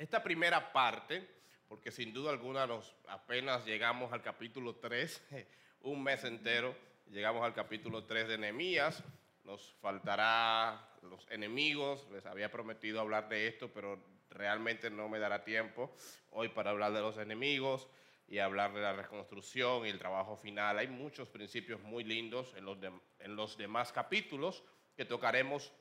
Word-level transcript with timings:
esta 0.00 0.22
primera 0.22 0.72
parte, 0.72 1.28
porque 1.68 1.90
sin 1.90 2.14
duda 2.14 2.30
alguna 2.30 2.66
nos 2.66 2.96
apenas 3.06 3.66
llegamos 3.66 4.10
al 4.14 4.22
capítulo 4.22 4.76
3, 4.76 5.28
un 5.82 6.02
mes 6.02 6.24
entero, 6.24 6.74
llegamos 7.10 7.44
al 7.44 7.52
capítulo 7.52 8.04
3 8.04 8.28
de 8.28 8.38
Nehemías, 8.38 9.04
nos 9.44 9.74
faltará 9.82 10.88
los 11.02 11.30
enemigos, 11.30 12.08
les 12.12 12.24
había 12.24 12.50
prometido 12.50 12.98
hablar 12.98 13.28
de 13.28 13.46
esto, 13.46 13.70
pero 13.74 14.02
realmente 14.30 14.88
no 14.88 15.10
me 15.10 15.18
dará 15.18 15.44
tiempo 15.44 15.94
hoy 16.30 16.48
para 16.48 16.70
hablar 16.70 16.94
de 16.94 17.02
los 17.02 17.18
enemigos 17.18 17.86
y 18.26 18.38
hablar 18.38 18.72
de 18.72 18.80
la 18.80 18.94
reconstrucción 18.94 19.84
y 19.84 19.90
el 19.90 19.98
trabajo 19.98 20.34
final. 20.34 20.78
Hay 20.78 20.88
muchos 20.88 21.28
principios 21.28 21.78
muy 21.82 22.04
lindos 22.04 22.54
en 22.56 22.64
los, 22.64 22.78
en 23.18 23.36
los 23.36 23.58
demás 23.58 23.92
capítulos 23.92 24.62
que 24.96 25.04
tocaremos 25.04 25.74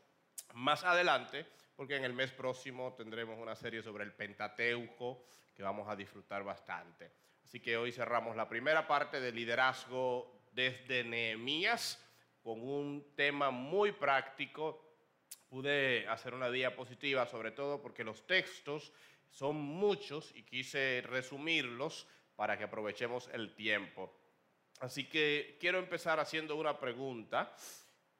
más 0.53 0.83
adelante, 0.83 1.45
porque 1.79 1.95
en 1.95 2.03
el 2.03 2.11
mes 2.11 2.29
próximo 2.31 2.93
tendremos 2.93 3.39
una 3.39 3.55
serie 3.55 3.81
sobre 3.81 4.03
el 4.03 4.11
Pentateuco 4.11 5.23
que 5.55 5.63
vamos 5.63 5.87
a 5.87 5.95
disfrutar 5.95 6.43
bastante. 6.43 7.09
Así 7.45 7.61
que 7.61 7.77
hoy 7.77 7.93
cerramos 7.93 8.35
la 8.35 8.49
primera 8.49 8.85
parte 8.85 9.21
de 9.21 9.31
liderazgo 9.31 10.49
desde 10.51 11.05
Nehemías 11.05 12.05
con 12.43 12.61
un 12.61 13.15
tema 13.15 13.49
muy 13.49 13.93
práctico. 13.93 14.97
Pude 15.47 16.05
hacer 16.09 16.33
una 16.33 16.51
diapositiva 16.51 17.25
sobre 17.25 17.51
todo 17.51 17.81
porque 17.81 18.03
los 18.03 18.27
textos 18.27 18.91
son 19.29 19.55
muchos 19.55 20.35
y 20.35 20.43
quise 20.43 21.01
resumirlos 21.05 22.09
para 22.35 22.57
que 22.57 22.65
aprovechemos 22.65 23.29
el 23.31 23.55
tiempo. 23.55 24.13
Así 24.81 25.07
que 25.07 25.55
quiero 25.61 25.79
empezar 25.79 26.19
haciendo 26.19 26.57
una 26.57 26.77
pregunta 26.77 27.55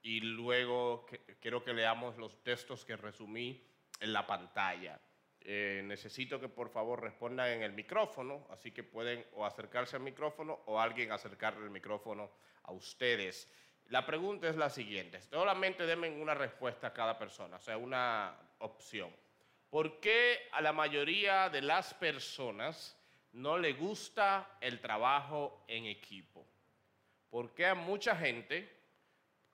y 0.01 0.21
luego 0.21 1.05
quiero 1.39 1.63
que 1.63 1.73
leamos 1.73 2.17
los 2.17 2.43
textos 2.43 2.85
que 2.85 2.95
resumí 2.95 3.63
en 3.99 4.13
la 4.13 4.25
pantalla. 4.25 4.99
Eh, 5.41 5.81
necesito 5.85 6.39
que 6.39 6.49
por 6.49 6.69
favor 6.69 7.01
respondan 7.01 7.49
en 7.49 7.63
el 7.63 7.73
micrófono, 7.73 8.47
así 8.49 8.71
que 8.71 8.83
pueden 8.83 9.25
o 9.33 9.45
acercarse 9.45 9.95
al 9.95 10.03
micrófono 10.03 10.59
o 10.65 10.79
alguien 10.79 11.11
acercarle 11.11 11.63
el 11.63 11.71
micrófono 11.71 12.31
a 12.63 12.71
ustedes. 12.71 13.51
La 13.85 14.05
pregunta 14.05 14.47
es 14.47 14.55
la 14.55 14.69
siguiente, 14.69 15.21
solamente 15.21 15.85
denme 15.85 16.09
una 16.09 16.35
respuesta 16.35 16.87
a 16.87 16.93
cada 16.93 17.17
persona, 17.17 17.57
o 17.57 17.61
sea, 17.61 17.77
una 17.77 18.37
opción. 18.59 19.09
¿Por 19.69 19.99
qué 19.99 20.49
a 20.51 20.61
la 20.61 20.73
mayoría 20.73 21.49
de 21.49 21.61
las 21.61 21.93
personas 21.93 22.99
no 23.33 23.57
le 23.57 23.73
gusta 23.73 24.57
el 24.61 24.79
trabajo 24.79 25.63
en 25.67 25.85
equipo. 25.85 26.45
¿Por 27.29 27.53
qué 27.53 27.67
a 27.67 27.75
mucha 27.75 28.15
gente, 28.15 28.78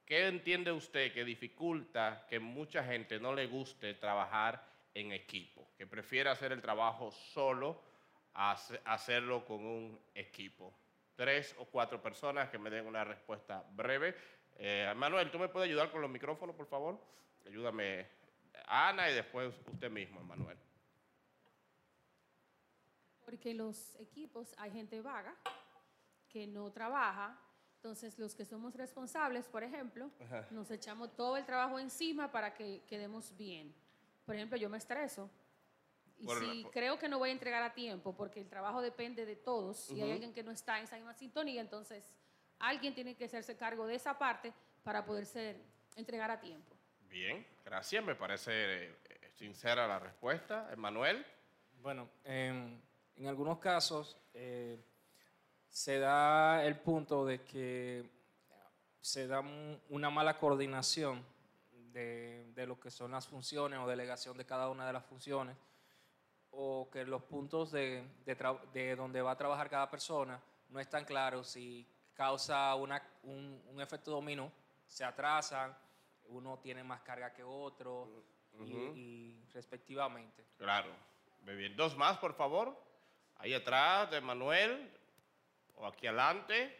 qué 0.05 0.27
entiende 0.27 0.71
usted 0.71 1.13
que 1.13 1.25
dificulta 1.25 2.25
que 2.29 2.39
mucha 2.39 2.83
gente 2.83 3.19
no 3.19 3.33
le 3.33 3.47
guste 3.47 3.95
trabajar 3.95 4.63
en 4.93 5.11
equipo? 5.11 5.69
Que 5.77 5.87
prefiere 5.87 6.29
hacer 6.29 6.51
el 6.51 6.61
trabajo 6.61 7.11
solo 7.11 7.81
a 8.33 8.57
hacerlo 8.85 9.45
con 9.45 9.65
un 9.65 9.99
equipo. 10.13 10.73
Tres 11.15 11.55
o 11.59 11.65
cuatro 11.65 12.01
personas 12.01 12.49
que 12.49 12.57
me 12.57 12.69
den 12.69 12.85
una 12.85 13.03
respuesta 13.03 13.63
breve. 13.71 14.15
Eh, 14.57 14.93
Manuel, 14.95 15.31
¿tú 15.31 15.39
me 15.39 15.47
puedes 15.47 15.69
ayudar 15.69 15.91
con 15.91 16.01
los 16.01 16.09
micrófonos, 16.09 16.55
por 16.55 16.67
favor? 16.67 16.99
Ayúdame, 17.45 18.05
Ana, 18.67 19.09
y 19.09 19.13
después 19.13 19.53
usted 19.71 19.89
mismo, 19.89 20.21
Manuel. 20.21 20.57
Porque 23.23 23.53
los 23.53 23.95
equipos 23.99 24.53
hay 24.57 24.71
gente 24.71 25.01
vaga 25.01 25.35
que 26.29 26.45
no 26.45 26.71
trabaja, 26.71 27.39
entonces 27.85 28.17
los 28.17 28.33
que 28.33 28.45
somos 28.45 28.73
responsables, 28.73 29.45
por 29.45 29.63
ejemplo, 29.63 30.09
nos 30.49 30.71
echamos 30.71 31.15
todo 31.15 31.37
el 31.37 31.45
trabajo 31.45 31.77
encima 31.77 32.31
para 32.31 32.51
que 32.51 32.81
quedemos 32.87 33.37
bien. 33.37 33.75
Por 34.25 34.33
ejemplo, 34.33 34.57
yo 34.57 34.71
me 34.71 34.79
estreso. 34.79 35.29
Y 36.17 36.27
si 36.27 36.65
creo 36.71 36.97
que 36.97 37.07
no 37.07 37.19
voy 37.19 37.29
a 37.29 37.33
entregar 37.33 37.61
a 37.61 37.75
tiempo, 37.75 38.15
porque 38.15 38.39
el 38.39 38.49
trabajo 38.49 38.81
depende 38.81 39.23
de 39.27 39.35
todos, 39.35 39.77
si 39.77 40.01
hay 40.01 40.13
alguien 40.13 40.33
que 40.33 40.41
no 40.41 40.49
está 40.49 40.79
en 40.79 40.85
esa 40.85 40.95
misma 40.95 41.13
sintonía, 41.13 41.61
entonces 41.61 42.11
alguien 42.57 42.95
tiene 42.95 43.15
que 43.15 43.25
hacerse 43.25 43.55
cargo 43.55 43.85
de 43.85 43.93
esa 43.93 44.17
parte 44.17 44.51
para 44.81 45.05
poder 45.05 45.27
ser, 45.27 45.61
entregar 45.95 46.31
a 46.31 46.39
tiempo. 46.39 46.75
Bien, 47.07 47.45
gracias. 47.63 48.03
Me 48.03 48.15
parece 48.15 48.85
eh, 48.85 48.95
sincera 49.35 49.87
la 49.87 49.99
respuesta. 49.99 50.69
Emanuel. 50.73 51.23
Bueno, 51.83 52.09
eh, 52.23 52.79
en 53.15 53.27
algunos 53.27 53.59
casos 53.59 54.17
eh, 54.33 54.79
se 55.75 55.99
da 55.99 56.65
el 56.65 56.77
punto 56.77 57.25
de 57.25 57.43
que 57.43 58.09
se 59.01 59.27
da 59.27 59.43
una 59.89 60.09
mala 60.09 60.39
coordinación 60.39 61.21
de, 61.91 62.63
lo 62.65 62.79
que 62.79 62.89
son 62.89 63.11
las 63.11 63.27
funciones 63.27 63.77
o 63.79 63.85
delegación 63.85 64.37
de 64.37 64.45
cada 64.45 64.69
una 64.69 64.87
de 64.87 64.93
las 64.93 65.05
funciones, 65.05 65.57
o 66.51 66.89
que 66.89 67.03
los 67.03 67.23
puntos 67.23 67.73
de, 67.73 68.07
donde 68.95 69.21
va 69.21 69.31
a 69.31 69.35
trabajar 69.37 69.69
cada 69.69 69.91
persona 69.91 70.41
no 70.69 70.79
están 70.79 71.03
claros 71.03 71.57
y 71.57 71.85
causa 72.13 72.73
un, 72.75 73.81
efecto 73.81 74.11
dominó, 74.11 74.49
se 74.87 75.03
atrasan, 75.03 75.77
uno 76.27 76.57
tiene 76.59 76.85
más 76.85 77.01
carga 77.01 77.33
que 77.33 77.43
otro 77.43 78.23
y, 78.61 78.71
y 78.71 79.45
respectivamente. 79.53 80.45
Claro. 80.57 80.89
Muy 81.43 81.55
bien. 81.55 81.75
Dos 81.75 81.97
más, 81.97 82.17
por 82.17 82.33
favor. 82.33 82.81
Ahí 83.35 83.53
atrás 83.53 84.09
de 84.09 84.21
Manuel, 84.21 84.89
o 85.77 85.87
aquí 85.87 86.07
adelante. 86.07 86.75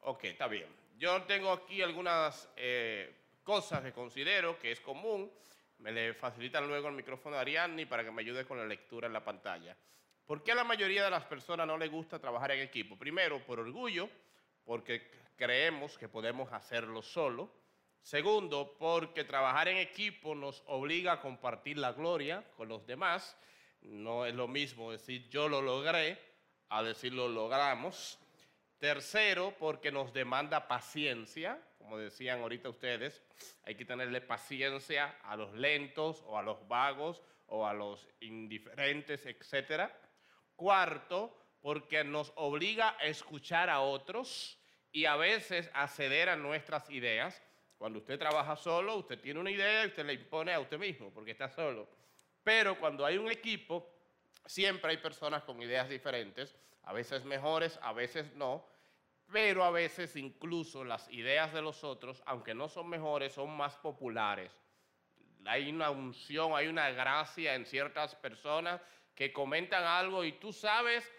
Ok, 0.00 0.24
está 0.24 0.46
bien. 0.46 0.68
Yo 0.98 1.22
tengo 1.22 1.52
aquí 1.52 1.82
algunas 1.82 2.48
eh, 2.56 3.14
cosas 3.42 3.82
que 3.82 3.92
considero 3.92 4.58
que 4.58 4.72
es 4.72 4.80
común. 4.80 5.30
Me 5.78 5.92
le 5.92 6.14
facilitan 6.14 6.66
luego 6.66 6.88
el 6.88 6.94
micrófono 6.94 7.36
a 7.36 7.40
Ariadne 7.40 7.86
para 7.86 8.04
que 8.04 8.10
me 8.10 8.22
ayude 8.22 8.46
con 8.46 8.58
la 8.58 8.66
lectura 8.66 9.06
en 9.06 9.12
la 9.12 9.24
pantalla. 9.24 9.76
¿Por 10.24 10.42
qué 10.42 10.52
a 10.52 10.54
la 10.54 10.64
mayoría 10.64 11.04
de 11.04 11.10
las 11.10 11.24
personas 11.24 11.66
no 11.66 11.76
les 11.76 11.90
gusta 11.90 12.18
trabajar 12.18 12.52
en 12.52 12.60
equipo? 12.60 12.96
Primero, 12.96 13.44
por 13.44 13.60
orgullo, 13.60 14.08
porque 14.64 15.10
creemos 15.36 15.98
que 15.98 16.08
podemos 16.08 16.52
hacerlo 16.52 17.02
solo. 17.02 17.50
Segundo, 18.00 18.76
porque 18.78 19.24
trabajar 19.24 19.68
en 19.68 19.76
equipo 19.76 20.34
nos 20.34 20.62
obliga 20.66 21.12
a 21.12 21.20
compartir 21.20 21.78
la 21.78 21.92
gloria 21.92 22.44
con 22.56 22.68
los 22.68 22.86
demás. 22.86 23.36
No 23.82 24.24
es 24.24 24.34
lo 24.34 24.48
mismo 24.48 24.92
decir 24.92 25.28
yo 25.28 25.48
lo 25.48 25.60
logré 25.60 26.18
a 26.68 26.82
decir 26.82 27.12
lo 27.12 27.28
logramos. 27.28 28.18
Tercero, 28.78 29.54
porque 29.58 29.90
nos 29.90 30.12
demanda 30.12 30.68
paciencia, 30.68 31.58
como 31.78 31.98
decían 31.98 32.40
ahorita 32.40 32.68
ustedes, 32.68 33.22
hay 33.62 33.74
que 33.74 33.84
tenerle 33.84 34.20
paciencia 34.20 35.16
a 35.22 35.36
los 35.36 35.54
lentos 35.54 36.22
o 36.26 36.38
a 36.38 36.42
los 36.42 36.66
vagos 36.68 37.22
o 37.46 37.66
a 37.66 37.72
los 37.72 38.06
indiferentes, 38.20 39.24
etc. 39.24 39.90
Cuarto, 40.54 41.34
porque 41.60 42.04
nos 42.04 42.32
obliga 42.36 42.96
a 43.00 43.04
escuchar 43.06 43.70
a 43.70 43.80
otros 43.80 44.58
y 44.92 45.06
a 45.06 45.16
veces 45.16 45.70
a 45.72 45.88
ceder 45.88 46.28
a 46.28 46.36
nuestras 46.36 46.88
ideas. 46.90 47.42
Cuando 47.78 47.98
usted 47.98 48.18
trabaja 48.18 48.56
solo, 48.56 48.96
usted 48.96 49.20
tiene 49.20 49.40
una 49.40 49.50
idea 49.50 49.84
y 49.84 49.88
usted 49.88 50.04
la 50.04 50.12
impone 50.12 50.52
a 50.52 50.60
usted 50.60 50.78
mismo 50.78 51.12
porque 51.12 51.32
está 51.32 51.48
solo. 51.48 51.88
Pero 52.42 52.78
cuando 52.78 53.04
hay 53.04 53.18
un 53.18 53.30
equipo, 53.30 53.95
siempre 54.44 54.90
hay 54.90 54.98
personas 54.98 55.42
con 55.44 55.62
ideas 55.62 55.88
diferentes, 55.88 56.54
a 56.82 56.92
veces 56.92 57.24
mejores, 57.24 57.78
a 57.82 57.92
veces 57.92 58.32
no, 58.34 58.66
pero 59.32 59.64
a 59.64 59.70
veces 59.70 60.14
incluso 60.16 60.84
las 60.84 61.10
ideas 61.10 61.52
de 61.52 61.62
los 61.62 61.82
otros, 61.82 62.22
aunque 62.26 62.54
no 62.54 62.68
son 62.68 62.88
mejores, 62.88 63.32
son 63.32 63.56
más 63.56 63.76
populares. 63.76 64.52
Hay 65.46 65.70
una 65.70 65.90
unción, 65.90 66.52
hay 66.54 66.68
una 66.68 66.90
gracia 66.90 67.54
en 67.54 67.66
ciertas 67.66 68.14
personas 68.14 68.80
que 69.14 69.32
comentan 69.32 69.84
algo 69.84 70.24
y 70.24 70.32
tú 70.32 70.52
sabes 70.52 71.10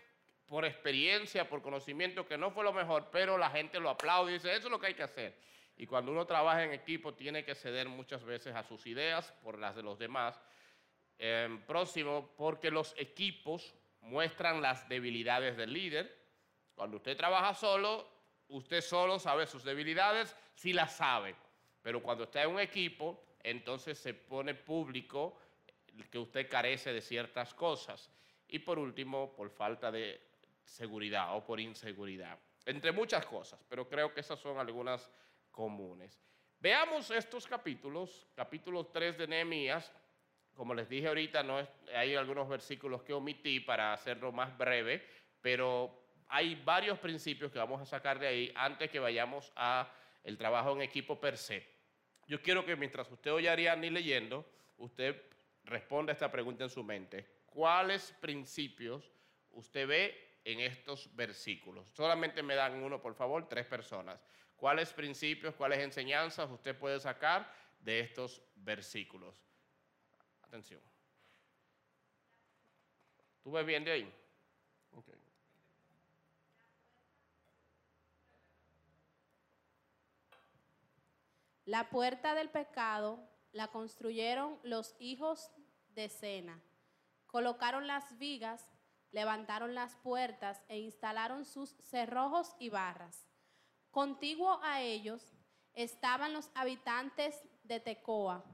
por 0.45 0.63
experiencia, 0.63 1.49
por 1.49 1.61
conocimiento, 1.61 2.25
que 2.25 2.37
no 2.37 2.51
fue 2.51 2.63
lo 2.63 2.71
mejor, 2.71 3.09
pero 3.11 3.37
la 3.37 3.49
gente 3.49 3.79
lo 3.79 3.89
aplaude 3.89 4.31
y 4.31 4.33
dice, 4.35 4.51
eso 4.55 4.67
es 4.67 4.71
lo 4.71 4.79
que 4.79 4.87
hay 4.87 4.93
que 4.93 5.03
hacer. 5.03 5.35
Y 5.75 5.85
cuando 5.85 6.11
uno 6.11 6.25
trabaja 6.25 6.63
en 6.63 6.73
equipo 6.73 7.13
tiene 7.13 7.43
que 7.43 7.53
ceder 7.53 7.87
muchas 7.87 8.23
veces 8.23 8.55
a 8.55 8.63
sus 8.63 8.85
ideas 8.87 9.33
por 9.43 9.59
las 9.59 9.75
de 9.75 9.83
los 9.83 9.99
demás 9.99 10.39
Próximo, 11.65 12.33
porque 12.37 12.69
los 12.69 12.93
equipos 12.97 13.73
muestran 14.01 14.61
las 14.61 14.87
debilidades 14.87 15.57
del 15.57 15.73
líder. 15.73 16.15
Cuando 16.75 16.97
usted 16.97 17.17
trabaja 17.17 17.53
solo, 17.53 18.07
usted 18.49 18.81
solo 18.81 19.17
sabe 19.19 19.47
sus 19.47 19.63
debilidades, 19.63 20.35
si 20.53 20.73
las 20.73 20.95
sabe. 20.95 21.35
Pero 21.81 22.03
cuando 22.03 22.25
está 22.25 22.43
en 22.43 22.51
un 22.51 22.59
equipo, 22.59 23.23
entonces 23.41 23.97
se 23.97 24.13
pone 24.13 24.53
público 24.53 25.37
que 26.11 26.19
usted 26.19 26.47
carece 26.49 26.93
de 26.93 27.01
ciertas 27.01 27.53
cosas. 27.53 28.11
Y 28.47 28.59
por 28.59 28.77
último, 28.77 29.33
por 29.33 29.49
falta 29.49 29.91
de 29.91 30.21
seguridad 30.63 31.35
o 31.35 31.43
por 31.43 31.59
inseguridad. 31.59 32.37
Entre 32.65 32.91
muchas 32.91 33.25
cosas, 33.25 33.59
pero 33.67 33.87
creo 33.87 34.13
que 34.13 34.19
esas 34.19 34.39
son 34.39 34.59
algunas 34.59 35.09
comunes. 35.49 36.21
Veamos 36.59 37.09
estos 37.11 37.47
capítulos, 37.47 38.27
capítulo 38.35 38.85
3 38.87 39.17
de 39.17 39.27
Nehemías, 39.27 39.91
como 40.57 40.73
les 40.73 40.89
dije 40.89 41.07
ahorita, 41.07 41.43
no 41.43 41.65
hay 41.95 42.15
algunos 42.15 42.49
versículos 42.49 43.03
que 43.03 43.13
omití 43.13 43.59
para 43.59 43.93
hacerlo 43.93 44.31
más 44.31 44.57
breve, 44.57 45.05
pero 45.39 46.03
hay 46.27 46.55
varios 46.55 46.97
principios 46.97 47.51
que 47.51 47.59
vamos 47.59 47.79
a 47.79 47.85
sacar 47.85 48.17
de 48.17 48.27
ahí 48.27 48.51
antes 48.55 48.89
que 48.89 48.99
vayamos 48.99 49.53
a 49.55 49.89
el 50.23 50.35
trabajo 50.35 50.73
en 50.73 50.81
equipo 50.81 51.19
per 51.19 51.37
se. 51.37 51.63
Yo 52.27 52.41
quiero 52.41 52.65
que 52.65 52.75
mientras 52.75 53.09
usted 53.11 53.31
oye 53.31 53.47
a 53.47 53.53
Ariadne 53.53 53.91
leyendo, 53.91 54.45
usted 54.77 55.21
responda 55.63 56.11
esta 56.11 56.31
pregunta 56.31 56.63
en 56.63 56.69
su 56.69 56.83
mente. 56.83 57.25
cuáles 57.45 58.11
principios 58.19 59.11
usted 59.51 59.87
ve 59.87 60.39
en 60.43 60.59
estos 60.59 61.15
versículos. 61.15 61.87
Solamente 61.89 62.43
me 62.43 62.55
dan 62.55 62.83
uno, 62.83 63.01
por 63.01 63.15
favor, 63.15 63.47
tres 63.47 63.65
personas. 63.65 64.19
¿Cuáles 64.55 64.91
principios, 64.93 65.55
cuáles 65.55 65.79
enseñanzas 65.79 66.49
usted 66.49 66.75
puede 66.75 66.99
sacar 66.99 67.51
de 67.79 67.99
estos 67.99 68.41
versículos? 68.55 69.46
Atención. 70.47 70.81
¿Tú 73.43 73.51
ves 73.51 73.65
bien 73.65 73.83
de 73.83 73.91
ahí? 73.91 74.13
Okay. 74.91 75.15
La 81.65 81.89
puerta 81.89 82.33
del 82.33 82.49
pecado 82.49 83.19
la 83.51 83.67
construyeron 83.67 84.57
los 84.63 84.95
hijos 84.99 85.51
de 85.89 86.07
Sena. 86.09 86.61
Colocaron 87.25 87.87
las 87.87 88.17
vigas, 88.17 88.65
levantaron 89.11 89.75
las 89.75 89.95
puertas 89.97 90.63
e 90.69 90.79
instalaron 90.79 91.43
sus 91.43 91.75
cerrojos 91.83 92.55
y 92.59 92.69
barras. 92.69 93.27
Contiguo 93.91 94.59
a 94.63 94.81
ellos 94.81 95.33
estaban 95.73 96.33
los 96.33 96.49
habitantes 96.55 97.43
de 97.63 97.79
Tecoa, 97.79 98.45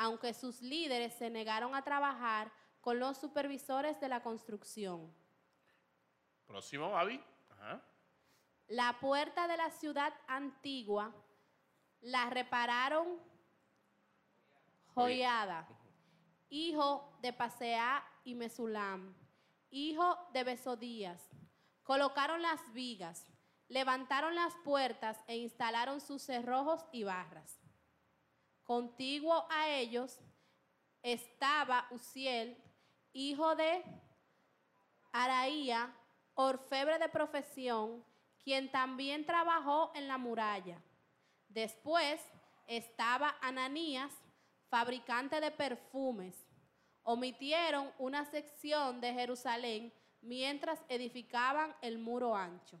aunque 0.00 0.32
sus 0.32 0.62
líderes 0.62 1.12
se 1.12 1.28
negaron 1.28 1.74
a 1.74 1.84
trabajar 1.84 2.50
con 2.80 2.98
los 2.98 3.18
supervisores 3.18 4.00
de 4.00 4.08
la 4.08 4.22
construcción. 4.22 5.14
Próximo, 6.46 6.96
Avi. 6.96 7.22
La 8.68 8.98
puerta 8.98 9.46
de 9.46 9.58
la 9.58 9.70
ciudad 9.70 10.14
antigua 10.26 11.14
la 12.00 12.30
repararon 12.30 13.20
Joiada, 14.94 15.68
hijo 16.48 17.18
de 17.20 17.34
Pasea 17.34 18.02
y 18.24 18.34
Mesulam, 18.34 19.14
hijo 19.68 20.16
de 20.32 20.44
Besodías. 20.44 21.28
Colocaron 21.82 22.40
las 22.40 22.72
vigas, 22.72 23.26
levantaron 23.68 24.34
las 24.34 24.54
puertas 24.64 25.22
e 25.26 25.36
instalaron 25.36 26.00
sus 26.00 26.22
cerrojos 26.22 26.86
y 26.90 27.04
barras. 27.04 27.59
Contiguo 28.70 29.48
a 29.50 29.68
ellos 29.68 30.20
estaba 31.02 31.88
Uziel, 31.90 32.56
hijo 33.12 33.56
de 33.56 33.82
Araía, 35.10 35.92
orfebre 36.34 37.00
de 37.00 37.08
profesión, 37.08 38.04
quien 38.44 38.70
también 38.70 39.26
trabajó 39.26 39.90
en 39.96 40.06
la 40.06 40.18
muralla. 40.18 40.80
Después 41.48 42.20
estaba 42.68 43.34
Ananías, 43.40 44.12
fabricante 44.68 45.40
de 45.40 45.50
perfumes. 45.50 46.36
Omitieron 47.02 47.90
una 47.98 48.24
sección 48.24 49.00
de 49.00 49.12
Jerusalén 49.12 49.92
mientras 50.20 50.80
edificaban 50.88 51.74
el 51.80 51.98
muro 51.98 52.36
ancho. 52.36 52.80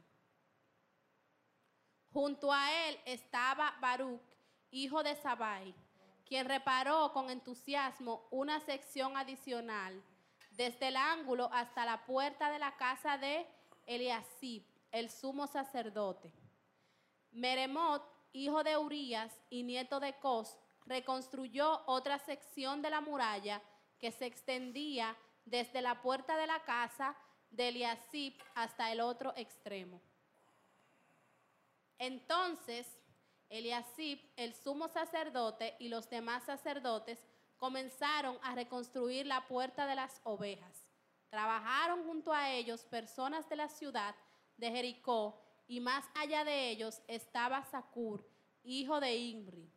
Junto 2.12 2.52
a 2.52 2.86
él 2.86 2.96
estaba 3.06 3.76
Baruch, 3.80 4.22
hijo 4.70 5.02
de 5.02 5.16
Sabai, 5.16 5.74
quien 6.30 6.46
reparó 6.46 7.12
con 7.12 7.28
entusiasmo 7.28 8.28
una 8.30 8.60
sección 8.60 9.16
adicional 9.16 10.00
desde 10.52 10.86
el 10.86 10.96
ángulo 10.96 11.50
hasta 11.52 11.84
la 11.84 12.06
puerta 12.06 12.52
de 12.52 12.60
la 12.60 12.76
casa 12.76 13.18
de 13.18 13.44
Eliasib, 13.84 14.62
el 14.92 15.10
sumo 15.10 15.48
sacerdote. 15.48 16.32
Meremot 17.32 18.04
hijo 18.32 18.62
de 18.62 18.76
Urías 18.76 19.32
y 19.50 19.64
nieto 19.64 19.98
de 19.98 20.14
Cos, 20.20 20.56
reconstruyó 20.86 21.82
otra 21.86 22.20
sección 22.20 22.80
de 22.80 22.90
la 22.90 23.00
muralla 23.00 23.60
que 23.98 24.12
se 24.12 24.26
extendía 24.26 25.16
desde 25.44 25.82
la 25.82 26.00
puerta 26.00 26.36
de 26.36 26.46
la 26.46 26.62
casa 26.62 27.16
de 27.50 27.70
Eliasib 27.70 28.34
hasta 28.54 28.92
el 28.92 29.00
otro 29.00 29.32
extremo. 29.34 30.00
Entonces, 31.98 32.99
Eliasib, 33.50 34.20
el 34.36 34.54
sumo 34.54 34.88
sacerdote 34.88 35.76
y 35.80 35.88
los 35.88 36.08
demás 36.08 36.44
sacerdotes 36.44 37.18
comenzaron 37.58 38.38
a 38.42 38.54
reconstruir 38.54 39.26
la 39.26 39.46
puerta 39.46 39.86
de 39.86 39.96
las 39.96 40.20
ovejas. 40.24 40.86
Trabajaron 41.28 42.04
junto 42.04 42.32
a 42.32 42.50
ellos 42.50 42.84
personas 42.84 43.48
de 43.48 43.56
la 43.56 43.68
ciudad 43.68 44.14
de 44.56 44.70
Jericó 44.70 45.44
y 45.66 45.80
más 45.80 46.04
allá 46.14 46.44
de 46.44 46.70
ellos 46.70 47.02
estaba 47.08 47.64
Sacur, 47.64 48.24
hijo 48.62 49.00
de 49.00 49.16
Imri. 49.16 49.70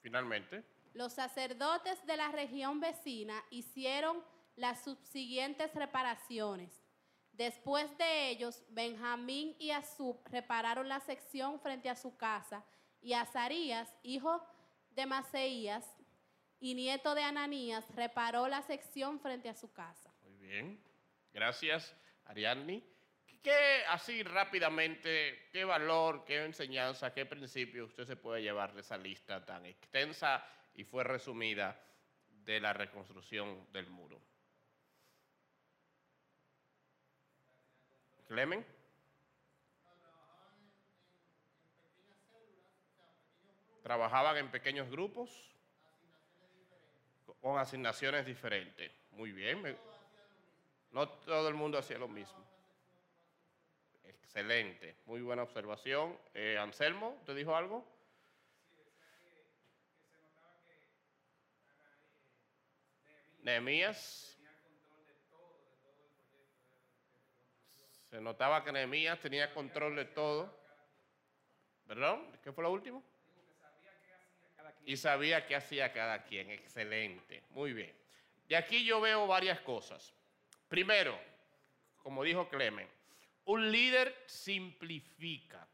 Finalmente. 0.00 0.64
Los 0.94 1.12
sacerdotes 1.12 2.04
de 2.06 2.16
la 2.16 2.32
región 2.32 2.80
vecina 2.80 3.44
hicieron 3.50 4.24
las 4.56 4.82
subsiguientes 4.82 5.72
reparaciones. 5.74 6.79
Después 7.32 7.96
de 7.96 8.28
ellos, 8.28 8.62
Benjamín 8.68 9.56
y 9.58 9.70
Azub 9.70 10.20
repararon 10.30 10.88
la 10.88 11.00
sección 11.00 11.60
frente 11.60 11.88
a 11.88 11.96
su 11.96 12.16
casa, 12.16 12.64
y 13.00 13.14
Azarías, 13.14 13.94
hijo 14.02 14.44
de 14.90 15.06
Maseías 15.06 15.86
y 16.58 16.74
nieto 16.74 17.14
de 17.14 17.22
Ananías, 17.22 17.84
reparó 17.94 18.46
la 18.48 18.62
sección 18.62 19.18
frente 19.20 19.48
a 19.48 19.54
su 19.54 19.72
casa. 19.72 20.12
Muy 20.22 20.36
bien. 20.36 20.84
Gracias, 21.32 21.96
Ariadne. 22.26 22.84
¿Qué, 23.42 23.84
así 23.88 24.22
rápidamente, 24.22 25.48
qué 25.50 25.64
valor, 25.64 26.24
qué 26.26 26.44
enseñanza, 26.44 27.14
qué 27.14 27.24
principio 27.24 27.86
usted 27.86 28.04
se 28.04 28.16
puede 28.16 28.42
llevar 28.42 28.74
de 28.74 28.82
esa 28.82 28.98
lista 28.98 29.42
tan 29.46 29.64
extensa 29.64 30.44
y 30.74 30.84
fue 30.84 31.04
resumida 31.04 31.80
de 32.28 32.60
la 32.60 32.74
reconstrucción 32.74 33.72
del 33.72 33.88
muro? 33.88 34.20
Clemen. 38.30 38.64
Trabajaban 43.82 44.36
en 44.36 44.52
pequeños 44.52 44.88
grupos 44.88 45.52
con 47.40 47.58
asignaciones 47.58 48.24
diferentes. 48.24 48.92
Muy 49.10 49.32
bien. 49.32 49.76
No 50.92 51.08
todo 51.08 51.48
el 51.48 51.56
mundo 51.56 51.76
hacía 51.76 51.98
lo 51.98 52.06
mismo. 52.06 52.38
Excelente, 54.04 54.94
muy 55.06 55.22
buena 55.22 55.42
observación. 55.42 56.16
Eh, 56.32 56.56
Anselmo, 56.56 57.20
¿te 57.26 57.34
dijo 57.34 57.56
algo? 57.56 57.84
Nehemías. 63.42 64.39
Se 68.10 68.20
notaba 68.20 68.64
que 68.64 68.72
Nehemías 68.72 69.20
tenía 69.20 69.54
control 69.54 69.94
de 69.94 70.04
todo. 70.06 70.52
¿Perdón? 71.86 72.26
¿Qué 72.42 72.50
fue 72.50 72.64
lo 72.64 72.72
último? 72.72 73.04
Y 74.84 74.96
sabía 74.96 75.46
qué 75.46 75.54
hacía 75.54 75.92
cada 75.92 76.24
quien. 76.24 76.50
Excelente. 76.50 77.44
Muy 77.50 77.72
bien. 77.72 77.94
De 78.48 78.56
aquí 78.56 78.84
yo 78.84 79.00
veo 79.00 79.28
varias 79.28 79.60
cosas. 79.60 80.12
Primero, 80.66 81.16
como 82.02 82.24
dijo 82.24 82.48
Clemen, 82.48 82.88
un 83.44 83.70
líder 83.70 84.24
simplifica. 84.26 85.68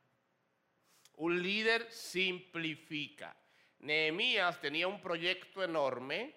Un 1.15 1.43
líder 1.43 1.91
simplifica. 1.91 3.35
Nehemías 3.79 4.61
tenía 4.61 4.89
un 4.89 5.01
proyecto 5.01 5.65
enorme, 5.65 6.35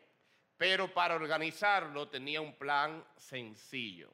pero 0.55 0.93
para 0.93 1.15
organizarlo 1.15 2.07
tenía 2.07 2.39
un 2.39 2.53
plan 2.53 3.05
sencillo. 3.17 4.13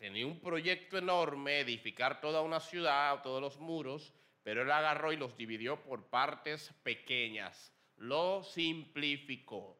Tenía 0.00 0.26
un 0.26 0.40
proyecto 0.40 0.96
enorme, 0.96 1.60
edificar 1.60 2.22
toda 2.22 2.40
una 2.40 2.58
ciudad, 2.58 3.20
todos 3.20 3.42
los 3.42 3.58
muros, 3.58 4.14
pero 4.42 4.62
él 4.62 4.70
agarró 4.70 5.12
y 5.12 5.18
los 5.18 5.36
dividió 5.36 5.82
por 5.82 6.08
partes 6.08 6.72
pequeñas. 6.82 7.70
Lo 7.98 8.42
simplificó. 8.42 9.78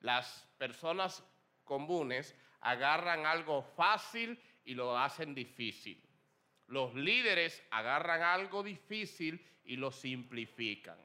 Las 0.00 0.48
personas 0.56 1.22
comunes 1.64 2.34
agarran 2.62 3.26
algo 3.26 3.60
fácil 3.60 4.40
y 4.64 4.72
lo 4.72 4.96
hacen 4.96 5.34
difícil. 5.34 6.02
Los 6.68 6.94
líderes 6.94 7.62
agarran 7.70 8.22
algo 8.22 8.62
difícil 8.62 9.38
y 9.64 9.76
lo 9.76 9.92
simplifican. 9.92 10.96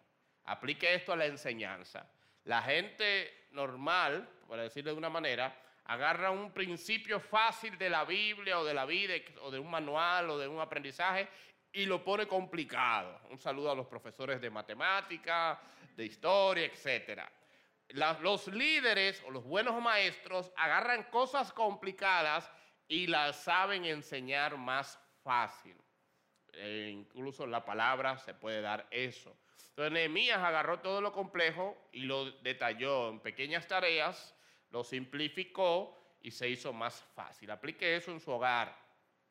Aplique 0.46 0.96
esto 0.96 1.12
a 1.12 1.18
la 1.18 1.26
enseñanza. 1.26 2.10
La 2.46 2.62
gente 2.62 3.48
normal, 3.52 4.30
para 4.48 4.64
decirlo 4.64 4.92
de 4.92 4.98
una 5.00 5.10
manera, 5.10 5.54
agarra 5.86 6.32
un 6.32 6.52
principio 6.52 7.20
fácil 7.20 7.78
de 7.78 7.90
la 7.90 8.06
Biblia 8.06 8.60
o 8.60 8.64
de 8.64 8.74
la 8.74 8.86
vida 8.86 9.14
o 9.42 9.52
de 9.52 9.60
un 9.60 9.70
manual 9.70 10.30
o 10.30 10.38
de 10.38 10.48
un 10.48 10.60
aprendizaje 10.60 11.28
y 11.72 11.86
lo 11.86 12.04
pone 12.04 12.28
complicado. 12.28 13.22
Un 13.30 13.38
saludo 13.38 13.72
a 13.72 13.76
los 13.76 13.88
profesores 13.88 14.40
de 14.40 14.50
matemática, 14.50 15.60
de 15.96 16.06
historia, 16.06 16.66
etcétera 16.66 17.32
los 17.94 18.48
líderes 18.48 19.24
o 19.28 19.32
los 19.32 19.44
buenos 19.44 19.80
maestros 19.82 20.52
agarran 20.58 21.04
cosas 21.04 21.52
complicadas 21.54 22.52
y 22.88 23.08
las 23.08 23.44
saben 23.44 23.86
enseñar 23.86 24.58
más 24.58 25.00
fácil. 25.24 25.76
E 26.54 26.90
incluso 26.92 27.46
la 27.46 27.66
palabra 27.66 28.18
se 28.18 28.34
puede 28.34 28.62
dar 28.62 28.88
eso. 28.92 29.36
Entonces 29.70 29.92
Nehemías 29.92 30.38
agarró 30.38 30.80
todo 30.80 31.02
lo 31.02 31.12
complejo 31.12 31.90
y 31.92 32.02
lo 32.02 32.32
detalló 32.42 33.10
en 33.10 33.20
pequeñas 33.20 33.68
tareas, 33.68 34.33
lo 34.74 34.84
simplificó 34.84 36.18
y 36.24 36.32
se 36.32 36.50
hizo 36.50 36.74
más 36.74 37.00
fácil. 37.16 37.52
Aplique 37.52 37.96
eso 37.96 38.12
en 38.12 38.20
su 38.20 38.32
hogar. 38.32 38.76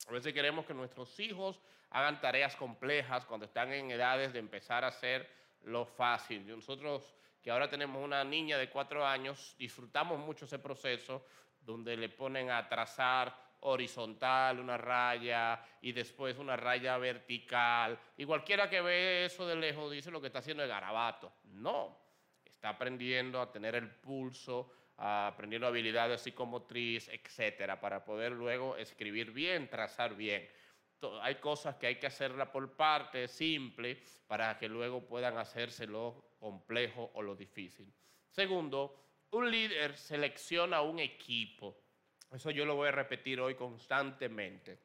A 0.07 0.13
veces 0.13 0.33
queremos 0.33 0.65
que 0.65 0.73
nuestros 0.73 1.19
hijos 1.19 1.61
hagan 1.91 2.21
tareas 2.21 2.55
complejas 2.55 3.27
cuando 3.27 3.47
están 3.47 3.73
en 3.73 3.91
edades 3.91 4.33
de 4.33 4.39
empezar 4.39 4.85
a 4.85 4.89
hacer 4.89 5.29
lo 5.65 5.85
fácil. 5.85 6.47
Nosotros 6.47 7.13
que 7.43 7.51
ahora 7.51 7.69
tenemos 7.69 8.03
una 8.03 8.23
niña 8.23 8.57
de 8.57 8.71
cuatro 8.71 9.05
años, 9.05 9.57
disfrutamos 9.59 10.17
mucho 10.21 10.45
ese 10.45 10.61
proceso 10.61 11.27
donde 11.61 11.97
le 11.97 12.09
ponen 12.09 12.51
a 12.51 12.69
trazar 12.69 13.37
horizontal 13.65 14.61
una 14.61 14.77
raya 14.77 15.61
y 15.81 15.91
después 15.91 16.39
una 16.39 16.57
raya 16.57 16.97
vertical. 16.99 17.99
Y 18.17 18.25
cualquiera 18.25 18.71
que 18.71 18.81
ve 18.81 19.25
eso 19.25 19.45
de 19.45 19.57
lejos 19.57 19.91
dice 19.91 20.13
lo 20.13 20.21
que 20.21 20.29
está 20.29 20.39
haciendo 20.39 20.63
es 20.63 20.69
garabato. 20.69 21.33
No, 21.47 21.99
está 22.45 22.69
aprendiendo 22.69 23.41
a 23.41 23.51
tener 23.51 23.75
el 23.75 23.91
pulso, 23.91 24.71
aprendiendo 25.03 25.67
habilidades 25.67 26.23
psicomotriz, 26.23 27.09
etcétera, 27.09 27.81
para 27.81 28.05
poder 28.05 28.31
luego 28.31 28.77
escribir 28.77 29.33
bien, 29.33 29.69
trazar 29.69 30.15
bien. 30.15 30.49
Hay 31.23 31.37
cosas 31.37 31.75
que 31.75 31.89
hay 31.89 31.97
que 31.97 32.07
hacerla 32.07 32.53
por 32.53 32.77
parte, 32.77 33.27
simple, 33.27 34.01
para 34.29 34.57
que 34.57 34.69
luego 34.69 35.05
puedan 35.05 35.39
hacerse 35.39 35.89
lo 35.89 36.37
complejo 36.39 37.11
o 37.15 37.23
lo 37.23 37.35
difícil. 37.35 37.93
Segundo, 38.31 38.95
un 39.33 39.51
líder 39.51 39.97
selecciona 39.97 40.83
un 40.83 41.01
equipo. 41.01 41.77
Eso 42.31 42.53
yo 42.53 42.65
lo 42.65 42.77
voy 42.77 42.89
a 42.89 42.93
repetir 42.93 43.41
hoy 43.41 43.57
constantemente. 43.57 44.79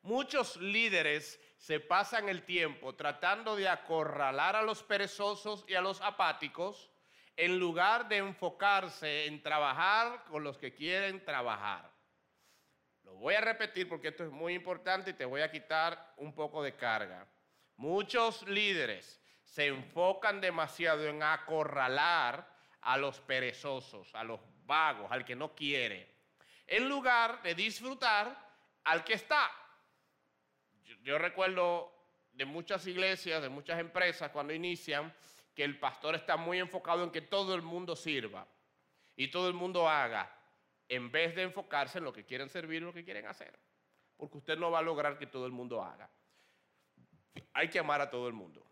Muchos 0.00 0.56
líderes 0.56 1.38
se 1.58 1.80
pasan 1.80 2.30
el 2.30 2.44
tiempo 2.44 2.94
tratando 2.94 3.54
de 3.54 3.68
acorralar 3.68 4.56
a 4.56 4.62
los 4.62 4.82
perezosos 4.82 5.66
y 5.68 5.74
a 5.74 5.82
los 5.82 6.00
apáticos 6.00 6.90
en 7.36 7.58
lugar 7.58 8.08
de 8.08 8.16
enfocarse 8.16 9.26
en 9.26 9.42
trabajar 9.42 10.24
con 10.24 10.42
los 10.42 10.56
que 10.58 10.74
quieren 10.74 11.24
trabajar. 11.24 11.90
Lo 13.04 13.14
voy 13.14 13.34
a 13.34 13.40
repetir 13.40 13.88
porque 13.88 14.08
esto 14.08 14.24
es 14.24 14.30
muy 14.30 14.54
importante 14.54 15.10
y 15.10 15.14
te 15.14 15.24
voy 15.24 15.42
a 15.42 15.50
quitar 15.50 16.14
un 16.16 16.34
poco 16.34 16.62
de 16.62 16.74
carga. 16.74 17.26
Muchos 17.76 18.46
líderes 18.48 19.20
se 19.44 19.66
enfocan 19.66 20.40
demasiado 20.40 21.06
en 21.06 21.22
acorralar 21.22 22.48
a 22.80 22.96
los 22.96 23.20
perezosos, 23.20 24.14
a 24.14 24.24
los 24.24 24.40
vagos, 24.64 25.10
al 25.10 25.24
que 25.24 25.36
no 25.36 25.54
quiere, 25.54 26.08
en 26.66 26.88
lugar 26.88 27.42
de 27.42 27.54
disfrutar 27.54 28.36
al 28.84 29.04
que 29.04 29.14
está. 29.14 29.50
Yo, 31.02 31.18
recuerdo 31.18 31.92
de 32.32 32.44
muchas 32.44 32.86
iglesias, 32.86 33.42
de 33.42 33.48
muchas 33.48 33.78
empresas, 33.78 34.30
cuando 34.30 34.52
inician, 34.52 35.12
que 35.56 35.64
el 35.64 35.78
pastor 35.80 36.14
está 36.14 36.36
muy 36.36 36.58
enfocado 36.58 37.02
en 37.02 37.10
que 37.10 37.22
todo 37.22 37.54
el 37.54 37.62
mundo 37.62 37.96
sirva 37.96 38.46
y 39.16 39.28
todo 39.28 39.48
el 39.48 39.54
mundo 39.54 39.88
haga, 39.88 40.30
en 40.86 41.10
vez 41.10 41.34
de 41.34 41.42
enfocarse 41.42 41.96
en 41.96 42.04
lo 42.04 42.12
que 42.12 42.26
quieren 42.26 42.50
servir 42.50 42.82
y 42.82 42.84
lo 42.84 42.92
que 42.92 43.04
quieren 43.04 43.26
hacer. 43.26 43.58
Porque 44.18 44.36
usted 44.36 44.58
no 44.58 44.70
va 44.70 44.80
a 44.80 44.82
lograr 44.82 45.18
que 45.18 45.26
todo 45.26 45.46
el 45.46 45.52
mundo 45.52 45.82
haga. 45.82 46.10
Hay 47.54 47.70
que 47.70 47.78
amar 47.78 48.02
a 48.02 48.10
todo 48.10 48.28
el 48.28 48.34
mundo, 48.34 48.66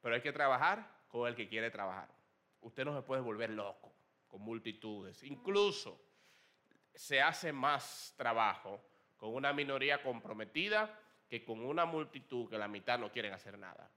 pero 0.00 0.14
hay 0.14 0.22
que 0.22 0.32
trabajar 0.32 0.90
con 1.06 1.28
el 1.28 1.36
que 1.36 1.48
quiere 1.48 1.70
trabajar. 1.70 2.08
Usted 2.62 2.86
no 2.86 2.96
se 2.96 3.02
puede 3.02 3.20
volver 3.20 3.50
loco 3.50 3.92
con 4.26 4.40
multitudes. 4.40 5.22
Incluso 5.22 6.00
se 6.94 7.20
hace 7.20 7.52
más 7.52 8.14
trabajo 8.16 8.82
con 9.18 9.34
una 9.34 9.52
minoría 9.52 10.02
comprometida 10.02 10.98
que 11.28 11.44
con 11.44 11.60
una 11.60 11.84
multitud 11.84 12.48
que 12.48 12.56
la 12.56 12.68
mitad 12.68 12.98
no 12.98 13.12
quieren 13.12 13.34
hacer 13.34 13.58
nada. 13.58 13.90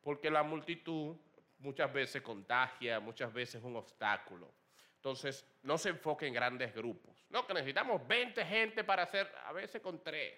Porque 0.00 0.30
la 0.30 0.44
multitud 0.44 1.16
muchas 1.58 1.92
veces 1.92 2.22
contagia, 2.22 3.00
muchas 3.00 3.32
veces 3.32 3.56
es 3.56 3.64
un 3.64 3.76
obstáculo. 3.76 4.52
Entonces, 4.96 5.46
no 5.62 5.76
se 5.76 5.90
enfoque 5.90 6.26
en 6.26 6.32
grandes 6.32 6.74
grupos. 6.74 7.26
No, 7.28 7.46
que 7.46 7.52
necesitamos 7.52 8.06
20 8.08 8.44
gente 8.46 8.84
para 8.84 9.02
hacer, 9.02 9.30
a 9.44 9.52
veces 9.52 9.82
con 9.82 10.02
tres, 10.02 10.34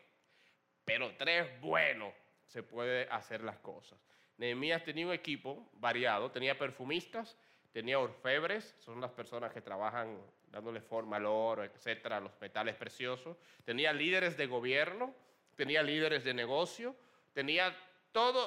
pero 0.85 1.15
tres 1.17 1.61
buenos 1.61 2.13
se 2.47 2.63
puede 2.63 3.09
hacer 3.11 3.43
las 3.43 3.59
cosas. 3.59 3.99
Nehemías 4.39 4.85
tenía 4.85 5.07
un 5.07 5.13
equipo 5.13 5.71
variado, 5.75 6.31
tenía 6.31 6.59
perfumistas, 6.59 7.37
tenía 7.73 7.99
orfebres, 7.99 8.75
son 8.79 9.01
las 9.01 9.11
personas 9.13 9.53
que 9.53 9.61
trabajan 9.61 10.19
dándole 10.49 10.81
forma 10.81 11.17
al 11.17 11.27
oro, 11.27 11.65
etcétera, 11.65 12.21
los 12.21 12.33
metales 12.41 12.75
preciosos. 12.75 13.37
Tenía 13.65 13.93
líderes 13.93 14.37
de 14.37 14.47
gobierno, 14.47 15.15
tenía 15.55 15.83
líderes 15.83 16.25
de 16.25 16.35
negocio, 16.35 16.97
tenía 17.33 17.77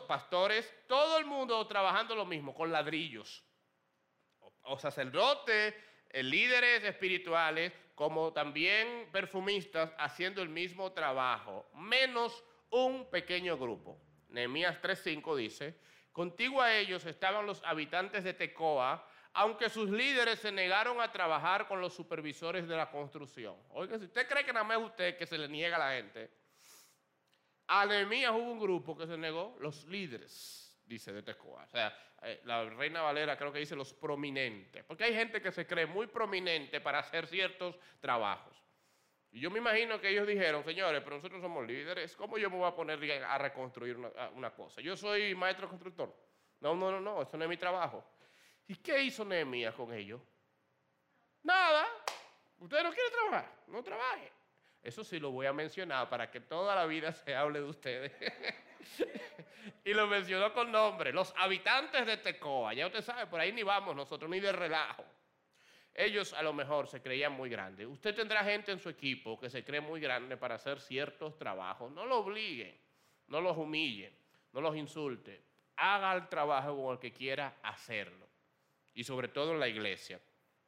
pastores, 0.08 0.74
todo 0.88 1.18
el 1.18 1.26
mundo 1.26 1.66
trabajando 1.68 2.16
lo 2.16 2.26
mismo, 2.26 2.54
con 2.56 2.72
ladrillos. 2.72 3.44
O, 4.64 4.78
sacerdotes, 4.80 5.76
eh, 6.10 6.24
líderes 6.24 6.84
espirituales, 6.84 7.72
como 7.94 8.34
también 8.34 9.10
perfumistas, 9.12 9.92
haciendo 9.98 10.42
el 10.42 10.50
mismo 10.50 10.92
trabajo, 10.92 11.70
menos 11.76 12.44
un 12.72 13.10
pequeño 13.10 13.58
grupo. 13.58 14.00
Nehemías 14.30 14.82
3.5 14.82 15.36
dice, 15.36 15.76
contigo 16.12 16.62
a 16.62 16.76
ellos 16.76 17.06
estaban 17.06 17.46
los 17.46 17.64
habitantes 17.64 18.24
de 18.24 18.34
Tecoa, 18.34 19.06
aunque 19.34 19.70
sus 19.70 19.90
líderes 19.90 20.40
se 20.40 20.52
negaron 20.52 21.00
a 21.00 21.12
trabajar 21.12 21.68
con 21.68 21.80
los 21.80 21.94
supervisores 21.94 22.68
de 22.68 22.76
la 22.76 22.90
construcción. 22.90 23.56
Oiga, 23.70 24.00
si 24.00 24.06
usted 24.06 24.28
cree 24.28 24.44
que 24.44 24.54
nada 24.54 24.66
más 24.66 24.80
es 24.80 24.86
usted 24.86 25.18
que 25.18 25.28
se 25.28 25.38
le 25.38 25.48
niega 25.48 25.76
a 25.76 25.80
la 25.80 25.92
gente, 25.92 26.32
a 27.72 27.86
Nehemías 27.86 28.32
hubo 28.32 28.52
un 28.52 28.60
grupo 28.60 28.98
que 28.98 29.06
se 29.06 29.16
negó, 29.16 29.56
los 29.60 29.86
líderes, 29.86 30.76
dice 30.86 31.14
de 31.14 31.22
Tecoa. 31.22 31.66
O 31.66 31.68
sea, 31.68 31.96
eh, 32.24 32.42
la 32.46 32.68
Reina 32.68 33.04
Valera 33.04 33.38
creo 33.38 33.54
que 33.54 33.60
dice 33.60 33.76
los 33.76 33.94
prominentes, 33.94 34.84
porque 34.86 35.04
hay 35.04 35.14
gente 35.14 35.40
que 35.40 35.52
se 35.52 35.68
cree 35.68 35.86
muy 35.86 36.08
prominente 36.08 36.82
para 36.82 36.98
hacer 36.98 37.28
ciertos 37.28 37.78
trabajos. 38.00 38.58
Y 39.32 39.40
yo 39.40 39.52
me 39.52 39.60
imagino 39.60 40.02
que 40.02 40.10
ellos 40.10 40.26
dijeron, 40.26 40.64
señores, 40.64 41.04
pero 41.04 41.18
nosotros 41.18 41.40
somos 41.40 41.68
líderes, 41.68 42.16
¿cómo 42.16 42.40
yo 42.40 42.50
me 42.50 42.58
voy 42.58 42.68
a 42.68 42.76
poner 42.76 43.24
a 43.24 43.38
reconstruir 43.38 43.98
una, 44.34 44.50
cosa? 44.50 44.82
Yo 44.82 44.98
soy 44.98 45.36
maestro 45.36 45.70
constructor. 45.70 46.12
No, 46.62 46.76
no, 46.76 46.90
no, 46.90 47.00
no, 47.00 47.22
eso 47.22 47.38
no 47.38 47.44
es 47.44 47.50
mi 47.50 47.58
trabajo. 47.58 48.04
¿Y 48.68 48.78
qué 48.78 49.04
hizo 49.04 49.24
Nehemías 49.24 49.76
con 49.76 49.94
ellos? 49.94 50.20
Nada. 51.44 51.88
Usted 52.58 52.84
no 52.84 52.92
quiere 52.92 53.12
trabajar, 53.12 53.64
no 53.68 53.84
trabaje. 53.84 54.39
Eso 54.82 55.04
sí 55.04 55.20
lo 55.20 55.32
voy 55.32 55.46
a 55.46 55.54
mencionar 55.54 56.10
para 56.10 56.32
que 56.32 56.40
toda 56.40 56.76
la 56.76 56.86
vida 56.86 57.12
se 57.12 57.36
hable 57.36 57.60
de 57.60 57.66
ustedes. 57.66 58.12
y 59.84 59.94
lo 59.94 60.08
mencionó 60.08 60.54
con 60.54 60.72
nombre, 60.72 61.12
los 61.12 61.34
habitantes 61.38 62.06
de 62.06 62.18
Tecoa. 62.18 62.74
Ya 62.74 62.88
usted 62.88 63.02
sabe, 63.02 63.28
por 63.28 63.40
ahí 63.40 63.52
ni 63.52 63.64
vamos 63.64 63.96
nosotros, 63.96 64.30
ni 64.30 64.40
de 64.40 64.52
relajo. 64.52 65.04
Ellos 65.94 66.34
a 66.34 66.42
lo 66.42 66.54
mejor 66.54 66.88
se 66.88 67.02
creían 67.02 67.34
muy 67.34 67.50
grandes. 67.50 67.86
Usted 67.86 68.16
tendrá 68.16 68.42
gente 68.44 68.72
en 68.72 68.80
su 68.80 68.88
equipo 68.88 69.38
que 69.38 69.50
se 69.50 69.66
cree 69.66 69.82
muy 69.82 70.00
grande 70.00 70.38
para 70.38 70.56
hacer 70.56 70.80
ciertos 70.80 71.38
trabajos. 71.38 71.92
No 71.92 72.06
lo 72.06 72.20
obliguen, 72.20 72.80
no 73.28 73.42
los 73.42 73.58
humillen, 73.58 74.16
no 74.54 74.62
los 74.62 74.78
insulte. 74.78 75.44
Haga 75.76 76.14
el 76.14 76.30
trabajo 76.30 76.82
con 76.82 76.94
el 76.94 77.00
que 77.00 77.12
quiera 77.12 77.58
hacerlo. 77.64 78.28
Y 78.94 79.04
sobre 79.04 79.28
todo 79.28 79.52
en 79.52 79.60
la 79.60 79.68
iglesia. 79.68 80.22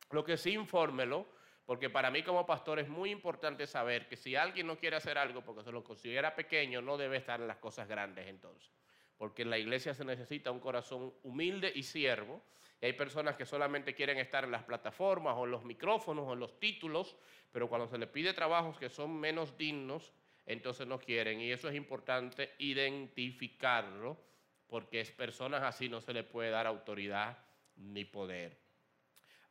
Lo 0.10 0.24
que 0.24 0.36
sí, 0.36 0.52
infórmelo 0.52 1.28
porque 1.66 1.90
para 1.90 2.12
mí 2.12 2.24
como 2.24 2.46
pastor 2.46 2.80
es 2.80 2.90
muy 2.90 3.12
importante 3.12 3.68
saber 3.68 4.08
que 4.08 4.18
si 4.18 4.36
alguien 4.36 4.68
no 4.68 4.78
quiere 4.78 4.96
hacer 4.96 5.18
algo 5.18 5.44
porque 5.44 5.64
se 5.64 5.72
lo 5.72 5.84
considera 5.84 6.36
pequeño, 6.36 6.82
no 6.82 6.98
debe 6.98 7.18
estar 7.18 7.40
en 7.40 7.48
las 7.48 7.58
cosas 7.58 7.88
grandes 7.88 8.28
entonces. 8.28 8.72
Porque 9.18 9.44
en 9.44 9.52
la 9.52 9.60
iglesia 9.60 9.94
se 9.94 10.04
necesita 10.04 10.52
un 10.52 10.60
corazón 10.60 11.14
humilde 11.24 11.72
y 11.74 11.84
siervo. 11.84 12.42
Y 12.82 12.88
hay 12.88 12.94
personas 12.94 13.36
que 13.36 13.46
solamente 13.46 13.94
quieren 13.94 14.18
estar 14.18 14.44
en 14.44 14.52
las 14.52 14.64
plataformas 14.64 15.36
o 15.38 15.46
en 15.46 15.52
los 15.52 15.64
micrófonos 15.64 16.28
o 16.28 16.34
en 16.34 16.40
los 16.40 16.60
títulos, 16.60 17.16
pero 17.52 17.70
cuando 17.70 17.88
se 17.88 18.00
les 18.00 18.10
pide 18.10 18.34
trabajos 18.34 18.80
que 18.80 18.90
son 18.90 19.20
menos 19.20 19.56
dignos, 19.56 20.12
entonces 20.48 20.88
no 20.88 21.00
quieren. 21.00 21.40
Y 21.40 21.52
eso 21.52 21.70
es 21.70 21.76
importante 21.76 22.56
identificarlo, 22.58 24.18
porque 24.66 25.02
es 25.02 25.12
personas 25.12 25.62
así 25.62 25.88
no 25.88 26.02
se 26.02 26.14
le 26.14 26.24
puede 26.24 26.50
dar 26.50 26.66
autoridad 26.66 27.38
ni 27.76 28.06
poder. 28.06 28.71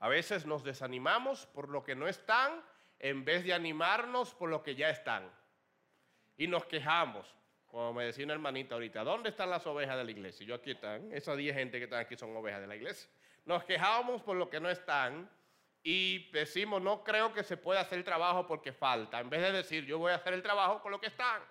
A 0.01 0.09
veces 0.09 0.47
nos 0.47 0.65
desanimamos 0.65 1.47
por 1.47 1.69
lo 1.69 1.85
que 1.85 1.95
no 1.95 2.09
están 2.09 2.63
en 2.99 3.25
vez 3.25 3.45
de 3.45 3.53
animarnos 3.53 4.35
por 4.35 4.51
lo 4.51 4.63
que 4.63 4.75
ya 4.75 4.91
están. 4.91 5.31
Y 6.37 6.47
nos 6.47 6.65
quejamos, 6.65 7.35
como 7.67 7.93
me 7.93 8.05
decía 8.05 8.25
una 8.25 8.35
hermanita 8.35 8.75
ahorita, 8.75 9.05
¿dónde 9.05 9.29
están 9.29 9.51
las 9.51 9.67
ovejas 9.67 9.97
de 9.99 10.05
la 10.05 10.11
iglesia? 10.11 10.47
Yo 10.47 10.55
aquí 10.55 10.71
están, 10.71 11.13
esas 11.13 11.37
10 11.37 11.55
gente 11.55 11.79
que 11.79 11.85
están 11.85 12.01
aquí 12.01 12.17
son 12.17 12.35
ovejas 12.35 12.63
de 12.63 12.67
la 12.67 12.77
iglesia. 12.77 13.11
Nos 13.45 13.65
quejamos 13.65 14.23
por 14.23 14.37
lo 14.37 14.49
que 14.49 14.59
no 14.59 14.71
están 14.71 15.31
y 15.83 16.31
decimos, 16.31 16.81
no 16.81 17.05
creo 17.05 17.33
que 17.33 17.43
se 17.43 17.59
pueda 17.59 17.81
hacer 17.81 17.99
el 17.99 18.05
trabajo 18.05 18.47
porque 18.47 18.73
falta, 18.73 19.21
en 19.21 19.29
vez 19.29 19.43
de 19.43 19.53
decir, 19.53 19.85
yo 19.85 19.99
voy 19.99 20.13
a 20.13 20.17
hacer 20.17 20.33
el 20.33 20.43
trabajo 20.43 20.81
con 20.81 20.93
lo 20.93 21.01
que 21.01 21.09
están. 21.09 21.43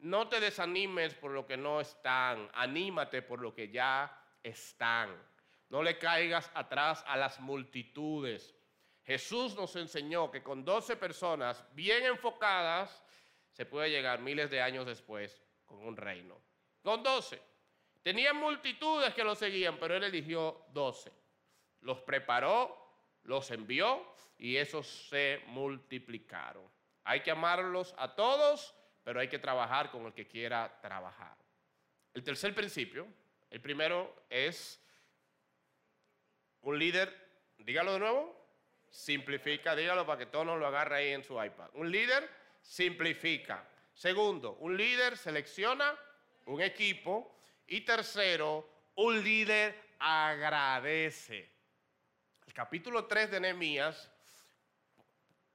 No 0.00 0.28
te 0.28 0.40
desanimes 0.40 1.14
por 1.14 1.30
lo 1.30 1.46
que 1.46 1.56
no 1.56 1.80
están, 1.80 2.50
anímate 2.52 3.22
por 3.22 3.40
lo 3.40 3.54
que 3.54 3.70
ya 3.70 4.14
están. 4.42 5.16
No 5.68 5.82
le 5.82 5.98
caigas 5.98 6.50
atrás 6.54 7.04
a 7.06 7.16
las 7.16 7.40
multitudes. 7.40 8.54
Jesús 9.04 9.54
nos 9.54 9.74
enseñó 9.76 10.30
que 10.30 10.42
con 10.42 10.64
12 10.64 10.96
personas 10.96 11.64
bien 11.74 12.04
enfocadas 12.04 13.02
se 13.50 13.66
puede 13.66 13.90
llegar 13.90 14.20
miles 14.20 14.50
de 14.50 14.60
años 14.60 14.86
después 14.86 15.42
con 15.64 15.78
un 15.78 15.96
reino. 15.96 16.40
Con 16.82 17.02
12. 17.02 17.40
Tenía 18.02 18.34
multitudes 18.34 19.14
que 19.14 19.24
lo 19.24 19.34
seguían, 19.34 19.78
pero 19.78 19.96
él 19.96 20.04
eligió 20.04 20.66
doce. 20.72 21.10
Los 21.80 22.00
preparó, 22.00 22.84
los 23.22 23.50
envió 23.50 24.14
y 24.36 24.56
esos 24.56 24.86
se 25.08 25.42
multiplicaron. 25.46 26.68
Hay 27.04 27.20
que 27.20 27.30
amarlos 27.30 27.94
a 27.96 28.14
todos, 28.14 28.74
pero 29.02 29.20
hay 29.20 29.28
que 29.28 29.38
trabajar 29.38 29.90
con 29.90 30.06
el 30.06 30.12
que 30.12 30.26
quiera 30.26 30.78
trabajar. 30.80 31.36
El 32.12 32.22
tercer 32.22 32.54
principio, 32.54 33.06
el 33.50 33.60
primero 33.60 34.26
es 34.28 34.83
un 36.70 36.78
líder, 36.78 37.14
dígalo 37.58 37.94
de 37.94 37.98
nuevo, 37.98 38.46
simplifica, 38.90 39.74
dígalo 39.74 40.06
para 40.06 40.18
que 40.18 40.26
todo 40.26 40.44
nos 40.44 40.58
lo 40.58 40.66
agarre 40.66 40.96
ahí 40.96 41.12
en 41.12 41.24
su 41.24 41.42
iPad. 41.42 41.70
Un 41.74 41.90
líder 41.90 42.28
simplifica. 42.60 43.68
Segundo, 43.92 44.56
un 44.60 44.76
líder 44.76 45.16
selecciona 45.16 45.94
un 46.46 46.60
equipo. 46.60 47.30
Y 47.66 47.80
tercero, 47.80 48.68
un 48.96 49.22
líder 49.22 49.74
agradece. 49.98 51.50
El 52.46 52.52
capítulo 52.52 53.06
3 53.06 53.30
de 53.30 53.40
Nehemías, 53.40 54.10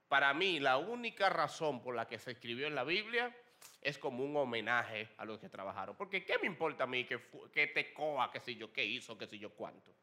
para 0.08 0.34
mí, 0.34 0.58
la 0.58 0.76
única 0.76 1.28
razón 1.28 1.80
por 1.80 1.94
la 1.94 2.08
que 2.08 2.18
se 2.18 2.32
escribió 2.32 2.66
en 2.66 2.74
la 2.74 2.82
Biblia 2.82 3.34
es 3.80 3.96
como 3.96 4.24
un 4.24 4.36
homenaje 4.36 5.08
a 5.18 5.24
los 5.24 5.38
que 5.38 5.48
trabajaron. 5.48 5.96
Porque 5.96 6.24
¿qué 6.24 6.36
me 6.38 6.46
importa 6.46 6.84
a 6.84 6.86
mí 6.88 7.04
que, 7.04 7.20
que 7.52 7.68
Tecoa, 7.68 8.32
qué 8.32 8.40
sé 8.40 8.56
yo, 8.56 8.72
qué 8.72 8.84
hizo, 8.84 9.16
qué 9.16 9.28
sé 9.28 9.38
yo 9.38 9.50
cuánto? 9.54 9.94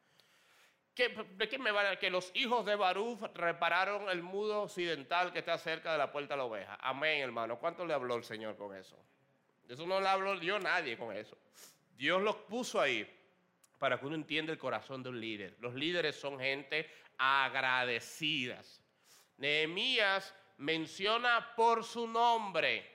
¿De 0.98 1.48
qué 1.48 1.60
me 1.60 1.72
vale 1.72 2.00
que 2.00 2.10
los 2.10 2.32
hijos 2.34 2.66
de 2.66 2.76
Baruf 2.76 3.22
repararon 3.36 4.10
el 4.10 4.24
mudo 4.24 4.64
occidental 4.64 5.32
que 5.32 5.40
está 5.40 5.58
cerca 5.60 5.92
de 5.92 6.00
la 6.00 6.12
puerta 6.12 6.34
de 6.34 6.38
la 6.40 6.46
oveja? 6.46 6.76
Amén, 6.82 7.22
hermano. 7.22 7.60
¿Cuánto 7.60 7.86
le 7.86 7.94
habló 7.94 8.16
el 8.16 8.24
Señor 8.24 8.58
con 8.58 8.76
eso? 8.76 8.98
Eso 9.70 9.86
no 9.86 10.02
le 10.02 10.08
habló 10.08 10.40
Dios 10.40 10.62
nadie 10.62 10.98
con 10.98 11.16
eso. 11.16 11.38
Dios 11.96 12.20
los 12.24 12.36
puso 12.38 12.82
ahí 12.82 13.08
para 13.78 14.00
que 14.00 14.08
uno 14.08 14.16
entienda 14.16 14.52
el 14.52 14.58
corazón 14.58 15.04
de 15.04 15.10
un 15.10 15.22
líder. 15.22 15.56
Los 15.60 15.76
líderes 15.76 16.16
son 16.16 16.40
gente 16.40 16.90
agradecidas. 17.18 18.82
Nehemías 19.38 20.34
menciona 20.58 21.54
por 21.56 21.84
su 21.84 22.08
nombre, 22.08 22.90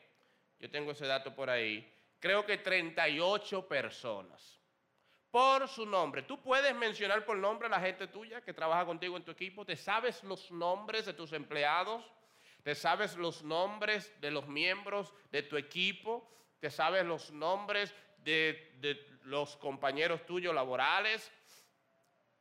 yo 0.59 0.69
tengo 0.69 0.91
ese 0.91 1.07
dato 1.07 1.35
por 1.35 1.49
ahí, 1.49 1.89
creo 2.19 2.45
que 2.45 2.59
38 2.59 3.69
personas 3.69 4.62
por 5.33 5.67
su 5.67 5.87
nombre. 5.87 6.23
Tú 6.23 6.41
puedes 6.41 6.77
mencionar 6.77 7.25
por 7.25 7.39
nombre 7.39 7.67
a 7.67 7.71
la 7.71 7.81
gente 7.81 8.07
tuya 8.07 8.43
que 8.43 8.53
trabaja 8.53 8.85
contigo 8.85 9.17
en 9.17 9.25
tu 9.25 9.31
equipo. 9.31 9.65
¿Te 9.65 9.77
sabes 9.77 10.23
los 10.23 10.51
nombres 10.53 11.07
de 11.07 11.15
tus 11.15 11.33
empleados? 11.33 12.05
¿Te 12.63 12.75
sabes 12.75 13.17
los 13.17 13.43
nombres 13.43 14.13
de 14.21 14.31
los 14.31 14.47
miembros 14.47 15.13
de 15.33 15.43
tu 15.43 15.57
equipo? 15.57 16.31
¿Te 16.61 16.71
sabes 16.71 17.07
los 17.07 17.33
nombres 17.33 17.95
de, 18.19 19.19
los 19.23 19.57
compañeros 19.57 20.27
tuyos 20.27 20.55
laborales? 20.55 21.33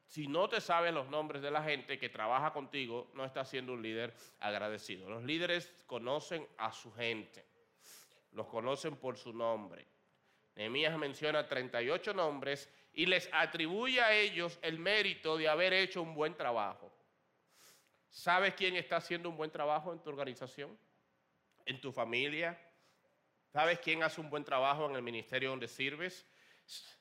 Si 0.06 0.28
no 0.28 0.50
te 0.50 0.60
sabes 0.60 0.94
los 0.94 1.08
nombres 1.08 1.42
de 1.42 1.50
la 1.50 1.64
gente 1.64 1.98
que 1.98 2.10
trabaja 2.10 2.52
contigo, 2.52 3.10
no 3.14 3.24
estás 3.24 3.50
siendo 3.50 3.72
un 3.72 3.82
líder 3.82 4.14
agradecido. 4.42 5.10
Los 5.10 5.24
líderes 5.24 5.74
conocen 5.88 6.46
a 6.58 6.74
su 6.74 6.92
gente, 6.92 7.46
los 8.34 8.48
conocen 8.48 8.98
por 8.98 9.18
su 9.18 9.32
nombre. 9.32 9.88
Nehemías 10.56 10.98
menciona 10.98 11.48
38 11.48 12.14
nombres 12.14 12.70
y 12.94 13.06
les 13.06 13.30
atribuye 13.32 14.02
a 14.02 14.14
ellos 14.14 14.60
el 14.62 14.80
mérito 14.80 15.38
de 15.38 15.48
haber 15.48 15.74
hecho 15.74 16.02
un 16.02 16.14
buen 16.14 16.36
trabajo. 16.36 16.92
¿Sabes 18.10 18.54
quién 18.56 18.76
está 18.76 18.98
haciendo 18.98 19.30
un 19.30 19.38
buen 19.38 19.50
trabajo 19.50 19.94
en 19.94 20.00
tu 20.00 20.10
organización? 20.10 20.78
¿En 21.66 21.80
tu 21.80 21.92
familia? 21.92 22.60
¿Sabes 23.54 23.80
quién 23.80 24.04
hace 24.04 24.20
un 24.20 24.30
buen 24.30 24.44
trabajo 24.44 24.90
en 24.90 24.96
el 24.96 25.02
ministerio 25.02 25.50
donde 25.50 25.68
sirves? 25.68 26.26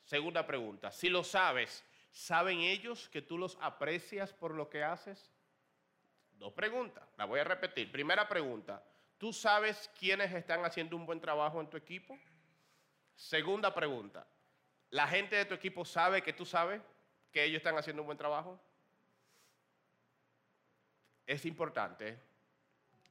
Segunda 0.04 0.46
pregunta, 0.46 0.90
si 0.90 1.08
lo 1.08 1.22
sabes, 1.22 1.84
¿saben 2.10 2.60
ellos 2.60 3.08
que 3.08 3.22
tú 3.22 3.38
los 3.38 3.56
aprecias 3.60 4.32
por 4.32 4.54
lo 4.54 4.68
que 4.68 4.82
haces? 4.82 5.32
Dos 6.32 6.52
preguntas, 6.52 7.08
la 7.16 7.24
voy 7.24 7.40
a 7.40 7.44
repetir. 7.44 7.92
Primera 7.92 8.28
pregunta, 8.28 8.82
¿tú 9.18 9.32
sabes 9.32 9.90
quiénes 9.98 10.32
están 10.32 10.64
haciendo 10.64 10.96
un 10.96 11.06
buen 11.06 11.20
trabajo 11.20 11.60
en 11.60 11.68
tu 11.68 11.76
equipo? 11.76 12.18
Segunda 13.14 13.74
pregunta, 13.74 14.26
¿la 14.90 15.06
gente 15.08 15.36
de 15.36 15.44
tu 15.44 15.54
equipo 15.54 15.84
sabe 15.84 16.22
que 16.22 16.32
tú 16.32 16.44
sabes 16.44 16.80
que 17.32 17.44
ellos 17.44 17.58
están 17.58 17.76
haciendo 17.76 18.02
un 18.02 18.06
buen 18.06 18.18
trabajo? 18.18 18.60
Es 21.26 21.44
importante 21.46 22.18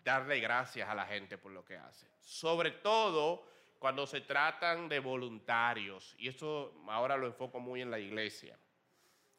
darle 0.03 0.39
gracias 0.39 0.89
a 0.89 0.95
la 0.95 1.05
gente 1.05 1.37
por 1.37 1.51
lo 1.51 1.63
que 1.63 1.77
hace. 1.77 2.07
Sobre 2.19 2.71
todo 2.71 3.45
cuando 3.79 4.05
se 4.05 4.21
tratan 4.21 4.89
de 4.89 4.99
voluntarios. 4.99 6.15
Y 6.17 6.27
esto 6.27 6.73
ahora 6.87 7.15
lo 7.15 7.27
enfoco 7.27 7.59
muy 7.59 7.81
en 7.81 7.89
la 7.89 7.99
iglesia. 7.99 8.57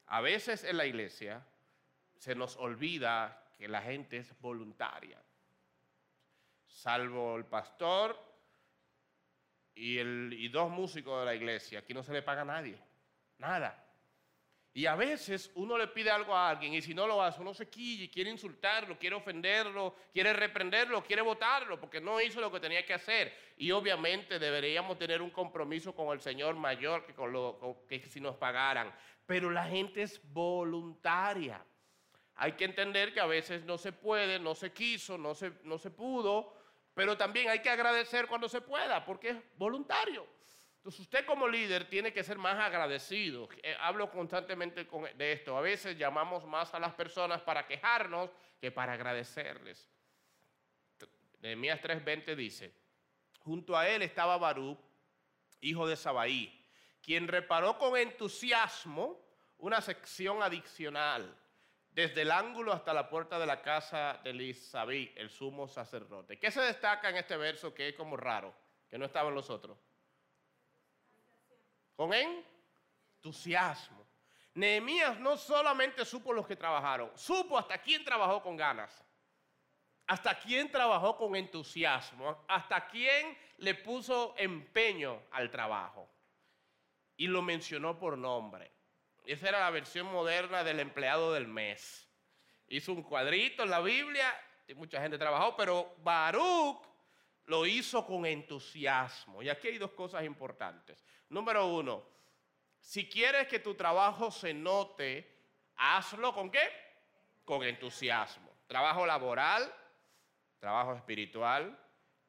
A 0.06 0.20
veces 0.20 0.64
en 0.64 0.78
la 0.78 0.86
iglesia 0.86 1.46
se 2.16 2.34
nos 2.34 2.56
olvida 2.56 3.44
que 3.56 3.68
la 3.68 3.82
gente 3.82 4.16
es 4.16 4.38
voluntaria. 4.40 5.22
Salvo 6.66 7.36
el 7.36 7.44
pastor 7.44 8.29
y, 9.74 9.98
el, 9.98 10.32
y 10.32 10.48
dos 10.48 10.70
músicos 10.70 11.20
de 11.20 11.26
la 11.26 11.34
iglesia. 11.34 11.80
Aquí 11.80 11.94
no 11.94 12.02
se 12.02 12.12
le 12.12 12.22
paga 12.22 12.42
a 12.42 12.46
nadie, 12.46 12.78
nada. 13.38 13.86
Y 14.72 14.86
a 14.86 14.94
veces 14.94 15.50
uno 15.56 15.76
le 15.76 15.88
pide 15.88 16.10
algo 16.10 16.34
a 16.34 16.48
alguien 16.48 16.72
y 16.74 16.80
si 16.80 16.94
no 16.94 17.06
lo 17.06 17.20
hace, 17.20 17.40
uno 17.40 17.52
se 17.52 17.68
quilla 17.68 18.04
y 18.04 18.08
quiere 18.08 18.30
insultarlo, 18.30 18.96
quiere 18.96 19.16
ofenderlo, 19.16 19.96
quiere 20.12 20.32
reprenderlo, 20.32 21.02
quiere 21.02 21.22
votarlo 21.22 21.80
porque 21.80 22.00
no 22.00 22.20
hizo 22.20 22.40
lo 22.40 22.52
que 22.52 22.60
tenía 22.60 22.86
que 22.86 22.94
hacer. 22.94 23.34
Y 23.56 23.72
obviamente 23.72 24.38
deberíamos 24.38 24.96
tener 24.96 25.22
un 25.22 25.30
compromiso 25.30 25.92
con 25.92 26.12
el 26.12 26.20
Señor 26.20 26.54
mayor 26.54 27.04
que, 27.04 27.14
con 27.14 27.32
lo, 27.32 27.84
que 27.88 28.00
si 28.08 28.20
nos 28.20 28.36
pagaran. 28.36 28.94
Pero 29.26 29.50
la 29.50 29.64
gente 29.64 30.02
es 30.02 30.20
voluntaria. 30.32 31.64
Hay 32.36 32.52
que 32.52 32.64
entender 32.64 33.12
que 33.12 33.20
a 33.20 33.26
veces 33.26 33.64
no 33.64 33.76
se 33.76 33.92
puede, 33.92 34.38
no 34.38 34.54
se 34.54 34.72
quiso, 34.72 35.18
no 35.18 35.34
se, 35.34 35.52
no 35.64 35.78
se 35.78 35.90
pudo, 35.90 36.54
pero 36.94 37.16
también 37.16 37.48
hay 37.48 37.60
que 37.60 37.70
agradecer 37.70 38.26
cuando 38.26 38.48
se 38.48 38.60
pueda, 38.60 39.04
porque 39.04 39.30
es 39.30 39.36
voluntario. 39.56 40.26
Entonces 40.76 41.00
usted 41.00 41.26
como 41.26 41.46
líder 41.46 41.90
tiene 41.90 42.12
que 42.12 42.24
ser 42.24 42.38
más 42.38 42.58
agradecido. 42.58 43.48
Eh, 43.62 43.76
hablo 43.80 44.10
constantemente 44.10 44.88
de 45.14 45.32
esto. 45.32 45.56
A 45.56 45.60
veces 45.60 45.98
llamamos 45.98 46.46
más 46.46 46.72
a 46.72 46.78
las 46.78 46.94
personas 46.94 47.42
para 47.42 47.66
quejarnos 47.66 48.30
que 48.58 48.70
para 48.70 48.94
agradecerles. 48.94 49.90
Nehemías 51.40 51.80
3:20 51.82 52.34
dice, 52.34 52.74
junto 53.40 53.76
a 53.76 53.88
él 53.88 54.02
estaba 54.02 54.38
Barú, 54.38 54.78
hijo 55.60 55.86
de 55.86 55.96
Sabaí, 55.96 56.66
quien 57.02 57.28
reparó 57.28 57.76
con 57.76 57.96
entusiasmo 57.96 59.20
una 59.58 59.82
sección 59.82 60.42
adicional 60.42 61.36
desde 61.92 62.22
el 62.22 62.30
ángulo 62.30 62.72
hasta 62.72 62.94
la 62.94 63.08
puerta 63.08 63.38
de 63.38 63.46
la 63.46 63.62
casa 63.62 64.20
de 64.22 64.30
Elisabí, 64.30 65.12
el 65.16 65.28
sumo 65.28 65.66
sacerdote. 65.66 66.38
¿Qué 66.38 66.50
se 66.50 66.60
destaca 66.60 67.10
en 67.10 67.16
este 67.16 67.36
verso 67.36 67.74
que 67.74 67.88
es 67.88 67.94
como 67.96 68.16
raro, 68.16 68.54
que 68.88 68.96
no 68.96 69.04
estaban 69.04 69.34
los 69.34 69.50
otros? 69.50 69.76
Con 71.96 72.12
entusiasmo. 72.14 74.06
Nehemías 74.54 75.18
no 75.20 75.36
solamente 75.36 76.04
supo 76.04 76.32
los 76.32 76.46
que 76.46 76.56
trabajaron, 76.56 77.10
supo 77.16 77.58
hasta 77.58 77.78
quién 77.78 78.04
trabajó 78.04 78.42
con 78.42 78.56
ganas, 78.56 79.04
hasta 80.06 80.38
quién 80.38 80.70
trabajó 80.70 81.16
con 81.16 81.36
entusiasmo, 81.36 82.44
hasta 82.48 82.88
quién 82.88 83.36
le 83.58 83.74
puso 83.74 84.34
empeño 84.36 85.22
al 85.30 85.50
trabajo. 85.50 86.08
Y 87.16 87.26
lo 87.26 87.42
mencionó 87.42 87.98
por 87.98 88.16
nombre. 88.16 88.72
Esa 89.24 89.48
era 89.48 89.60
la 89.60 89.70
versión 89.70 90.06
moderna 90.06 90.64
del 90.64 90.80
empleado 90.80 91.32
del 91.32 91.46
mes. 91.46 92.08
Hizo 92.68 92.92
un 92.92 93.02
cuadrito 93.02 93.62
en 93.62 93.70
la 93.70 93.80
Biblia, 93.80 94.32
mucha 94.74 95.00
gente 95.00 95.18
trabajó, 95.18 95.56
pero 95.56 95.94
Baruch 95.98 96.86
lo 97.46 97.66
hizo 97.66 98.06
con 98.06 98.26
entusiasmo. 98.26 99.42
Y 99.42 99.48
aquí 99.48 99.68
hay 99.68 99.78
dos 99.78 99.92
cosas 99.92 100.24
importantes. 100.24 101.04
Número 101.28 101.66
uno, 101.66 102.04
si 102.78 103.08
quieres 103.08 103.48
que 103.48 103.58
tu 103.58 103.74
trabajo 103.74 104.30
se 104.30 104.54
note, 104.54 105.44
hazlo 105.76 106.32
con 106.32 106.50
qué? 106.50 106.70
Con 107.44 107.62
entusiasmo. 107.62 108.50
Trabajo 108.66 109.04
laboral, 109.04 109.72
trabajo 110.58 110.94
espiritual, 110.94 111.76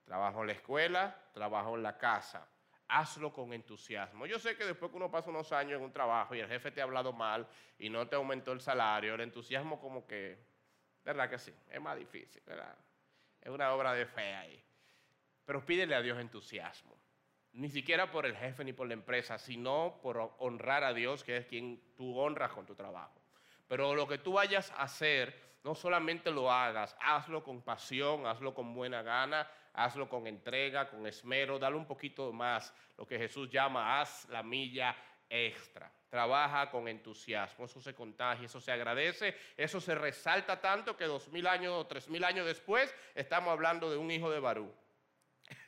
trabajo 0.04 0.42
en 0.42 0.48
la 0.48 0.54
escuela, 0.54 1.30
trabajo 1.34 1.76
en 1.76 1.84
la 1.84 1.98
casa 1.98 2.48
hazlo 2.92 3.32
con 3.32 3.54
entusiasmo. 3.54 4.26
Yo 4.26 4.38
sé 4.38 4.58
que 4.58 4.66
después 4.66 4.92
que 4.92 4.98
uno 4.98 5.10
pasa 5.10 5.30
unos 5.30 5.52
años 5.54 5.78
en 5.78 5.84
un 5.84 5.94
trabajo 5.94 6.36
y 6.36 6.42
el 6.42 6.48
jefe 6.48 6.72
te 6.72 6.82
ha 6.82 6.84
hablado 6.84 7.14
mal 7.14 7.48
y 7.80 7.90
no 7.90 8.08
te 8.08 8.18
aumentó 8.18 8.52
el 8.52 8.60
salario, 8.60 9.16
el 9.16 9.22
entusiasmo 9.22 9.80
como 9.80 10.06
que, 10.06 10.38
¿verdad 11.04 11.30
que 11.30 11.40
sí? 11.40 11.54
Es 11.70 11.80
más 11.82 11.98
difícil, 11.98 12.44
¿verdad? 12.46 12.76
Es 13.40 13.50
una 13.50 13.74
obra 13.74 13.94
de 13.94 14.06
fe 14.06 14.36
ahí. 14.36 14.62
Pero 15.46 15.66
pídele 15.66 15.96
a 15.96 16.02
Dios 16.02 16.20
entusiasmo. 16.20 16.98
Ni 17.54 17.70
siquiera 17.70 18.12
por 18.12 18.26
el 18.26 18.36
jefe 18.36 18.64
ni 18.66 18.74
por 18.74 18.88
la 18.88 18.94
empresa, 18.94 19.38
sino 19.38 20.00
por 20.02 20.36
honrar 20.40 20.84
a 20.84 20.94
Dios, 20.94 21.24
que 21.24 21.38
es 21.38 21.46
quien 21.46 21.82
tú 21.96 22.18
honras 22.18 22.52
con 22.52 22.66
tu 22.66 22.76
trabajo. 22.76 23.22
Pero 23.70 23.96
lo 23.96 24.06
que 24.06 24.18
tú 24.18 24.34
vayas 24.34 24.70
a 24.72 24.84
hacer, 24.84 25.58
no 25.64 25.76
solamente 25.76 26.30
lo 26.30 26.52
hagas, 26.52 26.96
hazlo 27.00 27.42
con 27.42 27.62
pasión, 27.62 28.26
hazlo 28.26 28.54
con 28.54 28.74
buena 28.74 29.02
gana, 29.02 29.50
hazlo 29.74 30.10
con 30.10 30.28
entrega, 30.28 30.90
con 30.90 31.06
esmero, 31.08 31.58
dale 31.58 31.76
un 31.76 31.86
poquito 31.86 32.32
más, 32.32 32.74
lo 32.98 33.06
que 33.06 33.18
Jesús 33.18 33.50
llama, 33.50 34.00
haz 34.00 34.28
la 34.30 34.44
milla 34.44 34.96
extra. 35.30 35.92
Trabaja 36.10 36.70
con 36.70 36.90
entusiasmo, 36.90 37.66
eso 37.66 37.80
se 37.80 37.96
contagia, 37.96 38.46
eso 38.46 38.60
se 38.60 38.72
agradece, 38.72 39.36
eso 39.56 39.80
se 39.80 39.96
resalta 39.96 40.60
tanto 40.60 40.98
que 40.98 41.06
dos 41.06 41.30
mil 41.30 41.48
años 41.48 41.74
o 41.74 41.88
tres 41.88 42.10
mil 42.10 42.24
años 42.26 42.46
después 42.46 42.94
estamos 43.16 43.52
hablando 43.52 43.90
de 43.90 43.96
un 43.96 44.12
hijo 44.12 44.30
de 44.30 44.40
Barú. 44.40 44.74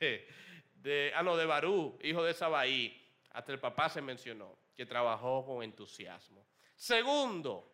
de, 0.74 1.12
ah, 1.14 1.22
no, 1.22 1.36
de 1.36 1.46
Barú, 1.46 1.98
hijo 2.02 2.22
de 2.22 2.34
Sabaí. 2.34 3.00
Hasta 3.30 3.52
el 3.52 3.58
papá 3.58 3.88
se 3.88 4.02
mencionó 4.02 4.58
que 4.76 4.84
trabajó 4.84 5.46
con 5.46 5.62
entusiasmo. 5.62 6.44
Segundo, 6.76 7.72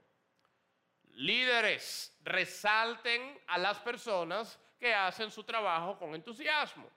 líderes 1.15 2.17
resalten 2.23 3.39
a 3.49 3.59
las 3.59 3.81
personas 3.81 4.59
que 4.81 4.95
hacen 4.95 5.31
su 5.31 5.45
trabajo 5.45 5.99
con 5.99 6.15
entusiasmo. 6.15 6.91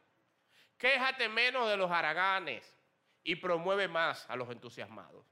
Quéjate 0.78 1.28
menos 1.28 1.69
de 1.69 1.76
los 1.76 1.91
haraganes 1.91 2.63
y 3.24 3.36
promueve 3.36 3.89
más 3.89 4.28
a 4.30 4.38
los 4.38 4.50
entusiasmados. 4.50 5.26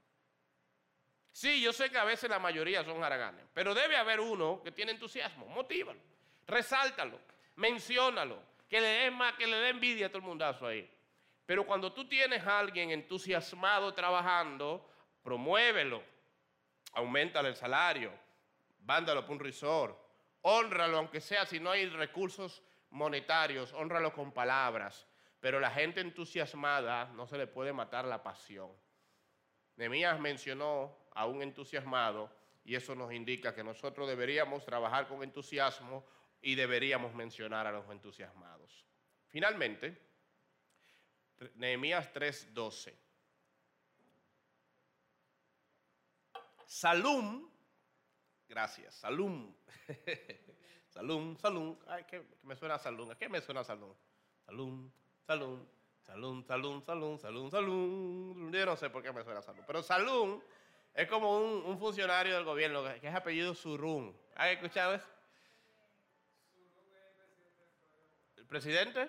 Sí, 1.32 1.62
yo 1.62 1.72
sé 1.72 1.90
que 1.90 1.96
a 1.96 2.04
veces 2.04 2.28
la 2.28 2.38
mayoría 2.38 2.84
son 2.84 3.02
haraganes, 3.02 3.46
pero 3.54 3.74
debe 3.74 3.96
haber 3.96 4.20
uno 4.20 4.60
que 4.62 4.70
tiene 4.70 4.92
entusiasmo. 4.92 5.46
Motívalo, 5.46 5.98
resáltalo, 6.46 7.18
menciónalo, 7.56 8.38
que 8.68 8.80
le 8.80 8.86
dé 8.86 9.10
más, 9.10 9.32
que 9.34 9.46
le 9.46 9.56
dé 9.56 9.70
envidia 9.70 10.06
a 10.06 10.08
todo 10.10 10.18
el 10.18 10.24
mundazo 10.24 10.66
ahí. 10.66 10.88
Pero 11.46 11.64
cuando 11.64 11.92
tú 11.92 12.06
tienes 12.06 12.46
a 12.46 12.58
alguien 12.58 12.90
entusiasmado 12.90 13.94
trabajando, 13.94 14.86
promuévelo, 15.22 16.02
aumentale 16.92 17.48
el 17.48 17.56
salario, 17.56 18.12
vándalo 18.80 19.24
por 19.24 19.36
un 19.36 19.40
resort, 19.40 20.01
honralo, 20.42 20.98
aunque 20.98 21.20
sea 21.20 21.46
si 21.46 21.58
no 21.58 21.70
hay 21.70 21.88
recursos 21.88 22.62
monetarios, 22.90 23.72
honralo 23.72 24.12
con 24.12 24.32
palabras. 24.32 25.08
Pero 25.40 25.58
la 25.58 25.70
gente 25.70 26.00
entusiasmada 26.00 27.06
no 27.06 27.26
se 27.26 27.36
le 27.36 27.46
puede 27.46 27.72
matar 27.72 28.04
la 28.04 28.22
pasión. 28.22 28.70
Nemías 29.76 30.20
mencionó 30.20 31.08
a 31.14 31.26
un 31.26 31.42
entusiasmado 31.42 32.30
y 32.64 32.76
eso 32.76 32.94
nos 32.94 33.12
indica 33.12 33.54
que 33.54 33.64
nosotros 33.64 34.06
deberíamos 34.06 34.64
trabajar 34.64 35.08
con 35.08 35.22
entusiasmo 35.22 36.04
y 36.40 36.54
deberíamos 36.54 37.14
mencionar 37.14 37.66
a 37.66 37.72
los 37.72 37.88
entusiasmados. 37.90 38.86
Finalmente, 39.28 40.00
Nehemías 41.54 42.12
3:12. 42.12 42.96
Salum, 46.66 47.50
gracias, 48.52 48.94
Salum. 48.96 49.54
Salum, 50.90 51.36
Salum, 51.38 51.74
ay, 51.88 52.04
que, 52.04 52.22
me 52.42 52.54
suena 52.54 52.78
Salum, 52.78 53.14
qué 53.18 53.26
me 53.30 53.40
suena 53.40 53.64
Salum? 53.64 53.94
Salum, 54.44 54.90
Salum, 55.26 55.66
Salum, 56.02 56.44
Salum, 56.44 56.82
Salum, 56.82 57.18
Salum, 57.18 57.50
Salum. 57.50 58.52
Yo 58.52 58.66
no 58.66 58.76
sé 58.76 58.90
por 58.90 59.02
qué 59.02 59.10
me 59.10 59.24
suena 59.24 59.40
Salum, 59.40 59.64
pero 59.66 59.82
Salum 59.82 60.38
es 60.92 61.08
como 61.08 61.38
un, 61.38 61.78
funcionario 61.78 62.34
del 62.34 62.44
gobierno 62.44 62.84
que 63.00 63.08
es 63.08 63.14
apellido 63.14 63.54
Surún. 63.54 64.14
¿Has 64.36 64.50
escuchado 64.50 64.96
eso? 64.96 65.06
¿El 68.36 68.46
presidente? 68.46 69.08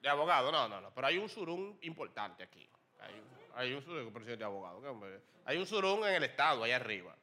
De 0.00 0.08
abogado, 0.08 0.50
no, 0.50 0.68
no, 0.68 0.80
no. 0.80 0.92
Pero 0.92 1.06
hay 1.06 1.16
un 1.16 1.28
surún 1.28 1.78
importante 1.82 2.42
aquí. 2.42 2.68
Hay, 3.54 3.72
un 3.72 3.82
surún, 3.82 4.12
presidente 4.12 4.40
de 4.40 4.44
abogado. 4.44 4.82
Hay 5.44 5.58
un 5.58 5.66
surún 5.66 6.04
en 6.08 6.14
el 6.14 6.24
Estado, 6.24 6.64
allá 6.64 6.76
arriba. 6.76 7.16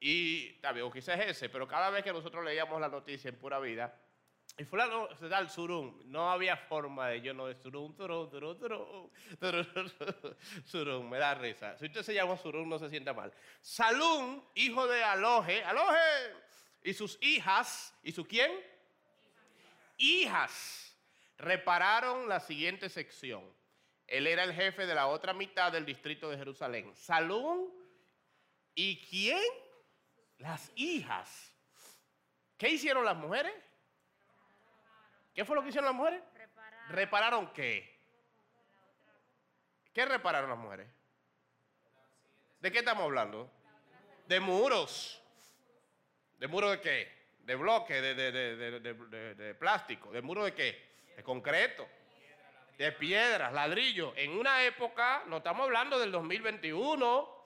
Y 0.00 0.52
también, 0.60 0.90
quizás 0.92 1.18
es 1.20 1.26
ese, 1.28 1.48
pero 1.48 1.66
cada 1.66 1.90
vez 1.90 2.04
que 2.04 2.12
nosotros 2.12 2.44
leíamos 2.44 2.80
la 2.80 2.88
noticia 2.88 3.28
en 3.28 3.36
pura 3.36 3.58
vida, 3.58 4.00
y 4.56 4.64
fulano 4.64 5.08
se 5.16 5.28
da 5.28 5.38
el 5.38 5.48
surún, 5.50 6.02
no 6.06 6.30
había 6.32 6.56
forma 6.56 7.08
de 7.08 7.20
yo 7.20 7.32
no 7.32 7.46
de 7.46 7.54
surún, 7.54 7.94
surún, 7.96 8.28
surún, 8.28 8.58
surún, 8.58 9.92
surún, 10.64 11.10
me 11.10 11.18
da 11.18 11.34
risa. 11.34 11.78
Si 11.78 11.86
usted 11.86 12.02
se 12.02 12.14
llama 12.14 12.36
surún, 12.36 12.68
no 12.68 12.78
se 12.78 12.88
sienta 12.88 13.12
mal. 13.12 13.32
Salún, 13.60 14.44
hijo 14.56 14.86
de 14.88 15.02
Aloje, 15.04 15.62
Aloje, 15.62 15.98
y 16.82 16.92
sus 16.92 17.18
hijas, 17.20 17.94
¿y 18.02 18.10
su 18.10 18.26
quién? 18.26 18.50
Hijas 19.96 20.96
repararon 21.38 22.28
la 22.28 22.40
siguiente 22.40 22.88
sección. 22.88 23.44
Él 24.08 24.26
era 24.26 24.42
el 24.42 24.54
jefe 24.54 24.86
de 24.86 24.94
la 24.94 25.06
otra 25.06 25.34
mitad 25.34 25.70
del 25.70 25.84
distrito 25.84 26.30
de 26.30 26.36
Jerusalén. 26.36 26.96
Salún 26.96 27.72
y 28.74 29.04
quién? 29.06 29.40
Las 30.38 30.70
hijas. 30.76 31.52
¿Qué 32.56 32.68
hicieron 32.68 33.04
las 33.04 33.16
mujeres? 33.16 33.52
¿Qué 35.34 35.44
fue 35.44 35.54
lo 35.54 35.62
que 35.62 35.68
hicieron 35.68 35.86
las 35.86 35.94
mujeres? 35.94 36.22
Repararon, 36.34 36.88
¿Repararon 36.90 37.52
qué? 37.52 37.98
¿Qué 39.92 40.04
repararon 40.04 40.50
las 40.50 40.58
mujeres? 40.58 40.88
¿De 42.60 42.72
qué 42.72 42.78
estamos 42.78 43.04
hablando? 43.04 43.50
De 44.26 44.40
muros. 44.40 45.22
¿De 46.38 46.48
muros 46.48 46.72
de 46.72 46.80
qué? 46.80 47.18
De 47.40 47.54
bloque, 47.54 48.00
de, 48.00 48.14
de, 48.14 49.34
de 49.34 49.54
plástico. 49.54 50.10
¿De 50.10 50.22
muros 50.22 50.44
de 50.44 50.54
qué? 50.54 50.88
de 51.18 51.24
concreto, 51.24 51.84
de 52.76 52.92
piedras, 52.92 53.52
ladrillo. 53.52 54.12
En 54.14 54.38
una 54.38 54.62
época, 54.62 55.24
no 55.26 55.38
estamos 55.38 55.64
hablando 55.64 55.98
del 55.98 56.12
2021, 56.12 57.37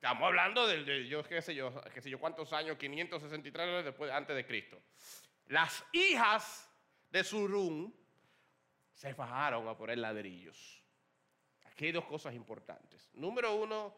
estamos 0.00 0.28
hablando 0.28 0.66
de, 0.66 1.06
yo 1.06 1.22
qué 1.22 1.42
sé 1.42 1.54
yo, 1.54 1.78
qué 1.92 2.00
sé 2.00 2.08
yo 2.08 2.18
cuántos 2.18 2.54
años, 2.54 2.78
563 2.78 3.84
después, 3.84 4.10
antes 4.10 4.34
de 4.34 4.46
Cristo. 4.46 4.80
Las 5.48 5.84
hijas 5.92 6.66
de 7.10 7.22
Surum 7.22 7.92
se 8.94 9.12
fajaron 9.12 9.68
a 9.68 9.76
poner 9.76 9.98
ladrillos. 9.98 10.82
Aquí 11.66 11.84
hay 11.84 11.92
dos 11.92 12.06
cosas 12.06 12.32
importantes. 12.32 13.10
Número 13.12 13.54
uno, 13.54 13.94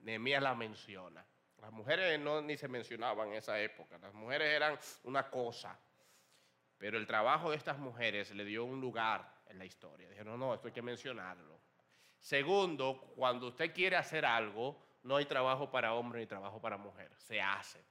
Nehemías 0.00 0.42
la 0.42 0.54
menciona. 0.54 1.24
Las 1.56 1.72
mujeres 1.72 2.20
no 2.20 2.42
ni 2.42 2.58
se 2.58 2.68
mencionaban 2.68 3.28
en 3.28 3.36
esa 3.36 3.58
época. 3.58 3.96
Las 3.96 4.12
mujeres 4.12 4.48
eran 4.54 4.78
una 5.04 5.30
cosa. 5.30 5.80
Pero 6.76 6.98
el 6.98 7.06
trabajo 7.06 7.52
de 7.52 7.56
estas 7.56 7.78
mujeres 7.78 8.34
le 8.34 8.44
dio 8.44 8.66
un 8.66 8.82
lugar 8.82 9.42
en 9.46 9.58
la 9.58 9.64
historia. 9.64 10.10
Dije, 10.10 10.24
no, 10.24 10.36
no, 10.36 10.52
esto 10.52 10.68
hay 10.68 10.74
que 10.74 10.82
mencionarlo. 10.82 11.58
Segundo, 12.18 13.12
cuando 13.16 13.46
usted 13.46 13.72
quiere 13.72 13.96
hacer 13.96 14.26
algo, 14.26 14.87
no 15.08 15.16
hay 15.16 15.24
trabajo 15.24 15.70
para 15.70 15.94
hombre 15.94 16.20
ni 16.20 16.26
trabajo 16.26 16.60
para 16.60 16.76
mujer, 16.76 17.10
se 17.16 17.40
hace. 17.40 17.82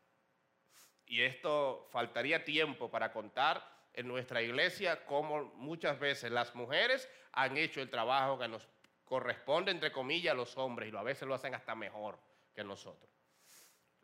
Y 1.07 1.23
esto 1.23 1.87
faltaría 1.89 2.45
tiempo 2.45 2.91
para 2.91 3.11
contar 3.11 3.67
en 3.93 4.07
nuestra 4.07 4.39
iglesia 4.43 5.03
cómo 5.07 5.45
muchas 5.55 5.99
veces 5.99 6.31
las 6.31 6.53
mujeres 6.53 7.09
han 7.31 7.57
hecho 7.57 7.81
el 7.81 7.89
trabajo 7.89 8.37
que 8.37 8.47
nos 8.47 8.67
corresponde, 9.03 9.71
entre 9.71 9.91
comillas, 9.91 10.33
a 10.33 10.35
los 10.35 10.55
hombres, 10.57 10.93
y 10.93 10.95
a 10.95 11.01
veces 11.01 11.27
lo 11.27 11.33
hacen 11.33 11.55
hasta 11.55 11.73
mejor 11.73 12.19
que 12.53 12.63
nosotros. 12.63 13.09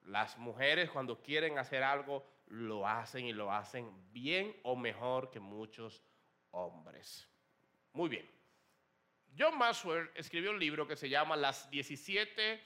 Las 0.06 0.36
mujeres 0.40 0.90
cuando 0.90 1.22
quieren 1.22 1.60
hacer 1.60 1.84
algo 1.84 2.26
lo 2.48 2.88
hacen 2.88 3.28
y 3.28 3.34
lo 3.34 3.52
hacen 3.52 3.92
bien 4.12 4.60
o 4.64 4.76
mejor 4.76 5.30
que 5.30 5.40
muchos 5.40 6.02
hombres. 6.50 7.30
Muy 7.94 8.10
bien. 8.10 8.28
John 9.38 9.56
Maxwell 9.58 10.10
escribió 10.16 10.50
un 10.50 10.60
libro 10.60 10.88
que 10.88 10.96
se 10.96 11.10
llama 11.10 11.36
Las 11.36 11.70
17 11.70 12.64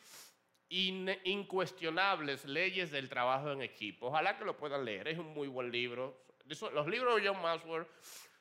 incuestionables 0.70 2.46
leyes 2.46 2.92
del 2.92 3.10
trabajo 3.10 3.52
en 3.52 3.62
equipo. 3.62 4.08
Ojalá 4.08 4.38
que 4.38 4.46
lo 4.46 4.58
puedan 4.58 4.86
leer, 4.86 5.08
es 5.08 5.18
un 5.18 5.34
muy 5.34 5.48
buen 5.48 5.72
libro. 5.72 6.26
Los 6.46 6.88
libros 6.88 7.22
de 7.22 7.28
John 7.28 7.42
Maxwell 7.42 7.86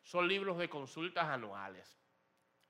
son 0.03 0.29
libros 0.29 0.59
de 0.59 0.69
consultas 0.69 1.25
anuales. 1.25 1.99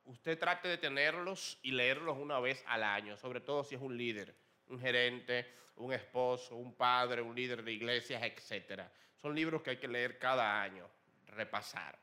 Usted 0.04 0.38
trate 0.38 0.68
de 0.68 0.78
tenerlos 0.78 1.58
y 1.62 1.72
leerlos 1.72 2.16
una 2.16 2.38
vez 2.38 2.62
al 2.66 2.84
año, 2.84 3.16
sobre 3.16 3.40
todo 3.40 3.64
si 3.64 3.74
es 3.74 3.80
un 3.80 3.96
líder 3.96 4.34
un 4.68 4.80
gerente, 4.80 5.46
un 5.76 5.92
esposo, 5.92 6.56
un 6.56 6.74
padre, 6.74 7.22
un 7.22 7.34
líder 7.34 7.62
de 7.62 7.72
iglesias, 7.72 8.22
etc. 8.22 8.82
Son 9.16 9.34
libros 9.34 9.62
que 9.62 9.70
hay 9.70 9.76
que 9.76 9.88
leer 9.88 10.18
cada 10.18 10.62
año, 10.62 10.88
repasar. 11.26 11.98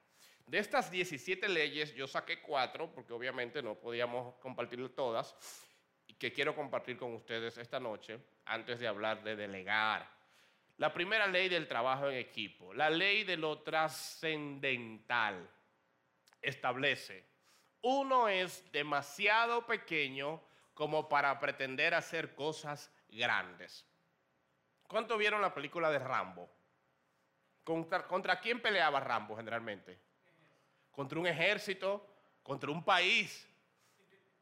De 0.45 0.59
estas 0.59 0.91
17 0.91 1.47
leyes, 1.49 1.93
yo 1.95 2.07
saqué 2.07 2.41
cuatro, 2.41 2.91
porque 2.93 3.13
obviamente 3.13 3.61
no 3.61 3.75
podíamos 3.75 4.35
compartir 4.35 4.93
todas, 4.93 5.35
que 6.23 6.31
quiero 6.31 6.55
compartir 6.55 6.95
con 6.95 7.13
ustedes 7.15 7.57
esta 7.57 7.81
noche, 7.81 8.17
antes 8.45 8.79
de 8.79 8.88
hablar 8.88 9.21
de 9.25 9.36
delegar. 9.36 10.09
La 10.77 10.93
primera 10.93 11.27
ley 11.27 11.49
del 11.49 11.67
trabajo 11.67 12.07
en 12.07 12.15
equipo, 12.15 12.73
la 12.73 12.89
ley 12.89 13.25
de 13.25 13.36
lo 13.36 13.59
trascendental, 13.59 15.49
establece, 16.41 17.25
uno 17.81 18.29
es 18.29 18.71
demasiado 18.71 19.65
pequeño 19.65 20.41
como 20.73 21.09
para 21.09 21.38
pretender 21.41 21.93
hacer 21.93 22.36
cosas 22.36 22.89
grandes. 23.09 23.86
¿Cuánto 24.88 25.17
vieron 25.17 25.41
la 25.41 25.53
película 25.53 25.91
de 25.91 25.99
Rambo? 25.99 26.49
¿Contra, 27.65 28.39
quién 28.39 28.62
peleaba 28.62 29.01
Rambo 29.01 29.36
generalmente? 29.36 29.99
Contra 30.89 31.19
un 31.19 31.27
ejército, 31.27 32.07
contra 32.41 32.71
un 32.71 32.81
país, 32.81 33.45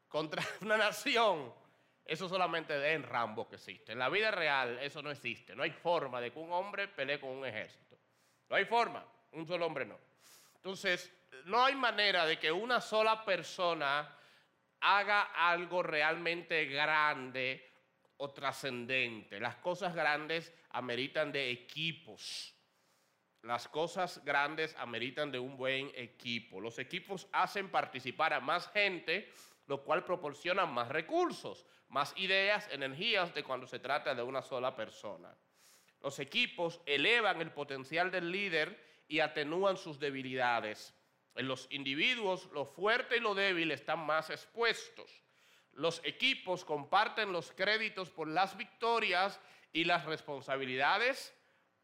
contra 0.06 0.44
una 0.60 0.76
nación. 0.76 1.60
Eso 2.04 2.28
solamente 2.28 2.92
en 2.92 3.02
Rambo 3.02 3.48
que 3.48 3.56
existe. 3.56 3.92
En 3.92 3.98
la 3.98 4.08
vida 4.08 4.30
real 4.30 4.78
eso 4.80 5.02
no 5.02 5.10
existe. 5.10 5.54
No 5.54 5.62
hay 5.62 5.70
forma 5.70 6.20
de 6.20 6.32
que 6.32 6.38
un 6.38 6.52
hombre 6.52 6.88
pelee 6.88 7.20
con 7.20 7.30
un 7.30 7.46
ejército. 7.46 7.98
No 8.48 8.56
hay 8.56 8.64
forma. 8.64 9.04
Un 9.32 9.46
solo 9.46 9.66
hombre 9.66 9.86
no. 9.86 9.98
Entonces, 10.56 11.12
no 11.46 11.64
hay 11.64 11.74
manera 11.74 12.26
de 12.26 12.38
que 12.38 12.52
una 12.52 12.80
sola 12.80 13.24
persona 13.24 14.16
haga 14.80 15.22
algo 15.22 15.82
realmente 15.82 16.66
grande 16.66 17.72
o 18.18 18.30
trascendente. 18.30 19.40
Las 19.40 19.56
cosas 19.56 19.94
grandes 19.94 20.52
ameritan 20.70 21.32
de 21.32 21.50
equipos. 21.50 22.54
Las 23.42 23.66
cosas 23.66 24.24
grandes 24.24 24.76
ameritan 24.78 25.32
de 25.32 25.38
un 25.38 25.56
buen 25.56 25.90
equipo. 25.94 26.60
Los 26.60 26.78
equipos 26.78 27.28
hacen 27.32 27.70
participar 27.70 28.32
a 28.32 28.40
más 28.40 28.68
gente, 28.68 29.32
lo 29.66 29.82
cual 29.82 30.04
proporciona 30.04 30.66
más 30.66 30.88
recursos, 30.88 31.66
más 31.92 32.14
ideas, 32.16 32.66
energías 32.72 33.34
de 33.34 33.44
cuando 33.44 33.66
se 33.66 33.78
trata 33.78 34.14
de 34.14 34.22
una 34.22 34.40
sola 34.40 34.74
persona. 34.74 35.36
Los 36.00 36.18
equipos 36.18 36.80
elevan 36.86 37.42
el 37.42 37.52
potencial 37.52 38.10
del 38.10 38.32
líder 38.32 38.82
y 39.08 39.20
atenúan 39.20 39.76
sus 39.76 40.00
debilidades. 40.00 40.94
En 41.34 41.46
los 41.46 41.66
individuos, 41.70 42.50
lo 42.52 42.64
fuerte 42.64 43.18
y 43.18 43.20
lo 43.20 43.34
débil 43.34 43.70
están 43.70 44.00
más 44.06 44.30
expuestos. 44.30 45.22
Los 45.72 46.00
equipos 46.02 46.64
comparten 46.64 47.30
los 47.30 47.52
créditos 47.52 48.08
por 48.08 48.26
las 48.26 48.56
victorias 48.56 49.38
y 49.70 49.84
las 49.84 50.06
responsabilidades 50.06 51.34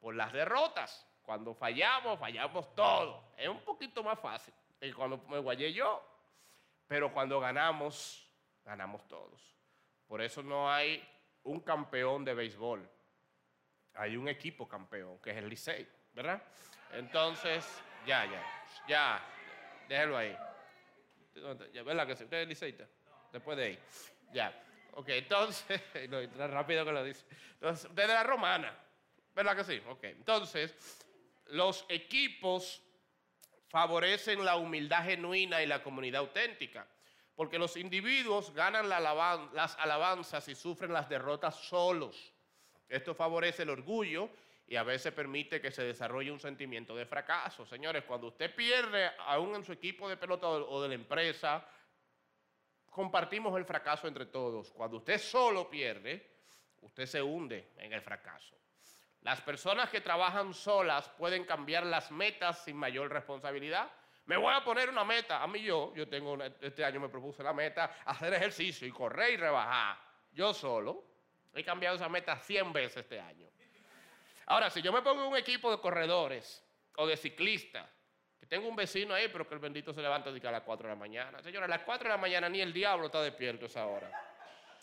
por 0.00 0.14
las 0.14 0.32
derrotas. 0.32 1.06
Cuando 1.20 1.54
fallamos, 1.54 2.18
fallamos 2.18 2.74
todo. 2.74 3.24
Es 3.36 3.48
un 3.48 3.60
poquito 3.60 4.02
más 4.02 4.18
fácil 4.18 4.54
que 4.80 4.94
cuando 4.94 5.18
me 5.28 5.38
guayé 5.38 5.70
yo. 5.70 6.02
Pero 6.86 7.12
cuando 7.12 7.38
ganamos, 7.40 8.26
ganamos 8.64 9.06
todos. 9.06 9.57
Por 10.08 10.22
eso 10.22 10.42
no 10.42 10.72
hay 10.72 11.06
un 11.44 11.60
campeón 11.60 12.24
de 12.24 12.34
béisbol. 12.34 12.88
Hay 13.94 14.16
un 14.16 14.28
equipo 14.28 14.66
campeón, 14.66 15.20
que 15.20 15.30
es 15.30 15.36
el 15.36 15.48
Licey, 15.48 15.86
¿verdad? 16.14 16.42
Entonces, 16.92 17.64
ya, 18.06 18.24
ya, 18.24 18.42
ya, 18.88 19.20
déjelo 19.88 20.16
ahí. 20.16 20.36
¿Verdad 21.84 22.06
que 22.06 22.16
sí? 22.16 22.24
¿Usted 22.24 22.42
es 22.42 22.48
liceísta? 22.48 22.88
Después 23.32 23.56
de 23.58 23.64
ahí. 23.64 23.78
Ya. 24.32 24.64
Ok, 24.94 25.10
entonces, 25.10 25.80
rápido 26.36 26.84
que 26.84 26.92
lo 26.92 27.04
dice. 27.04 27.24
Entonces, 27.54 27.94
desde 27.94 28.14
la 28.14 28.24
romana, 28.24 28.76
¿verdad 29.34 29.56
que 29.56 29.64
sí? 29.64 29.82
Ok, 29.88 30.04
entonces, 30.04 30.74
los 31.46 31.84
equipos 31.88 32.82
favorecen 33.68 34.44
la 34.44 34.56
humildad 34.56 35.04
genuina 35.04 35.62
y 35.62 35.66
la 35.66 35.82
comunidad 35.82 36.20
auténtica, 36.20 36.86
porque 37.38 37.56
los 37.56 37.76
individuos 37.76 38.52
ganan 38.52 38.88
las 38.88 39.76
alabanzas 39.78 40.48
y 40.48 40.56
sufren 40.56 40.92
las 40.92 41.08
derrotas 41.08 41.54
solos. 41.54 42.34
Esto 42.88 43.14
favorece 43.14 43.62
el 43.62 43.70
orgullo 43.70 44.28
y 44.66 44.74
a 44.74 44.82
veces 44.82 45.12
permite 45.12 45.60
que 45.60 45.70
se 45.70 45.84
desarrolle 45.84 46.32
un 46.32 46.40
sentimiento 46.40 46.96
de 46.96 47.06
fracaso. 47.06 47.64
Señores, 47.64 48.02
cuando 48.02 48.26
usted 48.26 48.52
pierde 48.52 49.12
aún 49.20 49.54
en 49.54 49.62
su 49.64 49.72
equipo 49.72 50.08
de 50.08 50.16
pelota 50.16 50.48
o 50.48 50.82
de 50.82 50.88
la 50.88 50.94
empresa, 50.96 51.64
compartimos 52.90 53.56
el 53.56 53.64
fracaso 53.64 54.08
entre 54.08 54.26
todos. 54.26 54.72
Cuando 54.72 54.96
usted 54.96 55.20
solo 55.20 55.70
pierde, 55.70 56.28
usted 56.80 57.06
se 57.06 57.22
hunde 57.22 57.68
en 57.76 57.92
el 57.92 58.02
fracaso. 58.02 58.56
Las 59.20 59.40
personas 59.42 59.90
que 59.90 60.00
trabajan 60.00 60.52
solas 60.52 61.08
pueden 61.10 61.44
cambiar 61.44 61.86
las 61.86 62.10
metas 62.10 62.64
sin 62.64 62.76
mayor 62.76 63.12
responsabilidad. 63.12 63.88
Me 64.28 64.36
voy 64.36 64.54
a 64.54 64.62
poner 64.62 64.90
una 64.90 65.04
meta. 65.04 65.42
A 65.42 65.46
mí 65.46 65.62
yo, 65.62 65.94
yo 65.94 66.06
tengo, 66.06 66.36
este 66.60 66.84
año 66.84 67.00
me 67.00 67.08
propuse 67.08 67.42
la 67.42 67.54
meta, 67.54 67.96
hacer 68.04 68.34
ejercicio 68.34 68.86
y 68.86 68.90
correr 68.90 69.32
y 69.32 69.36
rebajar. 69.38 69.98
Yo 70.32 70.52
solo. 70.52 71.02
He 71.54 71.64
cambiado 71.64 71.96
esa 71.96 72.10
meta 72.10 72.36
100 72.36 72.72
veces 72.74 72.98
este 72.98 73.18
año. 73.18 73.48
Ahora, 74.46 74.68
si 74.68 74.82
yo 74.82 74.92
me 74.92 75.00
pongo 75.00 75.26
un 75.26 75.36
equipo 75.36 75.70
de 75.70 75.80
corredores 75.80 76.62
o 76.96 77.06
de 77.06 77.16
ciclistas 77.16 77.88
que 78.38 78.44
tengo 78.44 78.68
un 78.68 78.76
vecino 78.76 79.14
ahí, 79.14 79.28
pero 79.28 79.48
que 79.48 79.54
el 79.54 79.60
bendito 79.60 79.94
se 79.94 80.02
levanta 80.02 80.28
a 80.28 80.52
las 80.52 80.62
4 80.62 80.88
de 80.88 80.94
la 80.94 81.00
mañana. 81.00 81.42
Señora, 81.42 81.64
a 81.64 81.68
las 81.68 81.80
4 81.80 82.04
de 82.04 82.14
la 82.14 82.20
mañana 82.20 82.50
ni 82.50 82.60
el 82.60 82.74
diablo 82.74 83.06
está 83.06 83.22
despierto 83.22 83.64
a 83.64 83.68
esa 83.68 83.86
hora. 83.86 84.10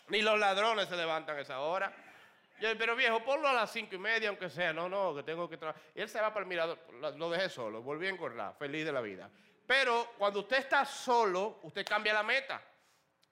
Ni 0.08 0.23
los 0.23 0.39
ladrones 0.39 0.89
se 0.89 0.95
levantan 0.95 1.38
a 1.38 1.41
esa 1.41 1.60
hora. 1.60 1.95
Pero 2.60 2.96
viejo, 2.96 3.24
ponlo 3.24 3.48
a 3.48 3.54
las 3.54 3.72
5 3.72 3.96
y 3.96 3.98
media, 3.98 4.30
aunque 4.30 4.50
sea. 4.50 4.72
No, 4.72 4.88
no, 4.88 5.15
que 5.15 5.24
tengo 5.24 5.50
que 5.50 5.58
trabajar. 5.58 5.82
Él 5.94 6.08
se 6.08 6.22
va 6.22 6.30
para 6.30 6.44
el 6.44 6.48
mirador. 6.48 6.80
Lo 7.18 7.30
dejé 7.30 7.50
solo, 7.50 7.82
volví 7.82 8.08
a 8.08 8.10
engordar, 8.10 8.56
feliz 8.58 8.86
de 8.86 8.91
la 8.91 9.02
vida. 9.02 9.30
Pero 9.65 10.13
cuando 10.18 10.41
usted 10.41 10.58
está 10.58 10.86
solo, 10.86 11.60
usted 11.63 11.86
cambia 11.86 12.13
la 12.13 12.24
meta. 12.24 12.62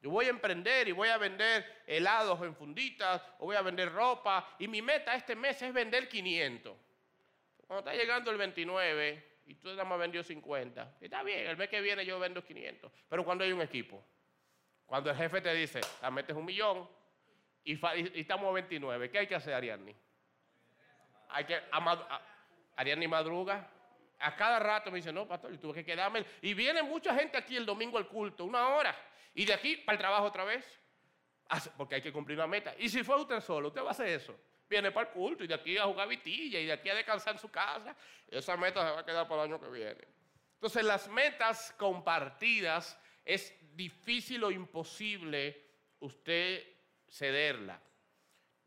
Yo 0.02 0.10
voy 0.10 0.26
a 0.26 0.30
emprender 0.30 0.88
y 0.88 0.92
voy 0.92 1.08
a 1.08 1.18
vender 1.18 1.84
helados 1.88 2.42
en 2.42 2.54
funditas 2.56 3.22
o 3.40 3.46
voy 3.46 3.56
a 3.56 3.62
vender 3.62 3.92
ropa. 3.92 4.56
Y 4.60 4.68
mi 4.68 4.82
meta 4.82 5.16
este 5.16 5.36
mes 5.36 5.62
es 5.62 5.74
vender 5.74 6.10
500. 6.10 6.76
Cuando 7.66 7.90
está 7.90 7.94
llegando 7.98 8.30
el 8.30 8.38
29, 8.38 9.34
y 9.46 9.56
tú 9.56 9.70
nada 9.70 9.86
más 9.86 10.00
vendió 10.00 10.24
50. 10.24 10.98
Está 11.00 11.24
bien, 11.24 11.48
el 11.48 11.56
mes 11.56 11.70
que 11.70 11.82
viene 11.82 12.06
yo 12.06 12.20
vendo 12.20 12.44
500. 12.44 12.92
Pero 13.08 13.24
cuando 13.24 13.44
hay 13.44 13.52
un 13.52 13.62
equipo, 13.62 14.04
cuando 14.86 15.10
el 15.10 15.16
jefe 15.16 15.42
te 15.42 15.54
dice, 15.54 15.82
la 16.02 16.12
metes 16.12 16.36
un 16.36 16.46
millón 16.46 16.88
y, 17.64 17.80
estamos 18.20 18.50
a 18.50 18.52
29, 18.52 19.10
¿qué 19.10 19.20
hay 19.20 19.28
que 19.28 19.36
hacer, 19.36 19.54
Ariadne? 19.54 19.96
Hay 21.30 21.46
que, 21.46 21.60
Ariadne 22.76 23.08
madruga. 23.08 23.70
A 24.20 24.36
cada 24.36 24.60
rato 24.60 24.90
me 24.90 24.98
dice, 24.98 25.12
no, 25.12 25.28
pastor, 25.28 25.52
yo 25.52 25.60
tuve 25.60 25.74
que 25.74 25.86
quedarme. 25.86 26.26
Y 26.42 26.54
viene 26.54 26.82
mucha 26.82 27.14
gente 27.14 27.38
aquí 27.38 27.58
el 27.58 27.66
domingo 27.66 27.98
al 27.98 28.08
culto, 28.08 28.46
una 28.46 28.70
hora. 28.70 28.96
Y 29.34 29.46
de 29.46 29.54
aquí 29.54 29.78
para 29.78 29.96
el 29.96 30.00
trabajo 30.00 30.26
otra 30.26 30.44
vez. 30.44 30.80
Porque 31.78 31.96
hay 31.96 32.02
que 32.02 32.14
cumplir 32.14 32.38
una 32.38 32.48
meta. 32.48 32.74
Y 32.78 32.88
si 32.88 33.04
fue 33.04 33.20
usted 33.20 33.42
solo, 33.42 33.68
usted 33.68 33.82
va 33.84 33.90
a 33.90 33.92
hacer 33.92 34.08
eso 34.08 34.38
viene 34.74 34.92
para 34.92 35.08
el 35.08 35.14
culto 35.14 35.44
y 35.44 35.48
de 35.48 35.54
aquí 35.54 35.78
a 35.78 35.86
jugar 35.86 36.08
vitilla 36.08 36.60
y 36.60 36.66
de 36.66 36.74
aquí 36.74 36.90
a 36.90 36.96
descansar 36.96 37.34
en 37.34 37.40
su 37.40 37.50
casa. 37.50 37.96
Esa 38.28 38.58
meta 38.58 38.86
se 38.88 38.92
va 38.94 39.00
a 39.02 39.06
quedar 39.06 39.28
para 39.28 39.44
el 39.44 39.52
año 39.52 39.62
que 39.62 39.70
viene. 39.70 40.08
Entonces 40.56 40.84
las 40.84 41.08
metas 41.10 41.74
compartidas 41.78 43.00
es 43.24 43.56
difícil 43.76 44.44
o 44.44 44.52
imposible 44.52 45.62
usted 46.00 46.64
cederla. 47.14 47.80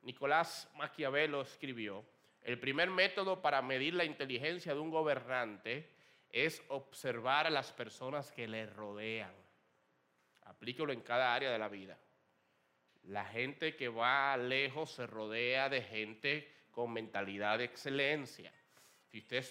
Nicolás 0.03 0.71
Maquiavelo 0.75 1.43
escribió, 1.43 2.05
el 2.43 2.61
primer 2.61 2.91
método 2.91 3.43
para 3.43 3.61
medir 3.61 3.95
la 3.95 4.05
inteligencia 4.05 4.73
de 4.73 4.79
un 4.79 4.91
gobernante 4.91 5.91
es 6.31 6.63
observar 6.69 7.47
a 7.47 7.51
las 7.51 7.73
personas 7.73 8.31
que 8.31 8.47
le 8.47 8.67
rodean. 8.67 9.35
Aplíquelo 10.45 10.93
en 10.93 11.01
cada 11.01 11.35
área 11.35 11.51
de 11.51 11.59
la 11.59 11.69
vida. 11.69 11.99
La 13.03 13.25
gente 13.25 13.75
que 13.75 13.89
va 13.89 14.37
lejos 14.37 14.93
se 14.93 15.07
rodea 15.09 15.69
de 15.69 15.83
gente 15.83 16.53
con 16.71 16.93
mentalidad 16.93 17.59
de 17.59 17.65
excelencia. 17.65 18.53
Si 19.11 19.19
usted, 19.19 19.45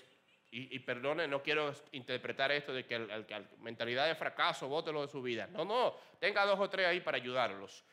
y, 0.52 0.80
perdone, 0.80 1.28
no 1.28 1.44
quiero 1.44 1.74
interpretar 1.92 2.52
esto 2.54 2.74
de 2.74 2.86
que 2.86 2.98
la 2.98 3.44
mentalidad 3.60 4.08
de 4.08 4.16
fracaso, 4.16 4.70
bótelo 4.70 5.02
de 5.02 5.10
su 5.10 5.22
vida. 5.22 5.48
No, 5.48 5.66
no, 5.66 5.98
tenga 6.18 6.46
dos 6.46 6.60
o 6.60 6.70
tres 6.70 6.88
ahí 6.88 7.02
para 7.02 7.18
ayudarlos. 7.18 7.84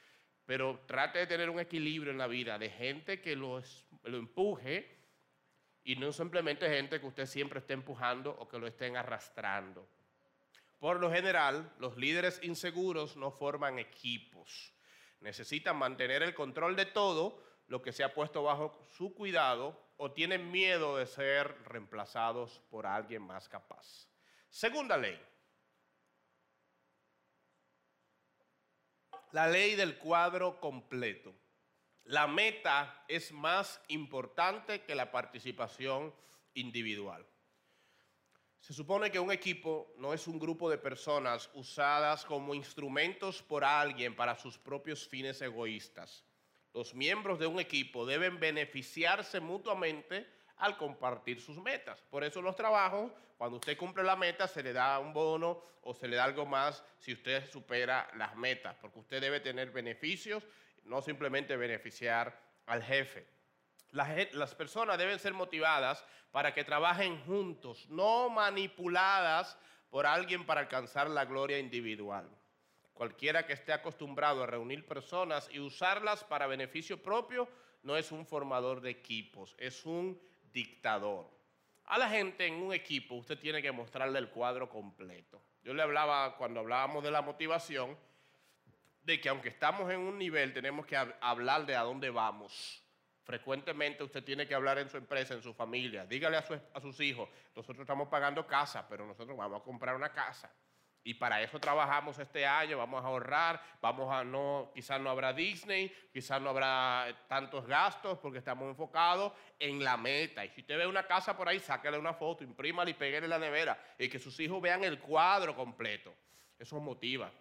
Pero 0.46 0.80
trate 0.86 1.20
de 1.20 1.26
tener 1.26 1.50
un 1.50 1.60
equilibrio 1.60 2.12
en 2.12 2.18
la 2.18 2.26
vida 2.26 2.58
de 2.58 2.70
gente 2.70 3.20
que 3.20 3.36
lo, 3.36 3.62
lo 4.04 4.18
empuje 4.18 4.98
y 5.84 5.96
no 5.96 6.12
simplemente 6.12 6.68
gente 6.68 7.00
que 7.00 7.06
usted 7.06 7.26
siempre 7.26 7.60
esté 7.60 7.74
empujando 7.74 8.30
o 8.38 8.48
que 8.48 8.58
lo 8.58 8.66
estén 8.66 8.96
arrastrando. 8.96 9.88
Por 10.78 11.00
lo 11.00 11.10
general, 11.10 11.72
los 11.78 11.96
líderes 11.96 12.40
inseguros 12.42 13.16
no 13.16 13.30
forman 13.30 13.78
equipos 13.78 14.72
necesitan 15.22 15.76
mantener 15.76 16.22
el 16.22 16.34
control 16.34 16.76
de 16.76 16.86
todo 16.86 17.42
lo 17.68 17.80
que 17.80 17.92
se 17.92 18.04
ha 18.04 18.12
puesto 18.12 18.42
bajo 18.42 18.86
su 18.96 19.14
cuidado 19.14 19.80
o 19.96 20.12
tienen 20.12 20.50
miedo 20.50 20.96
de 20.98 21.06
ser 21.06 21.56
reemplazados 21.64 22.60
por 22.70 22.86
alguien 22.86 23.22
más 23.22 23.48
capaz. 23.48 24.08
Segunda 24.50 24.96
ley. 24.96 25.18
La 29.32 29.48
ley 29.48 29.76
del 29.76 29.96
cuadro 29.96 30.60
completo. 30.60 31.34
La 32.04 32.26
meta 32.26 33.02
es 33.08 33.32
más 33.32 33.80
importante 33.88 34.82
que 34.82 34.94
la 34.94 35.10
participación 35.10 36.14
individual. 36.52 37.26
Se 38.60 38.74
supone 38.74 39.10
que 39.10 39.18
un 39.18 39.32
equipo 39.32 39.94
no 39.96 40.12
es 40.12 40.26
un 40.26 40.38
grupo 40.38 40.68
de 40.68 40.76
personas 40.76 41.48
usadas 41.54 42.26
como 42.26 42.54
instrumentos 42.54 43.42
por 43.42 43.64
alguien 43.64 44.14
para 44.14 44.36
sus 44.36 44.58
propios 44.58 45.08
fines 45.08 45.40
egoístas. 45.40 46.26
Los 46.74 46.94
miembros 46.94 47.38
de 47.38 47.46
un 47.46 47.58
equipo 47.58 48.04
deben 48.04 48.38
beneficiarse 48.38 49.40
mutuamente 49.40 50.26
al 50.62 50.76
compartir 50.76 51.40
sus 51.40 51.58
metas. 51.58 52.00
Por 52.02 52.22
eso 52.22 52.40
los 52.40 52.54
trabajos, 52.54 53.10
cuando 53.36 53.56
usted 53.56 53.76
cumple 53.76 54.04
la 54.04 54.14
meta, 54.14 54.46
se 54.46 54.62
le 54.62 54.72
da 54.72 55.00
un 55.00 55.12
bono 55.12 55.60
o 55.82 55.92
se 55.92 56.06
le 56.06 56.14
da 56.14 56.22
algo 56.22 56.46
más 56.46 56.84
si 56.98 57.12
usted 57.12 57.50
supera 57.50 58.08
las 58.14 58.36
metas, 58.36 58.76
porque 58.80 59.00
usted 59.00 59.20
debe 59.20 59.40
tener 59.40 59.72
beneficios, 59.72 60.46
no 60.84 61.02
simplemente 61.02 61.56
beneficiar 61.56 62.40
al 62.66 62.80
jefe. 62.80 63.26
Las, 63.90 64.54
personas 64.54 64.98
deben 64.98 65.18
ser 65.18 65.34
motivadas 65.34 66.04
para 66.30 66.54
que 66.54 66.62
trabajen 66.62 67.20
juntos, 67.24 67.88
no 67.88 68.30
manipuladas 68.30 69.58
por 69.90 70.06
alguien 70.06 70.46
para 70.46 70.60
alcanzar 70.60 71.10
la 71.10 71.24
gloria 71.24 71.58
individual. 71.58 72.30
Cualquiera 72.94 73.44
que 73.44 73.54
esté 73.54 73.72
acostumbrado 73.72 74.44
a 74.44 74.46
reunir 74.46 74.86
personas 74.86 75.48
y 75.50 75.58
usarlas 75.58 76.22
para 76.22 76.46
beneficio 76.46 77.02
propio 77.02 77.48
no 77.82 77.96
es 77.96 78.12
un 78.12 78.24
formador 78.24 78.80
de 78.80 78.90
equipos, 78.90 79.56
es 79.58 79.84
un 79.84 80.20
dictador. 80.52 81.30
A 81.84 81.98
la 81.98 82.08
gente 82.08 82.46
en 82.46 82.54
un 82.54 82.72
equipo 82.72 83.16
usted 83.16 83.38
tiene 83.38 83.60
que 83.60 83.72
mostrarle 83.72 84.18
el 84.18 84.28
cuadro 84.30 84.68
completo. 84.68 85.42
Yo 85.62 85.74
le 85.74 85.82
hablaba 85.82 86.36
cuando 86.36 86.60
hablábamos 86.60 87.02
de 87.04 87.10
la 87.10 87.22
motivación, 87.22 87.96
de 89.02 89.20
que 89.20 89.28
aunque 89.28 89.48
estamos 89.48 89.90
en 89.90 90.00
un 90.00 90.16
nivel, 90.18 90.52
tenemos 90.52 90.86
que 90.86 90.96
hab- 90.96 91.16
hablar 91.20 91.66
de 91.66 91.74
a 91.74 91.82
dónde 91.82 92.10
vamos. 92.10 92.82
Frecuentemente 93.24 94.02
usted 94.02 94.22
tiene 94.24 94.46
que 94.46 94.54
hablar 94.54 94.78
en 94.78 94.88
su 94.88 94.96
empresa, 94.96 95.34
en 95.34 95.42
su 95.42 95.54
familia. 95.54 96.06
Dígale 96.06 96.36
a, 96.36 96.44
a 96.74 96.80
sus 96.80 96.98
hijos, 97.00 97.28
nosotros 97.54 97.80
estamos 97.80 98.08
pagando 98.08 98.46
casa, 98.46 98.86
pero 98.88 99.06
nosotros 99.06 99.36
vamos 99.36 99.60
a 99.60 99.64
comprar 99.64 99.94
una 99.96 100.12
casa. 100.12 100.52
Y 101.04 101.14
para 101.14 101.42
eso 101.42 101.58
trabajamos 101.58 102.18
este 102.18 102.46
año, 102.46 102.78
vamos 102.78 103.02
a 103.02 103.08
ahorrar, 103.08 103.60
vamos 103.80 104.12
a 104.12 104.22
no, 104.22 104.70
quizás 104.72 105.00
no 105.00 105.10
habrá 105.10 105.32
Disney, 105.32 105.92
quizás 106.12 106.40
no 106.40 106.50
habrá 106.50 107.12
tantos 107.26 107.66
gastos 107.66 108.18
porque 108.18 108.38
estamos 108.38 108.68
enfocados 108.68 109.32
en 109.58 109.82
la 109.82 109.96
meta. 109.96 110.44
Y 110.44 110.50
si 110.50 110.60
usted 110.60 110.78
ve 110.78 110.86
una 110.86 111.06
casa 111.06 111.36
por 111.36 111.48
ahí, 111.48 111.58
sáquele 111.58 111.98
una 111.98 112.14
foto, 112.14 112.44
imprímala 112.44 112.90
y 112.90 112.94
pégale 112.94 113.26
la 113.26 113.38
nevera 113.38 113.76
y 113.98 114.08
que 114.08 114.20
sus 114.20 114.38
hijos 114.38 114.62
vean 114.62 114.84
el 114.84 115.00
cuadro 115.00 115.56
completo. 115.56 116.14
Eso 116.56 116.78
motiva. 116.78 117.32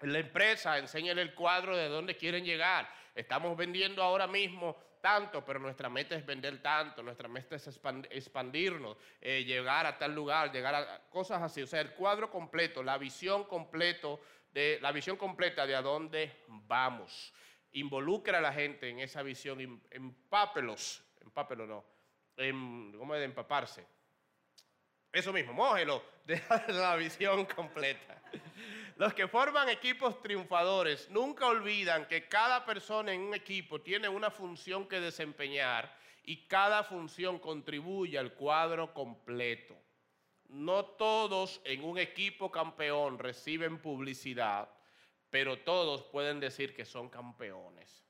En 0.00 0.12
la 0.12 0.18
empresa, 0.18 0.76
enséñale 0.78 1.22
el 1.22 1.34
cuadro 1.34 1.76
de 1.76 1.88
dónde 1.88 2.16
quieren 2.16 2.44
llegar. 2.44 2.92
Estamos 3.14 3.56
vendiendo 3.56 4.02
ahora 4.02 4.26
mismo 4.26 4.76
tanto, 5.02 5.44
pero 5.44 5.58
nuestra 5.58 5.90
meta 5.90 6.14
es 6.14 6.24
vender 6.24 6.62
tanto, 6.62 7.02
nuestra 7.02 7.28
meta 7.28 7.56
es 7.56 7.68
expan- 7.68 8.06
expandirnos, 8.10 8.96
eh, 9.20 9.44
llegar 9.44 9.84
a 9.84 9.98
tal 9.98 10.14
lugar, 10.14 10.50
llegar 10.50 10.74
a 10.74 11.02
cosas 11.10 11.42
así. 11.42 11.60
O 11.60 11.66
sea, 11.66 11.82
el 11.82 11.90
cuadro 11.92 12.30
completo, 12.30 12.82
la 12.82 12.96
visión 12.96 13.44
completo 13.44 14.20
de 14.52 14.78
la 14.80 14.92
visión 14.92 15.16
completa 15.16 15.66
de 15.66 15.74
a 15.74 15.82
dónde 15.82 16.32
vamos. 16.48 17.34
Involucra 17.72 18.38
a 18.38 18.40
la 18.40 18.52
gente 18.52 18.88
en 18.88 19.00
esa 19.00 19.22
visión, 19.22 19.60
em- 19.60 19.80
empápelos, 19.90 21.02
empápelos 21.20 21.68
no, 21.68 21.84
¿cómo 22.98 23.14
es 23.14 23.20
de 23.20 23.24
empaparse? 23.26 23.84
Eso 25.12 25.32
mismo, 25.32 25.52
mójelo 25.52 26.02
de 26.26 26.40
la 26.68 26.96
visión 26.96 27.44
completa. 27.46 28.22
Los 28.96 29.14
que 29.14 29.28
forman 29.28 29.68
equipos 29.68 30.20
triunfadores 30.20 31.08
nunca 31.10 31.46
olvidan 31.46 32.06
que 32.06 32.28
cada 32.28 32.64
persona 32.64 33.12
en 33.12 33.22
un 33.22 33.34
equipo 33.34 33.80
tiene 33.80 34.08
una 34.08 34.30
función 34.30 34.86
que 34.86 35.00
desempeñar 35.00 35.96
y 36.24 36.46
cada 36.46 36.84
función 36.84 37.38
contribuye 37.38 38.18
al 38.18 38.34
cuadro 38.34 38.92
completo. 38.92 39.76
No 40.48 40.84
todos 40.84 41.60
en 41.64 41.82
un 41.82 41.98
equipo 41.98 42.50
campeón 42.52 43.18
reciben 43.18 43.80
publicidad, 43.80 44.68
pero 45.30 45.58
todos 45.60 46.02
pueden 46.04 46.40
decir 46.40 46.74
que 46.74 46.84
son 46.84 47.08
campeones. 47.08 48.04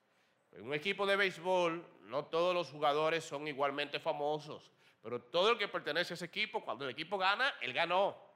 En 0.51 0.67
un 0.67 0.75
equipo 0.75 1.07
de 1.07 1.17
béisbol, 1.17 1.87
no 2.03 2.25
todos 2.27 2.55
los 2.55 2.69
jugadores 2.71 3.25
son 3.25 3.47
igualmente 3.47 4.01
famosos, 4.01 4.71
pero 5.01 5.23
todo 5.23 5.51
el 5.51 5.59
que 5.59 5.69
pertenece 5.69 6.13
a 6.13 6.17
ese 6.17 6.25
equipo, 6.25 6.65
cuando 6.65 6.85
el 6.85 6.91
equipo 6.91 7.17
gana, 7.17 7.55
él 7.61 7.73
ganó. 7.73 8.32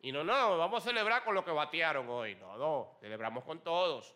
Y 0.00 0.12
no, 0.12 0.22
no, 0.22 0.56
vamos 0.58 0.82
a 0.84 0.88
celebrar 0.88 1.24
con 1.24 1.34
lo 1.34 1.44
que 1.44 1.50
batearon 1.50 2.08
hoy. 2.08 2.34
No, 2.36 2.56
no, 2.56 2.96
celebramos 3.00 3.44
con 3.44 3.60
todos. 3.62 4.14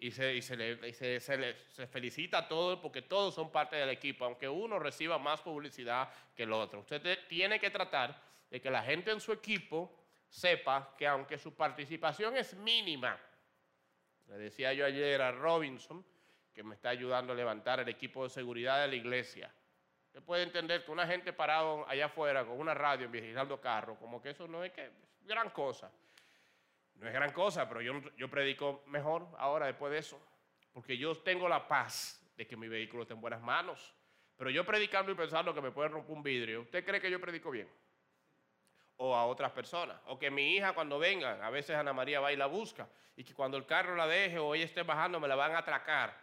Y 0.00 0.12
se, 0.12 0.40
se 0.42 1.20
se- 1.20 1.86
felicita 1.88 2.38
a 2.38 2.48
todos 2.48 2.78
porque 2.78 3.02
todos 3.02 3.34
son 3.34 3.50
parte 3.50 3.74
del 3.76 3.88
equipo, 3.90 4.24
aunque 4.24 4.48
uno 4.48 4.78
reciba 4.78 5.18
más 5.18 5.40
publicidad 5.40 6.08
que 6.36 6.44
el 6.44 6.52
otro. 6.52 6.80
Usted 6.80 7.02
te- 7.02 7.16
tiene 7.28 7.58
que 7.58 7.70
tratar 7.70 8.20
de 8.48 8.60
que 8.60 8.70
la 8.70 8.82
gente 8.82 9.10
en 9.10 9.20
su 9.20 9.32
equipo 9.32 9.92
sepa 10.28 10.94
que 10.96 11.06
aunque 11.06 11.36
su 11.36 11.52
participación 11.56 12.36
es 12.36 12.54
mínima, 12.54 13.18
le 14.28 14.38
decía 14.38 14.72
yo 14.72 14.86
ayer 14.86 15.20
a 15.20 15.32
Robinson, 15.32 16.04
que 16.54 16.62
me 16.62 16.74
está 16.76 16.90
ayudando 16.90 17.32
a 17.32 17.36
levantar 17.36 17.80
el 17.80 17.88
equipo 17.88 18.22
de 18.22 18.30
seguridad 18.30 18.80
de 18.82 18.88
la 18.88 18.94
iglesia. 18.94 19.52
Usted 20.06 20.22
puede 20.22 20.44
entender 20.44 20.84
que 20.84 20.90
una 20.92 21.06
gente 21.08 21.32
parado 21.32 21.88
allá 21.88 22.06
afuera 22.06 22.44
con 22.44 22.58
una 22.58 22.74
radio 22.74 23.08
vigilando 23.08 23.60
carros, 23.60 23.98
como 23.98 24.20
que 24.22 24.30
eso 24.30 24.46
no 24.46 24.62
es 24.62 24.70
que 24.72 24.90
gran 25.28 25.50
cosa. 25.50 25.92
No 26.94 27.06
es 27.06 27.12
gran 27.12 27.32
cosa, 27.32 27.68
pero 27.68 27.80
yo, 27.80 28.00
yo 28.16 28.28
predico 28.28 28.82
mejor 28.86 29.28
ahora 29.38 29.66
después 29.66 29.92
de 29.92 29.98
eso, 29.98 30.20
porque 30.72 30.98
yo 30.98 31.16
tengo 31.18 31.48
la 31.48 31.68
paz 31.68 32.20
de 32.36 32.46
que 32.46 32.56
mi 32.56 32.66
vehículo 32.66 33.02
esté 33.02 33.14
en 33.14 33.20
buenas 33.20 33.40
manos. 33.40 33.94
Pero 34.36 34.50
yo 34.50 34.64
predicando 34.64 35.12
y 35.12 35.14
pensando 35.14 35.54
que 35.54 35.60
me 35.60 35.70
puede 35.70 35.88
romper 35.90 36.16
un 36.16 36.22
vidrio, 36.22 36.62
¿usted 36.62 36.84
cree 36.84 37.00
que 37.00 37.10
yo 37.10 37.20
predico 37.20 37.50
bien? 37.50 37.68
o 38.98 39.14
a 39.14 39.26
otras 39.26 39.52
personas. 39.52 39.96
O 40.06 40.18
que 40.18 40.30
mi 40.30 40.56
hija 40.56 40.74
cuando 40.74 40.98
venga, 40.98 41.44
a 41.44 41.50
veces 41.50 41.76
Ana 41.76 41.92
María 41.92 42.20
va 42.20 42.32
y 42.32 42.36
la 42.36 42.46
busca, 42.46 42.88
y 43.16 43.24
que 43.24 43.34
cuando 43.34 43.56
el 43.56 43.66
carro 43.66 43.96
la 43.96 44.06
deje 44.06 44.38
o 44.38 44.54
ella 44.54 44.64
esté 44.64 44.82
bajando 44.82 45.18
me 45.18 45.28
la 45.28 45.34
van 45.36 45.54
a 45.54 45.58
atracar. 45.58 46.14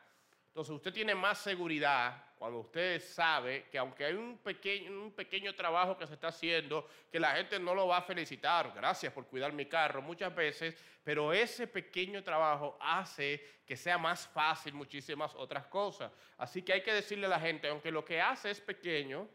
Entonces 0.56 0.74
usted 0.74 0.94
tiene 0.94 1.14
más 1.14 1.40
seguridad 1.40 2.28
cuando 2.38 2.60
usted 2.60 3.02
sabe 3.02 3.66
que 3.70 3.78
aunque 3.78 4.06
hay 4.06 4.14
un 4.14 4.38
pequeño, 4.38 4.90
un 4.90 5.12
pequeño 5.12 5.54
trabajo 5.54 5.98
que 5.98 6.08
se 6.08 6.14
está 6.14 6.30
haciendo, 6.30 6.88
que 7.12 7.20
la 7.20 7.32
gente 7.32 7.60
no 7.60 7.76
lo 7.76 7.88
va 7.88 7.98
a 7.98 8.02
felicitar, 8.02 8.72
gracias 8.74 9.12
por 9.12 9.28
cuidar 9.28 9.52
mi 9.52 9.66
carro 9.66 10.02
muchas 10.02 10.34
veces, 10.34 10.74
pero 11.04 11.34
ese 11.34 11.68
pequeño 11.68 12.24
trabajo 12.24 12.78
hace 12.80 13.64
que 13.66 13.76
sea 13.76 13.98
más 13.98 14.30
fácil 14.30 14.74
muchísimas 14.74 15.36
otras 15.36 15.66
cosas. 15.66 16.10
Así 16.38 16.62
que 16.62 16.72
hay 16.72 16.84
que 16.84 16.94
decirle 16.94 17.26
a 17.26 17.32
la 17.32 17.40
gente, 17.42 17.68
aunque 17.68 17.92
lo 17.92 18.06
que 18.06 18.22
hace 18.22 18.50
es 18.50 18.62
pequeño, 18.62 19.28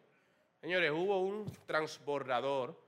señores, 0.59 0.90
hubo 0.90 1.20
un 1.20 1.52
transbordador 1.66 2.83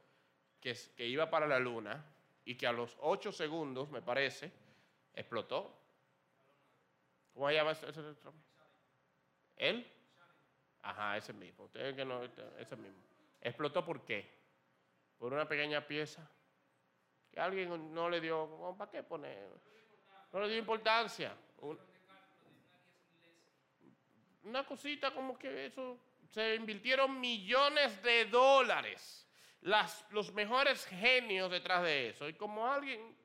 que, 0.58 0.74
que 0.96 1.06
iba 1.06 1.28
para 1.28 1.46
la 1.46 1.58
luna 1.58 2.02
y 2.46 2.54
que 2.54 2.66
a 2.66 2.72
los 2.72 2.96
8 3.00 3.30
segundos, 3.30 3.90
me 3.90 4.00
parece, 4.00 4.50
explotó. 5.12 5.81
¿Cómo 7.34 7.48
se 7.48 7.54
llama 7.54 7.70
ese? 7.72 7.88
ese- 7.88 8.10
ese- 8.10 8.28
¿Él? 9.56 9.90
Ajá, 10.82 11.16
ese 11.16 11.32
mismo. 11.32 11.64
Ustedes 11.64 11.94
que 11.94 12.04
no, 12.04 12.22
este- 12.24 12.42
ese 12.60 12.76
mismo. 12.76 13.02
¿Explotó 13.40 13.84
por 13.84 14.04
qué? 14.04 14.28
Por 15.18 15.32
una 15.32 15.46
pequeña 15.48 15.86
pieza. 15.86 16.28
Que 17.30 17.40
alguien 17.40 17.94
no 17.94 18.10
le 18.10 18.20
dio, 18.20 18.42
"Oh, 18.42 18.76
¿para 18.76 18.90
qué 18.90 19.02
poner? 19.02 19.48
No 20.32 20.40
le 20.40 20.48
dio 20.48 20.58
importancia. 20.58 21.34
Un- 21.58 21.78
una 24.44 24.66
cosita 24.66 25.12
como 25.12 25.38
que 25.38 25.66
eso, 25.66 25.98
se 26.28 26.54
invirtieron 26.56 27.20
millones 27.20 28.02
de 28.02 28.24
dólares, 28.26 29.28
las, 29.60 30.04
los 30.10 30.32
mejores 30.32 30.84
genios 30.86 31.50
detrás 31.50 31.82
de 31.84 32.08
eso, 32.08 32.28
y 32.28 32.34
como 32.34 32.66
alguien 32.66 33.16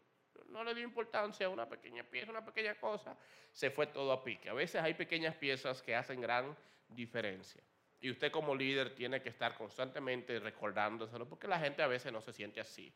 no 0.58 0.64
le 0.64 0.74
dio 0.74 0.84
importancia 0.84 1.46
a 1.46 1.50
una 1.50 1.70
pequeña 1.70 2.04
pieza, 2.04 2.32
una 2.32 2.44
pequeña 2.44 2.76
cosa, 2.76 3.16
se 3.52 3.70
fue 3.70 3.88
todo 3.88 4.12
a 4.12 4.24
pique. 4.24 4.50
A 4.50 4.54
veces 4.54 4.82
hay 4.82 4.94
pequeñas 4.94 5.36
piezas 5.36 5.82
que 5.82 5.96
hacen 5.96 6.20
gran 6.20 6.56
diferencia. 6.90 7.62
Y 8.00 8.10
usted 8.12 8.32
como 8.32 8.56
líder 8.56 8.94
tiene 8.96 9.22
que 9.22 9.30
estar 9.30 9.56
constantemente 9.56 10.40
recordándoselo, 10.40 11.28
porque 11.28 11.48
la 11.48 11.60
gente 11.60 11.82
a 11.82 11.88
veces 11.88 12.12
no 12.12 12.22
se 12.22 12.34
siente 12.34 12.60
así. 12.60 12.94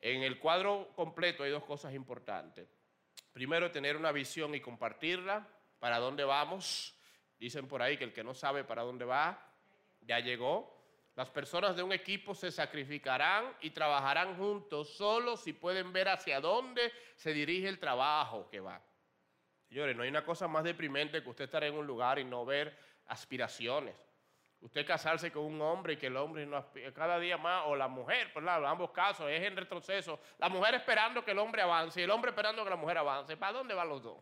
En 0.00 0.22
el 0.22 0.38
cuadro 0.38 0.90
completo 0.94 1.44
hay 1.44 1.50
dos 1.50 1.64
cosas 1.64 1.94
importantes. 1.94 2.68
Primero, 3.32 3.70
tener 3.70 3.96
una 3.96 4.12
visión 4.12 4.54
y 4.54 4.60
compartirla. 4.60 5.46
¿Para 5.78 5.98
dónde 5.98 6.24
vamos? 6.24 6.94
Dicen 7.38 7.66
por 7.66 7.82
ahí 7.82 7.96
que 7.96 8.04
el 8.04 8.12
que 8.12 8.22
no 8.22 8.34
sabe 8.34 8.62
para 8.62 8.82
dónde 8.82 9.04
va, 9.04 9.52
ya 10.00 10.20
llegó. 10.20 10.81
Las 11.14 11.28
personas 11.28 11.76
de 11.76 11.82
un 11.82 11.92
equipo 11.92 12.34
se 12.34 12.50
sacrificarán 12.50 13.54
y 13.60 13.70
trabajarán 13.70 14.36
juntos 14.36 14.96
solo 14.96 15.36
si 15.36 15.52
pueden 15.52 15.92
ver 15.92 16.08
hacia 16.08 16.40
dónde 16.40 16.90
se 17.16 17.34
dirige 17.34 17.68
el 17.68 17.78
trabajo 17.78 18.48
que 18.48 18.60
va. 18.60 18.80
Señores, 19.68 19.94
no 19.94 20.02
hay 20.02 20.08
una 20.08 20.24
cosa 20.24 20.48
más 20.48 20.64
deprimente 20.64 21.22
que 21.22 21.28
usted 21.28 21.44
estar 21.44 21.64
en 21.64 21.74
un 21.74 21.86
lugar 21.86 22.18
y 22.18 22.24
no 22.24 22.46
ver 22.46 22.76
aspiraciones. 23.06 23.94
Usted 24.60 24.86
casarse 24.86 25.30
con 25.32 25.44
un 25.44 25.60
hombre 25.60 25.94
y 25.94 25.96
que 25.96 26.06
el 26.06 26.16
hombre 26.16 26.46
no 26.46 26.56
aspira, 26.56 26.92
cada 26.92 27.18
día 27.18 27.36
más, 27.36 27.64
o 27.66 27.74
la 27.74 27.88
mujer, 27.88 28.32
por 28.32 28.44
en 28.44 28.48
ambos 28.48 28.90
casos, 28.92 29.28
es 29.28 29.42
en 29.42 29.56
retroceso. 29.56 30.20
La 30.38 30.48
mujer 30.48 30.74
esperando 30.76 31.24
que 31.24 31.32
el 31.32 31.38
hombre 31.38 31.62
avance 31.62 32.00
y 32.00 32.04
el 32.04 32.10
hombre 32.10 32.30
esperando 32.30 32.62
que 32.62 32.70
la 32.70 32.76
mujer 32.76 32.96
avance. 32.96 33.36
¿Para 33.36 33.54
dónde 33.54 33.74
van 33.74 33.88
los 33.88 34.02
dos? 34.02 34.18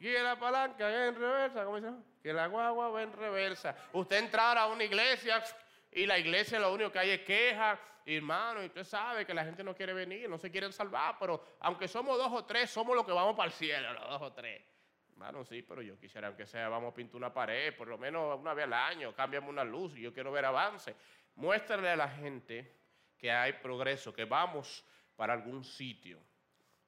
Que 0.00 0.22
la 0.22 0.38
palanca 0.38 1.08
en 1.08 1.14
reversa, 1.14 1.62
¿cómo 1.62 1.78
llama? 1.78 2.02
Que 2.22 2.32
la 2.32 2.46
guagua 2.46 2.88
va 2.88 3.02
en 3.02 3.12
reversa. 3.12 3.76
Usted 3.92 4.16
entrar 4.16 4.56
a 4.56 4.66
una 4.66 4.82
iglesia 4.82 5.44
y 5.92 6.06
la 6.06 6.18
iglesia 6.18 6.58
lo 6.58 6.72
único 6.72 6.90
que 6.90 7.00
hay 7.00 7.10
es 7.10 7.20
queja, 7.20 7.78
hermano, 8.06 8.62
y 8.62 8.66
usted 8.66 8.82
sabe 8.84 9.26
que 9.26 9.34
la 9.34 9.44
gente 9.44 9.62
no 9.62 9.74
quiere 9.74 9.92
venir, 9.92 10.26
no 10.26 10.38
se 10.38 10.50
quieren 10.50 10.72
salvar, 10.72 11.16
pero 11.20 11.44
aunque 11.60 11.86
somos 11.86 12.16
dos 12.16 12.32
o 12.32 12.46
tres, 12.46 12.70
somos 12.70 12.96
los 12.96 13.04
que 13.04 13.12
vamos 13.12 13.36
para 13.36 13.48
el 13.48 13.52
cielo, 13.52 13.92
los 13.92 14.08
dos 14.08 14.22
o 14.22 14.32
tres. 14.32 14.62
Hermano, 15.10 15.44
sí, 15.44 15.60
pero 15.60 15.82
yo 15.82 15.98
quisiera, 15.98 16.28
aunque 16.28 16.46
sea, 16.46 16.70
vamos 16.70 16.92
a 16.92 16.94
pintar 16.94 17.16
una 17.16 17.30
pared, 17.30 17.76
por 17.76 17.86
lo 17.86 17.98
menos 17.98 18.40
una 18.40 18.54
vez 18.54 18.64
al 18.64 18.72
año, 18.72 19.14
cambiamos 19.14 19.50
una 19.50 19.64
luz, 19.64 19.98
y 19.98 20.00
yo 20.00 20.14
quiero 20.14 20.32
ver 20.32 20.46
avance. 20.46 20.96
Muéstrale 21.34 21.90
a 21.90 21.96
la 21.96 22.08
gente 22.08 22.74
que 23.18 23.30
hay 23.30 23.52
progreso, 23.52 24.14
que 24.14 24.24
vamos 24.24 24.82
para 25.14 25.34
algún 25.34 25.62
sitio. 25.62 26.22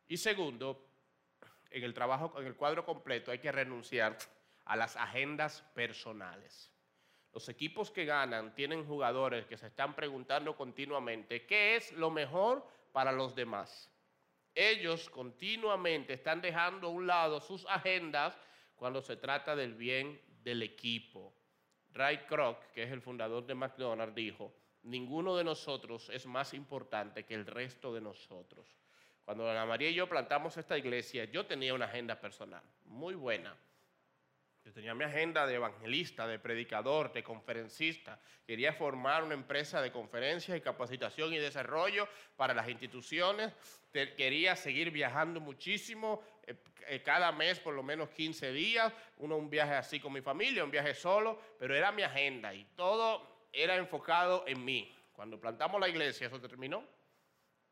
Y 0.09 0.17
segundo, 0.17 0.92
en 1.73 1.85
el 1.85 1.95
trabajo, 1.95 2.33
en 2.39 2.47
el 2.47 2.57
cuadro 2.57 2.85
completo, 2.85 3.31
hay 3.31 3.39
que 3.39 3.53
renunciar 3.53 4.17
a 4.65 4.77
las 4.77 4.97
agendas 4.97 5.63
personales. 5.75 6.71
Los 7.33 7.49
equipos 7.49 7.91
que 7.91 8.05
ganan 8.05 8.55
tienen 8.55 8.87
jugadores 8.87 9.47
que 9.47 9.57
se 9.57 9.69
están 9.69 9.95
preguntando 9.95 10.55
continuamente 10.55 11.47
qué 11.47 11.77
es 11.77 11.93
lo 11.93 12.11
mejor 12.11 12.67
para 12.93 13.11
los 13.11 13.35
demás. 13.35 13.91
Ellos 14.55 15.09
continuamente 15.09 16.13
están 16.13 16.43
dejando 16.43 16.89
a 16.89 16.91
un 16.91 17.07
lado 17.07 17.41
sus 17.41 17.65
agendas 17.67 18.39
cuando 18.77 19.01
se 19.01 19.17
trata 19.17 19.57
del 19.57 19.75
bien 19.75 20.21
del 20.43 20.63
equipo. 20.63 21.35
Ray 21.93 22.19
Kroc, 22.27 22.71
que 22.73 22.83
es 22.83 22.93
el 22.93 23.01
fundador 23.01 23.47
de 23.47 23.55
McDonald's, 23.55 24.15
dijo, 24.15 24.55
ninguno 24.83 25.37
de 25.37 25.45
nosotros 25.45 26.11
es 26.11 26.27
más 26.27 26.53
importante 26.53 27.25
que 27.25 27.35
el 27.35 27.47
resto 27.47 27.95
de 27.95 28.03
nosotros. 28.03 28.82
Cuando 29.25 29.49
Ana 29.49 29.65
María 29.65 29.91
y 29.91 29.95
yo 29.95 30.09
plantamos 30.09 30.57
esta 30.57 30.77
iglesia, 30.77 31.25
yo 31.25 31.47
tenía 31.47 31.75
una 31.75 31.85
agenda 31.87 32.21
personal 32.21 32.63
muy 32.85 33.15
buena. 33.15 33.57
Yo 34.65 34.73
tenía 34.73 34.95
mi 34.95 35.03
agenda 35.05 35.45
de 35.47 35.55
evangelista, 35.55 36.27
de 36.27 36.39
predicador, 36.39 37.13
de 37.13 37.25
conferencista. 37.25 38.21
Quería 38.47 38.73
formar 38.73 39.25
una 39.25 39.35
empresa 39.35 39.83
de 39.83 39.91
conferencias 39.91 40.57
y 40.57 40.61
capacitación 40.61 41.33
y 41.33 41.39
desarrollo 41.39 42.09
para 42.37 42.55
las 42.55 42.69
instituciones. 42.69 43.53
Quería 43.93 44.55
seguir 44.55 44.93
viajando 44.93 45.41
muchísimo, 45.41 46.23
eh, 46.47 46.55
eh, 46.87 47.03
cada 47.03 47.33
mes 47.33 47.59
por 47.59 47.75
lo 47.75 47.83
menos 47.83 48.11
15 48.11 48.53
días. 48.53 48.93
Uno 49.19 49.37
un 49.37 49.51
viaje 49.51 49.75
así 49.75 49.99
con 49.99 50.13
mi 50.13 50.21
familia, 50.21 50.63
un 50.63 50.71
viaje 50.71 50.95
solo, 50.95 51.41
pero 51.59 51.75
era 51.75 51.91
mi 51.91 52.03
agenda 52.03 52.55
y 52.55 52.65
todo 52.77 53.49
era 53.53 53.77
enfocado 53.77 54.45
en 54.47 54.65
mí. 54.65 54.95
Cuando 55.13 55.41
plantamos 55.41 55.81
la 55.81 55.89
iglesia, 55.89 56.29
eso 56.29 56.41
terminó. 56.41 56.85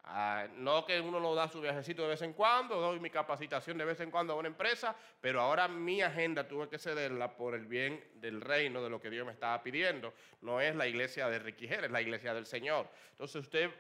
Ah, 0.05 0.47
no 0.57 0.85
que 0.85 1.01
uno 1.01 1.21
no 1.21 1.35
da 1.35 1.49
su 1.49 1.61
viajecito 1.61 2.03
de 2.03 2.09
vez 2.09 2.23
en 2.23 2.33
cuando, 2.33 2.81
doy 2.81 2.99
mi 2.99 3.11
capacitación 3.11 3.79
de 3.79 3.85
vez 3.85 4.01
en 4.01 4.11
cuando 4.11 4.33
a 4.33 4.37
una 4.37 4.49
empresa, 4.49 4.97
pero 5.21 5.41
ahora 5.41 5.69
mi 5.69 6.01
agenda 6.03 6.49
tuve 6.49 6.69
que 6.69 6.79
cederla 6.79 7.37
por 7.37 7.55
el 7.55 7.67
bien 7.67 8.03
del 8.15 8.41
reino, 8.41 8.83
de 8.83 8.91
lo 8.91 9.01
que 9.01 9.11
Dios 9.11 9.27
me 9.27 9.33
estaba 9.33 9.63
pidiendo. 9.63 10.15
No 10.41 10.61
es 10.61 10.75
la 10.75 10.87
iglesia 10.87 11.29
de 11.29 11.39
Riquijer, 11.39 11.85
es 11.85 11.91
la 11.91 12.01
iglesia 12.01 12.35
del 12.35 12.47
Señor. 12.47 12.89
Entonces 13.13 13.43
usted 13.43 13.71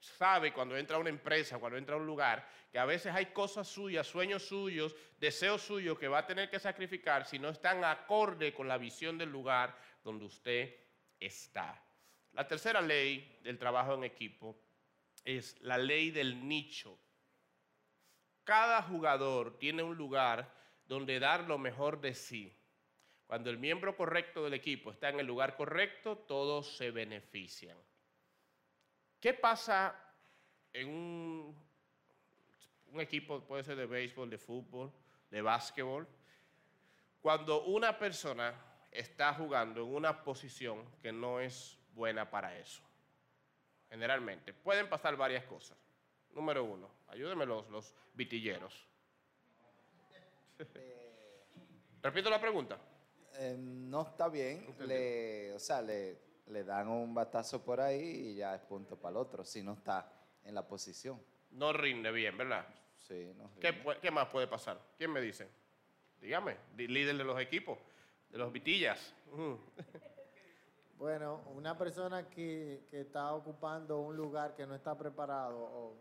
sabe 0.00 0.52
cuando 0.52 0.76
entra 0.76 0.96
a 0.96 1.00
una 1.00 1.10
empresa, 1.10 1.58
cuando 1.58 1.78
entra 1.78 1.94
a 1.94 1.98
un 1.98 2.06
lugar, 2.06 2.48
que 2.70 2.78
a 2.78 2.84
veces 2.84 3.14
hay 3.14 3.26
cosas 3.26 3.68
suyas, 3.68 4.06
sueños 4.06 4.46
suyos, 4.46 4.96
deseos 5.18 5.62
suyos 5.62 5.98
que 5.98 6.08
va 6.08 6.18
a 6.18 6.26
tener 6.26 6.48
que 6.50 6.58
sacrificar 6.58 7.26
si 7.26 7.38
no 7.38 7.50
están 7.50 7.84
acorde 7.84 8.54
con 8.54 8.68
la 8.68 8.78
visión 8.78 9.18
del 9.18 9.30
lugar 9.30 9.76
donde 10.02 10.24
usted 10.24 10.74
está. 11.20 11.82
La 12.32 12.46
tercera 12.46 12.80
ley 12.80 13.38
del 13.42 13.58
trabajo 13.58 13.94
en 13.94 14.04
equipo 14.04 14.67
es 15.36 15.60
la 15.60 15.76
ley 15.76 16.10
del 16.10 16.48
nicho. 16.48 16.98
Cada 18.44 18.80
jugador 18.80 19.58
tiene 19.58 19.82
un 19.82 19.94
lugar 19.94 20.50
donde 20.86 21.20
dar 21.20 21.44
lo 21.44 21.58
mejor 21.58 22.00
de 22.00 22.14
sí. 22.14 22.50
Cuando 23.26 23.50
el 23.50 23.58
miembro 23.58 23.94
correcto 23.94 24.42
del 24.42 24.54
equipo 24.54 24.90
está 24.90 25.10
en 25.10 25.20
el 25.20 25.26
lugar 25.26 25.54
correcto, 25.54 26.16
todos 26.16 26.78
se 26.78 26.90
benefician. 26.90 27.76
¿Qué 29.20 29.34
pasa 29.34 30.02
en 30.72 30.88
un, 30.88 31.54
equipo, 32.98 33.42
puede 33.42 33.64
ser 33.64 33.76
de 33.76 33.84
béisbol, 33.84 34.30
de 34.30 34.38
fútbol, 34.38 34.90
de 35.30 35.42
básquetbol, 35.42 36.08
cuando 37.20 37.64
una 37.64 37.98
persona 37.98 38.54
está 38.90 39.34
jugando 39.34 39.82
en 39.82 39.94
una 39.94 40.24
posición 40.24 40.90
que 41.02 41.12
no 41.12 41.38
es 41.38 41.78
buena 41.92 42.30
para 42.30 42.56
eso? 42.56 42.87
Generalmente. 43.90 44.52
Pueden 44.52 44.88
pasar 44.88 45.16
varias 45.16 45.44
cosas. 45.44 45.76
Número 46.32 46.64
uno, 46.64 46.90
ayúdenme 47.08 47.46
los, 47.46 47.68
los 47.68 47.94
vitilleros. 48.14 48.86
Repito 52.02 52.30
la 52.30 52.40
pregunta. 52.40 52.78
Eh, 53.34 53.56
no 53.58 54.02
está 54.02 54.28
bien. 54.28 54.74
Le, 54.80 55.52
o 55.54 55.58
sea, 55.58 55.82
le, 55.82 56.18
le, 56.46 56.64
dan 56.64 56.88
un 56.88 57.14
batazo 57.14 57.64
por 57.64 57.80
ahí 57.80 58.30
y 58.30 58.34
ya 58.36 58.54
es 58.54 58.60
punto 58.62 58.96
para 58.96 59.12
el 59.12 59.16
otro, 59.16 59.44
si 59.44 59.62
no 59.62 59.74
está 59.74 60.12
en 60.44 60.54
la 60.54 60.66
posición. 60.66 61.20
No 61.52 61.72
rinde 61.72 62.10
bien, 62.12 62.36
¿verdad? 62.36 62.66
Sí, 62.96 63.32
no 63.36 63.48
rinde. 63.48 63.60
¿Qué, 63.60 64.00
¿Qué, 64.00 64.10
más 64.10 64.28
puede 64.28 64.46
pasar? 64.46 64.80
¿Quién 64.96 65.12
me 65.12 65.20
dice? 65.20 65.48
Dígame, 66.20 66.56
líder 66.76 67.16
de 67.16 67.24
los 67.24 67.40
equipos, 67.40 67.78
de 68.30 68.38
los 68.38 68.52
vitillas. 68.52 69.14
Bueno, 70.98 71.44
una 71.54 71.78
persona 71.78 72.28
que, 72.28 72.84
está 72.90 73.32
ocupando 73.32 74.00
un 74.00 74.16
lugar 74.16 74.56
que 74.56 74.66
no 74.66 74.74
está 74.74 74.98
preparado 74.98 75.94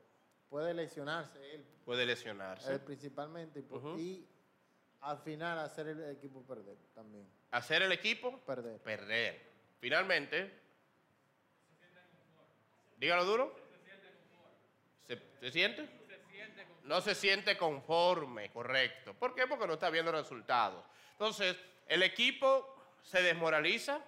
puede 0.49 0.73
lesionarse 0.73 1.37
él. 1.53 1.63
Puede 1.85 2.05
lesionarse. 2.05 2.73
Él 2.73 2.79
principalmente. 2.81 3.63
Y 3.97 4.27
al 5.01 5.19
final 5.19 5.59
hacer 5.59 5.87
el 5.89 6.09
equipo 6.09 6.41
perder 6.41 6.77
también. 6.95 7.29
¿Hacer 7.51 7.83
el 7.83 7.91
equipo? 7.91 8.39
Perder. 8.39 8.81
Perder. 8.81 9.39
Finalmente. 9.79 10.51
Dígalo 12.97 13.25
duro. 13.25 13.55
¿Se, 15.05 15.21
¿Se 15.39 15.51
siente? 15.51 15.87
No 16.85 17.01
se 17.01 17.13
siente 17.13 17.55
conforme, 17.55 18.49
correcto. 18.51 19.13
¿Por 19.13 19.35
qué? 19.35 19.45
Porque 19.45 19.67
no 19.67 19.73
está 19.73 19.91
viendo 19.91 20.11
resultados. 20.11 20.83
Entonces, 21.11 21.55
el 21.85 22.01
equipo 22.01 22.75
se 23.03 23.21
desmoraliza 23.21 24.01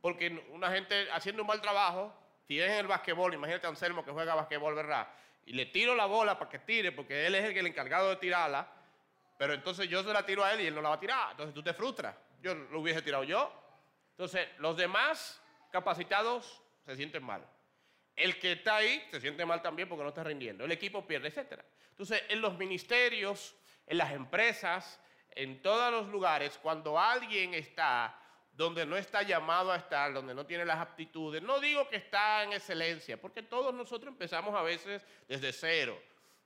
porque 0.00 0.46
una 0.50 0.70
gente 0.70 1.08
haciendo 1.12 1.42
un 1.42 1.48
mal 1.48 1.60
trabajo, 1.60 2.14
si 2.46 2.60
es 2.60 2.70
en 2.70 2.78
el 2.78 2.86
basquetbol, 2.86 3.34
imagínate 3.34 3.66
a 3.66 3.70
Anselmo 3.70 4.04
que 4.04 4.10
juega 4.10 4.34
basquetbol, 4.34 4.74
¿verdad? 4.74 5.08
Y 5.44 5.52
le 5.52 5.66
tiro 5.66 5.94
la 5.94 6.06
bola 6.06 6.38
para 6.38 6.50
que 6.50 6.58
tire, 6.60 6.92
porque 6.92 7.26
él 7.26 7.34
es 7.34 7.44
el, 7.44 7.56
el 7.56 7.66
encargado 7.66 8.10
de 8.10 8.16
tirarla, 8.16 8.70
pero 9.38 9.54
entonces 9.54 9.88
yo 9.88 10.02
se 10.02 10.12
la 10.12 10.26
tiro 10.26 10.44
a 10.44 10.52
él 10.52 10.60
y 10.62 10.66
él 10.66 10.74
no 10.74 10.82
la 10.82 10.90
va 10.90 10.94
a 10.96 11.00
tirar. 11.00 11.30
Entonces 11.30 11.54
tú 11.54 11.62
te 11.62 11.72
frustras. 11.72 12.14
Yo 12.42 12.54
lo 12.54 12.80
hubiese 12.80 13.02
tirado 13.02 13.24
yo. 13.24 13.52
Entonces, 14.10 14.48
los 14.58 14.76
demás 14.76 15.40
capacitados 15.70 16.60
se 16.84 16.96
sienten 16.96 17.22
mal. 17.22 17.46
El 18.16 18.38
que 18.40 18.52
está 18.52 18.76
ahí 18.76 19.00
se 19.12 19.20
siente 19.20 19.46
mal 19.46 19.62
también 19.62 19.88
porque 19.88 20.02
no 20.02 20.08
está 20.08 20.24
rindiendo. 20.24 20.64
El 20.64 20.72
equipo 20.72 21.06
pierde, 21.06 21.28
etc. 21.28 21.62
Entonces, 21.90 22.24
en 22.28 22.40
los 22.40 22.58
ministerios, 22.58 23.54
en 23.86 23.98
las 23.98 24.12
empresas, 24.12 25.00
en 25.30 25.62
todos 25.62 25.92
los 25.92 26.08
lugares, 26.08 26.58
cuando 26.60 26.98
alguien 26.98 27.54
está 27.54 28.20
donde 28.58 28.84
no 28.84 28.96
está 28.96 29.22
llamado 29.22 29.70
a 29.70 29.76
estar, 29.76 30.12
donde 30.12 30.34
no 30.34 30.44
tiene 30.44 30.64
las 30.64 30.78
aptitudes. 30.78 31.40
No 31.40 31.60
digo 31.60 31.88
que 31.88 31.94
está 31.94 32.42
en 32.42 32.52
excelencia, 32.52 33.16
porque 33.16 33.44
todos 33.44 33.72
nosotros 33.72 34.12
empezamos 34.12 34.52
a 34.52 34.62
veces 34.62 35.06
desde 35.28 35.52
cero. 35.52 35.96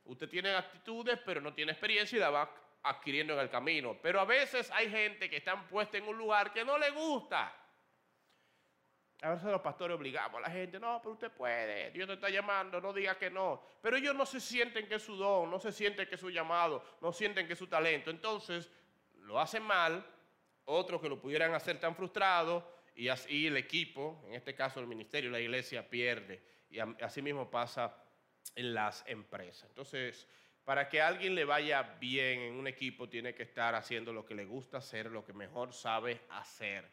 Usted 0.04 0.28
tiene 0.28 0.54
aptitudes, 0.54 1.18
pero 1.24 1.40
no 1.40 1.54
tiene 1.54 1.72
experiencia 1.72 2.16
y 2.16 2.20
la 2.20 2.28
va 2.28 2.54
adquiriendo 2.82 3.32
en 3.32 3.38
el 3.38 3.48
camino. 3.48 3.96
Pero 4.02 4.20
a 4.20 4.26
veces 4.26 4.70
hay 4.72 4.90
gente 4.90 5.30
que 5.30 5.38
está 5.38 5.58
puesta 5.66 5.96
en 5.96 6.06
un 6.06 6.18
lugar 6.18 6.52
que 6.52 6.66
no 6.66 6.76
le 6.76 6.90
gusta. 6.90 7.50
A 9.22 9.30
veces 9.30 9.44
los 9.44 9.62
pastores 9.62 9.96
obligamos 9.96 10.36
a 10.36 10.48
la 10.48 10.50
gente, 10.50 10.78
no, 10.78 11.00
pero 11.00 11.12
usted 11.12 11.30
puede, 11.30 11.92
Dios 11.92 12.06
te 12.08 12.12
está 12.14 12.28
llamando, 12.28 12.78
no 12.78 12.92
diga 12.92 13.16
que 13.16 13.30
no. 13.30 13.62
Pero 13.80 13.96
ellos 13.96 14.14
no 14.14 14.26
se 14.26 14.38
sienten 14.38 14.86
que 14.86 14.96
es 14.96 15.02
su 15.02 15.16
don, 15.16 15.50
no 15.50 15.58
se 15.58 15.72
sienten 15.72 16.06
que 16.06 16.16
es 16.16 16.20
su 16.20 16.28
llamado, 16.28 16.84
no 17.00 17.10
sienten 17.10 17.46
que 17.46 17.54
es 17.54 17.58
su 17.58 17.68
talento. 17.68 18.10
Entonces, 18.10 18.70
lo 19.14 19.40
hacen 19.40 19.62
mal 19.62 20.04
otros 20.64 21.00
que 21.00 21.08
lo 21.08 21.20
pudieran 21.20 21.54
hacer 21.54 21.78
tan 21.80 21.94
frustrado 21.94 22.66
y 22.94 23.08
así 23.08 23.46
el 23.46 23.56
equipo, 23.56 24.22
en 24.26 24.34
este 24.34 24.54
caso 24.54 24.80
el 24.80 24.86
ministerio, 24.86 25.30
la 25.30 25.40
iglesia 25.40 25.88
pierde. 25.88 26.42
Y 26.70 26.78
así 26.78 27.22
mismo 27.22 27.50
pasa 27.50 27.94
en 28.54 28.74
las 28.74 29.04
empresas. 29.06 29.68
Entonces, 29.68 30.26
para 30.64 30.88
que 30.88 31.00
alguien 31.00 31.34
le 31.34 31.44
vaya 31.44 31.82
bien 32.00 32.40
en 32.40 32.54
un 32.54 32.66
equipo, 32.66 33.08
tiene 33.08 33.34
que 33.34 33.42
estar 33.42 33.74
haciendo 33.74 34.12
lo 34.12 34.24
que 34.24 34.34
le 34.34 34.44
gusta 34.44 34.78
hacer, 34.78 35.10
lo 35.10 35.24
que 35.24 35.32
mejor 35.32 35.72
sabe 35.72 36.20
hacer. 36.30 36.88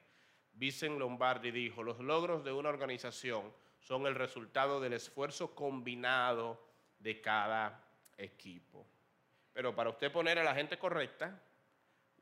Vicen 0.53 0.97
Lombardi 0.99 1.51
dijo, 1.51 1.83
los 1.83 1.99
logros 1.99 2.43
de 2.43 2.51
una 2.51 2.69
organización 2.69 3.53
son 3.79 4.05
el 4.07 4.15
resultado 4.15 4.81
del 4.81 4.93
esfuerzo 4.93 5.55
combinado 5.55 6.61
de 6.97 7.21
cada 7.21 7.81
equipo. 8.17 8.85
Pero 9.53 9.75
para 9.75 9.89
usted 9.89 10.11
poner 10.11 10.39
a 10.39 10.43
la 10.43 10.55
gente 10.55 10.77
correcta, 10.77 11.41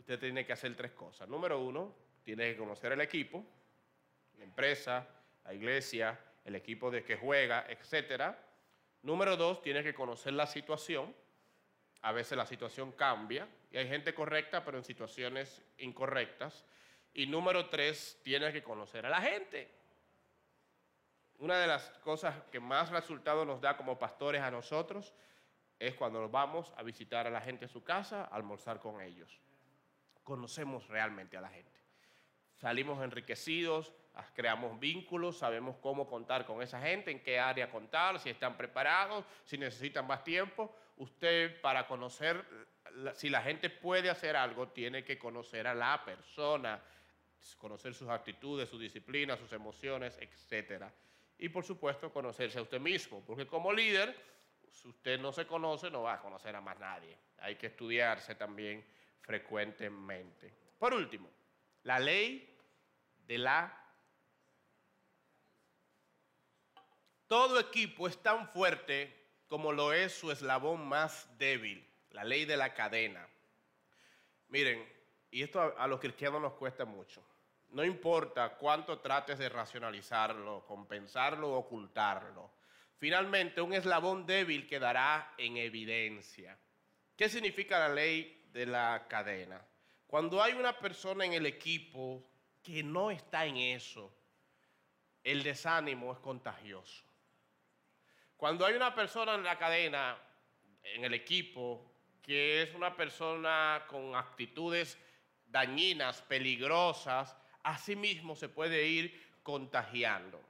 usted 0.07 0.21
tiene 0.21 0.45
que 0.45 0.53
hacer 0.53 0.73
tres 0.73 0.93
cosas. 0.93 1.27
Número 1.27 1.59
uno, 1.59 1.93
tiene 2.23 2.53
que 2.53 2.57
conocer 2.57 2.93
el 2.93 3.01
equipo, 3.01 3.45
la 4.37 4.45
empresa, 4.45 5.05
la 5.43 5.53
iglesia, 5.53 6.17
el 6.45 6.55
equipo 6.55 6.89
de 6.89 7.03
que 7.03 7.17
juega, 7.17 7.65
etc. 7.67 8.33
Número 9.01 9.35
dos, 9.35 9.61
tiene 9.61 9.83
que 9.83 9.93
conocer 9.93 10.31
la 10.31 10.47
situación. 10.47 11.13
A 12.03 12.13
veces 12.13 12.37
la 12.37 12.45
situación 12.45 12.93
cambia 12.93 13.49
y 13.69 13.75
hay 13.75 13.89
gente 13.89 14.13
correcta, 14.13 14.63
pero 14.63 14.77
en 14.77 14.85
situaciones 14.85 15.61
incorrectas. 15.79 16.63
Y 17.13 17.25
número 17.25 17.67
tres, 17.67 18.21
tiene 18.23 18.53
que 18.53 18.63
conocer 18.63 19.05
a 19.05 19.09
la 19.09 19.19
gente. 19.19 19.69
Una 21.39 21.59
de 21.59 21.67
las 21.67 21.83
cosas 21.99 22.33
que 22.49 22.61
más 22.61 22.91
resultado 22.91 23.43
nos 23.43 23.59
da 23.59 23.75
como 23.75 23.99
pastores 23.99 24.41
a 24.41 24.51
nosotros 24.51 25.13
es 25.77 25.95
cuando 25.95 26.29
vamos 26.29 26.73
a 26.77 26.83
visitar 26.83 27.27
a 27.27 27.29
la 27.29 27.41
gente 27.41 27.65
a 27.65 27.67
su 27.67 27.83
casa, 27.83 28.23
almorzar 28.23 28.79
con 28.79 29.01
ellos 29.01 29.41
conocemos 30.27 30.85
realmente 30.89 31.37
a 31.37 31.41
la 31.41 31.47
gente. 31.47 31.71
Salimos 32.57 33.01
enriquecidos, 33.01 33.93
creamos 34.35 34.77
vínculos, 34.77 35.37
sabemos 35.37 35.77
cómo 35.77 36.05
contar 36.05 36.45
con 36.45 36.61
esa 36.61 36.81
gente, 36.81 37.11
en 37.11 37.23
qué 37.23 37.39
área 37.39 37.71
contar, 37.71 38.19
si 38.19 38.29
están 38.29 38.57
preparados, 38.57 39.23
si 39.45 39.57
necesitan 39.57 40.05
más 40.05 40.25
tiempo. 40.25 40.75
Usted 40.97 41.61
para 41.61 41.87
conocer 41.87 42.43
si 43.13 43.29
la 43.29 43.41
gente 43.41 43.69
puede 43.69 44.09
hacer 44.09 44.35
algo, 44.35 44.67
tiene 44.67 45.05
que 45.05 45.17
conocer 45.17 45.65
a 45.65 45.73
la 45.73 46.03
persona, 46.03 46.81
conocer 47.57 47.93
sus 47.93 48.09
actitudes, 48.09 48.67
su 48.67 48.77
disciplina, 48.77 49.37
sus 49.37 49.53
emociones, 49.53 50.19
etc. 50.19 50.83
Y 51.37 51.47
por 51.47 51.63
supuesto 51.63 52.11
conocerse 52.11 52.59
a 52.59 52.63
usted 52.63 52.81
mismo, 52.81 53.23
porque 53.25 53.47
como 53.47 53.71
líder, 53.71 54.13
si 54.71 54.89
usted 54.89 55.21
no 55.21 55.31
se 55.31 55.47
conoce, 55.47 55.89
no 55.89 56.01
va 56.01 56.15
a 56.15 56.19
conocer 56.19 56.53
a 56.53 56.59
más 56.59 56.77
nadie. 56.79 57.17
Hay 57.37 57.55
que 57.55 57.67
estudiarse 57.67 58.35
también 58.35 58.83
frecuentemente. 59.21 60.53
Por 60.77 60.93
último, 60.93 61.29
la 61.83 61.99
ley 61.99 62.55
de 63.27 63.37
la... 63.37 63.83
Todo 67.27 67.59
equipo 67.59 68.07
es 68.07 68.17
tan 68.21 68.47
fuerte 68.49 69.13
como 69.47 69.71
lo 69.73 69.91
es 69.93 70.13
su 70.13 70.31
eslabón 70.31 70.87
más 70.87 71.27
débil, 71.37 71.85
la 72.11 72.23
ley 72.23 72.45
de 72.45 72.57
la 72.57 72.73
cadena. 72.73 73.27
Miren, 74.49 74.87
y 75.31 75.43
esto 75.43 75.61
a, 75.61 75.83
a 75.83 75.87
los 75.87 75.99
cristianos 75.99 76.41
nos 76.41 76.53
cuesta 76.53 76.85
mucho. 76.85 77.21
No 77.69 77.83
importa 77.83 78.55
cuánto 78.57 78.99
trates 78.99 79.37
de 79.39 79.49
racionalizarlo, 79.49 80.65
compensarlo 80.65 81.49
o 81.49 81.57
ocultarlo. 81.57 82.49
Finalmente, 82.97 83.61
un 83.61 83.73
eslabón 83.73 84.25
débil 84.25 84.65
quedará 84.65 85.33
en 85.37 85.57
evidencia. 85.57 86.57
¿Qué 87.15 87.29
significa 87.29 87.77
la 87.77 87.89
ley 87.89 88.46
de 88.51 88.65
la 88.65 89.07
cadena? 89.07 89.61
Cuando 90.07 90.41
hay 90.41 90.53
una 90.53 90.77
persona 90.77 91.25
en 91.25 91.33
el 91.33 91.45
equipo 91.45 92.23
que 92.63 92.83
no 92.83 93.11
está 93.11 93.45
en 93.45 93.57
eso, 93.57 94.13
el 95.23 95.43
desánimo 95.43 96.13
es 96.13 96.19
contagioso. 96.19 97.03
Cuando 98.37 98.65
hay 98.65 98.75
una 98.75 98.93
persona 98.93 99.35
en 99.35 99.43
la 99.43 99.57
cadena, 99.57 100.17
en 100.83 101.03
el 101.03 101.13
equipo, 101.13 101.91
que 102.21 102.61
es 102.61 102.73
una 102.75 102.95
persona 102.95 103.85
con 103.87 104.15
actitudes 104.15 104.97
dañinas, 105.45 106.21
peligrosas, 106.21 107.35
asimismo 107.63 108.35
se 108.35 108.49
puede 108.49 108.85
ir 108.85 109.39
contagiando. 109.43 110.41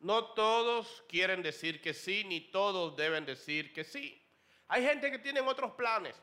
No 0.00 0.26
todos 0.26 1.04
quieren 1.08 1.42
decir 1.42 1.80
que 1.80 1.92
sí, 1.92 2.24
ni 2.24 2.40
todos 2.40 2.96
deben 2.96 3.26
decir 3.26 3.72
que 3.72 3.84
sí. 3.84 4.22
Hay 4.68 4.84
gente 4.84 5.10
que 5.10 5.18
tiene 5.18 5.40
otros 5.40 5.72
planes. 5.72 6.20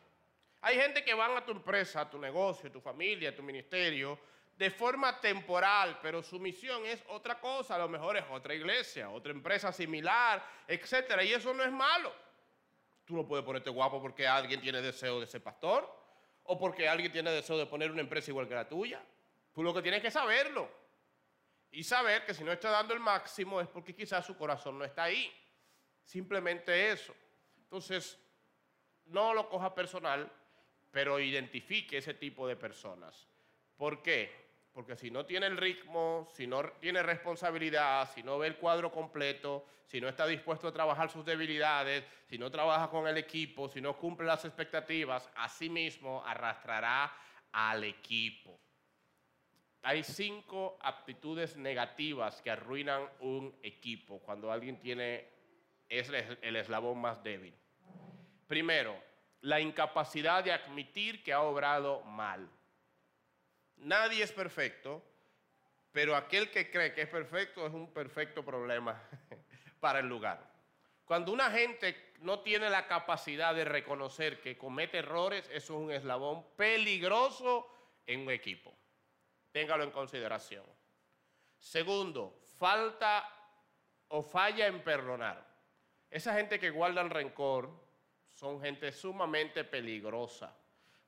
Hay 0.65 0.77
gente 0.77 1.03
que 1.03 1.13
van 1.13 1.37
a 1.37 1.45
tu 1.45 1.51
empresa, 1.51 2.01
a 2.01 2.09
tu 2.09 2.17
negocio, 2.17 2.69
a 2.69 2.71
tu 2.71 2.81
familia, 2.81 3.29
a 3.29 3.35
tu 3.35 3.43
ministerio, 3.43 4.17
de 4.57 4.71
forma 4.71 5.21
temporal, 5.21 5.99
pero 6.01 6.23
su 6.23 6.39
misión 6.39 6.83
es 6.87 7.03
otra 7.09 7.39
cosa, 7.39 7.75
a 7.75 7.77
lo 7.77 7.87
mejor 7.87 8.17
es 8.17 8.23
otra 8.31 8.55
iglesia, 8.55 9.11
otra 9.11 9.31
empresa 9.31 9.71
similar, 9.71 10.43
etcétera, 10.67 11.23
y 11.23 11.33
eso 11.33 11.53
no 11.53 11.63
es 11.63 11.71
malo. 11.71 12.11
Tú 13.05 13.15
no 13.15 13.27
puedes 13.27 13.45
ponerte 13.45 13.69
guapo 13.69 14.01
porque 14.01 14.27
alguien 14.27 14.59
tiene 14.59 14.81
deseo 14.81 15.19
de 15.19 15.27
ser 15.27 15.43
pastor 15.43 15.87
o 16.45 16.57
porque 16.57 16.89
alguien 16.89 17.11
tiene 17.11 17.29
deseo 17.29 17.59
de 17.59 17.67
poner 17.67 17.91
una 17.91 18.01
empresa 18.01 18.31
igual 18.31 18.47
que 18.47 18.55
la 18.55 18.67
tuya. 18.67 19.05
Tú 19.53 19.61
lo 19.61 19.71
que 19.71 19.83
tienes 19.83 20.01
que 20.01 20.09
saberlo 20.09 20.67
y 21.69 21.83
saber 21.83 22.25
que 22.25 22.33
si 22.33 22.43
no 22.43 22.51
está 22.51 22.71
dando 22.71 22.95
el 22.95 22.99
máximo 22.99 23.61
es 23.61 23.67
porque 23.67 23.93
quizás 23.93 24.25
su 24.25 24.35
corazón 24.35 24.79
no 24.79 24.83
está 24.83 25.03
ahí. 25.03 25.31
Simplemente 26.03 26.89
eso. 26.91 27.13
Entonces, 27.55 28.17
no 29.05 29.31
lo 29.31 29.47
coja 29.47 29.75
personal, 29.75 30.31
pero 30.95 31.19
identifique 31.19 31.97
ese 31.97 32.13
tipo 32.13 32.47
de 32.47 32.55
personas. 32.55 33.27
¿Por 33.75 34.01
qué? 34.01 34.31
Porque 34.71 34.95
si 34.95 35.11
no 35.11 35.25
tiene 35.25 35.47
el 35.47 35.57
ritmo, 35.57 36.25
si 36.31 36.47
no 36.47 36.63
tiene 36.79 37.03
responsabilidad, 37.03 38.09
si 38.15 38.23
no 38.23 38.39
ve 38.39 38.47
el 38.47 38.55
cuadro 38.55 38.93
completo, 38.93 39.65
si 39.87 39.99
no 39.99 40.07
está 40.07 40.25
dispuesto 40.25 40.69
a 40.69 40.71
trabajar 40.71 41.11
sus 41.11 41.25
debilidades, 41.25 42.05
si 42.29 42.37
no 42.37 42.49
trabaja 42.49 42.89
con 42.89 43.09
el 43.09 43.17
equipo, 43.17 43.67
si 43.67 43.81
no 43.81 43.97
cumple 43.97 44.25
las 44.25 44.45
expectativas, 44.45 45.29
así 45.35 45.69
mismo 45.69 46.23
arrastrará 46.25 47.13
al 47.51 47.83
equipo. 47.83 48.57
Hay 49.81 50.01
cinco 50.01 50.79
aptitudes 50.81 51.57
negativas 51.57 52.41
que 52.41 52.51
arruinan 52.51 53.05
un 53.19 53.53
equipo 53.61 54.21
cuando 54.21 54.49
alguien 54.49 54.79
tiene 54.79 55.27
es 55.89 56.09
el 56.09 56.55
eslabón 56.55 56.99
más 56.99 57.21
débil. 57.21 57.53
Primero, 58.47 58.95
la 59.45 59.59
incapacidad 59.59 60.43
de 60.43 60.51
admitir 60.51 61.23
que 61.23 61.31
ha 61.31 61.41
obrado 61.41 62.01
mal. 62.01 62.49
Nadie 63.77 64.23
es 64.23 64.31
perfecto, 64.31 65.03
pero 65.91 66.15
aquel 66.15 66.49
que 66.49 66.71
cree 66.71 66.93
que 66.93 67.03
es 67.03 67.09
perfecto 67.09 67.67
es 67.67 67.71
un 67.71 67.93
perfecto 67.93 68.43
problema 68.43 68.99
para 69.79 69.99
el 69.99 70.07
lugar. 70.07 70.51
Cuando 71.05 71.31
una 71.31 71.51
gente 71.51 72.13
no 72.21 72.39
tiene 72.39 72.71
la 72.71 72.87
capacidad 72.87 73.53
de 73.53 73.65
reconocer 73.65 74.41
que 74.41 74.57
comete 74.57 74.97
errores, 74.97 75.47
eso 75.51 75.75
es 75.75 75.79
un 75.79 75.91
eslabón 75.91 76.43
peligroso 76.55 77.71
en 78.07 78.21
un 78.21 78.31
equipo. 78.31 78.75
Téngalo 79.51 79.83
en 79.83 79.91
consideración. 79.91 80.65
Segundo, 81.59 82.41
falta 82.57 83.29
o 84.07 84.23
falla 84.23 84.65
en 84.65 84.83
perdonar. 84.83 85.45
Esa 86.09 86.33
gente 86.33 86.59
que 86.59 86.71
guardan 86.71 87.11
rencor 87.11 87.84
son 88.35 88.61
gente 88.61 88.91
sumamente 88.91 89.63
peligrosa, 89.63 90.55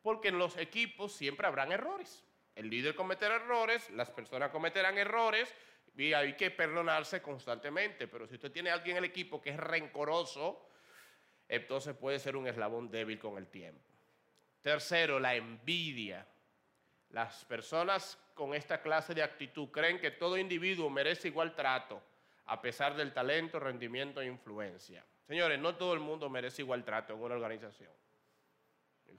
porque 0.01 0.30
en 0.30 0.39
los 0.39 0.57
equipos 0.57 1.13
siempre 1.13 1.45
habrán 1.45 1.71
errores. 1.71 2.23
El 2.55 2.69
líder 2.69 2.95
cometerá 2.95 3.36
errores, 3.36 3.89
las 3.91 4.09
personas 4.09 4.49
cometerán 4.49 4.97
errores 4.97 5.53
y 5.95 6.13
hay 6.13 6.36
que 6.36 6.49
perdonarse 6.49 7.21
constantemente. 7.21 8.07
Pero 8.07 8.28
si 8.28 8.36
usted 8.36 8.51
tiene 8.51 8.69
a 8.69 8.75
alguien 8.75 8.97
en 8.97 9.03
el 9.03 9.09
equipo 9.09 9.41
que 9.41 9.49
es 9.49 9.57
rencoroso, 9.57 10.67
entonces 11.49 11.95
puede 11.95 12.17
ser 12.17 12.38
un 12.38 12.47
eslabón 12.47 12.89
débil 12.89 13.19
con 13.19 13.38
el 13.38 13.47
tiempo. 13.47 13.84
Tercero, 14.61 15.19
la 15.19 15.36
envidia. 15.36 16.25
Las 17.09 17.43
personas 17.45 18.17
con 18.34 18.53
esta 18.53 18.82
clase 18.82 19.13
de 19.13 19.23
actitud 19.23 19.69
creen 19.69 19.99
que 19.99 20.11
todo 20.11 20.38
individuo 20.38 20.89
merece 20.89 21.28
igual 21.28 21.55
trato, 21.55 22.01
a 22.45 22.61
pesar 22.61 22.95
del 22.95 23.13
talento, 23.13 23.59
rendimiento 23.59 24.21
e 24.21 24.28
influencia. 24.28 25.03
Señores, 25.28 25.59
no 25.59 25.75
todo 25.75 25.93
el 25.93 25.99
mundo 25.99 26.30
merece 26.30 26.61
igual 26.61 26.86
trato 26.86 27.13
en 27.13 27.21
una 27.21 27.36
organización. 27.36 27.91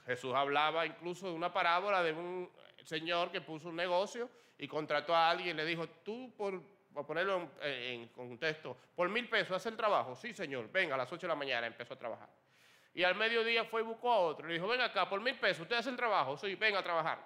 Jesús 0.07 0.35
hablaba 0.35 0.87
incluso 0.87 1.27
de 1.27 1.35
una 1.35 1.53
parábola 1.53 2.03
de 2.03 2.13
un 2.15 2.51
señor 2.83 3.31
que 3.31 3.43
puso 3.43 3.69
un 3.69 3.77
negocio 3.77 4.31
y 4.57 4.67
contrató 4.67 5.15
a 5.15 5.29
alguien 5.29 5.51
y 5.51 5.59
le 5.59 5.67
dijo, 5.67 5.87
tú 6.03 6.33
por, 6.35 6.63
ponerlo 7.07 7.51
en, 7.61 8.09
contexto, 8.09 8.75
por 8.97 9.11
mil 9.11 9.29
pesos 9.29 9.57
hace 9.57 9.69
el 9.69 9.77
trabajo. 9.77 10.17
Sí, 10.17 10.33
señor, 10.33 10.73
venga, 10.73 10.95
a 10.95 10.99
las 10.99 11.13
8 11.13 11.21
de 11.21 11.29
la 11.29 11.35
mañana 11.35 11.67
empezó 11.67 11.93
a 11.93 11.99
trabajar. 11.99 12.31
Y 12.95 13.05
al 13.05 13.15
mediodía 13.15 13.67
fue 13.67 13.83
y 13.83 13.85
buscó 13.85 14.11
a 14.11 14.19
otro. 14.19 14.49
Le 14.49 14.55
dijo, 14.55 14.67
venga 14.67 14.87
acá, 14.87 15.09
por 15.11 15.21
mil 15.21 15.39
pesos, 15.39 15.61
usted 15.61 15.77
hace 15.77 15.91
el 15.91 15.97
trabajo. 15.97 16.39
Sí, 16.39 16.55
venga 16.55 16.79
a 16.79 16.83
trabajar. 16.83 17.19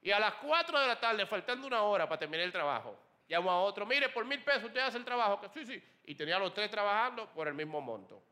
Y 0.00 0.12
a 0.12 0.20
las 0.20 0.34
4 0.34 0.78
de 0.78 0.86
la 0.86 1.00
tarde, 1.00 1.26
faltando 1.26 1.66
una 1.66 1.82
hora 1.82 2.08
para 2.08 2.20
terminar 2.20 2.46
el 2.46 2.52
trabajo, 2.52 2.96
llamó 3.28 3.50
a 3.50 3.62
otro, 3.62 3.86
mire, 3.86 4.08
por 4.08 4.24
mil 4.24 4.42
pesos 4.42 4.64
usted 4.64 4.80
hace 4.80 4.98
el 4.98 5.04
trabajo. 5.04 5.40
Sí, 5.52 5.64
sí. 5.66 5.82
Y 6.06 6.14
tenía 6.14 6.38
los 6.38 6.54
tres 6.54 6.70
trabajando 6.70 7.28
por 7.32 7.48
el 7.48 7.54
mismo 7.54 7.80
monto. 7.80 8.22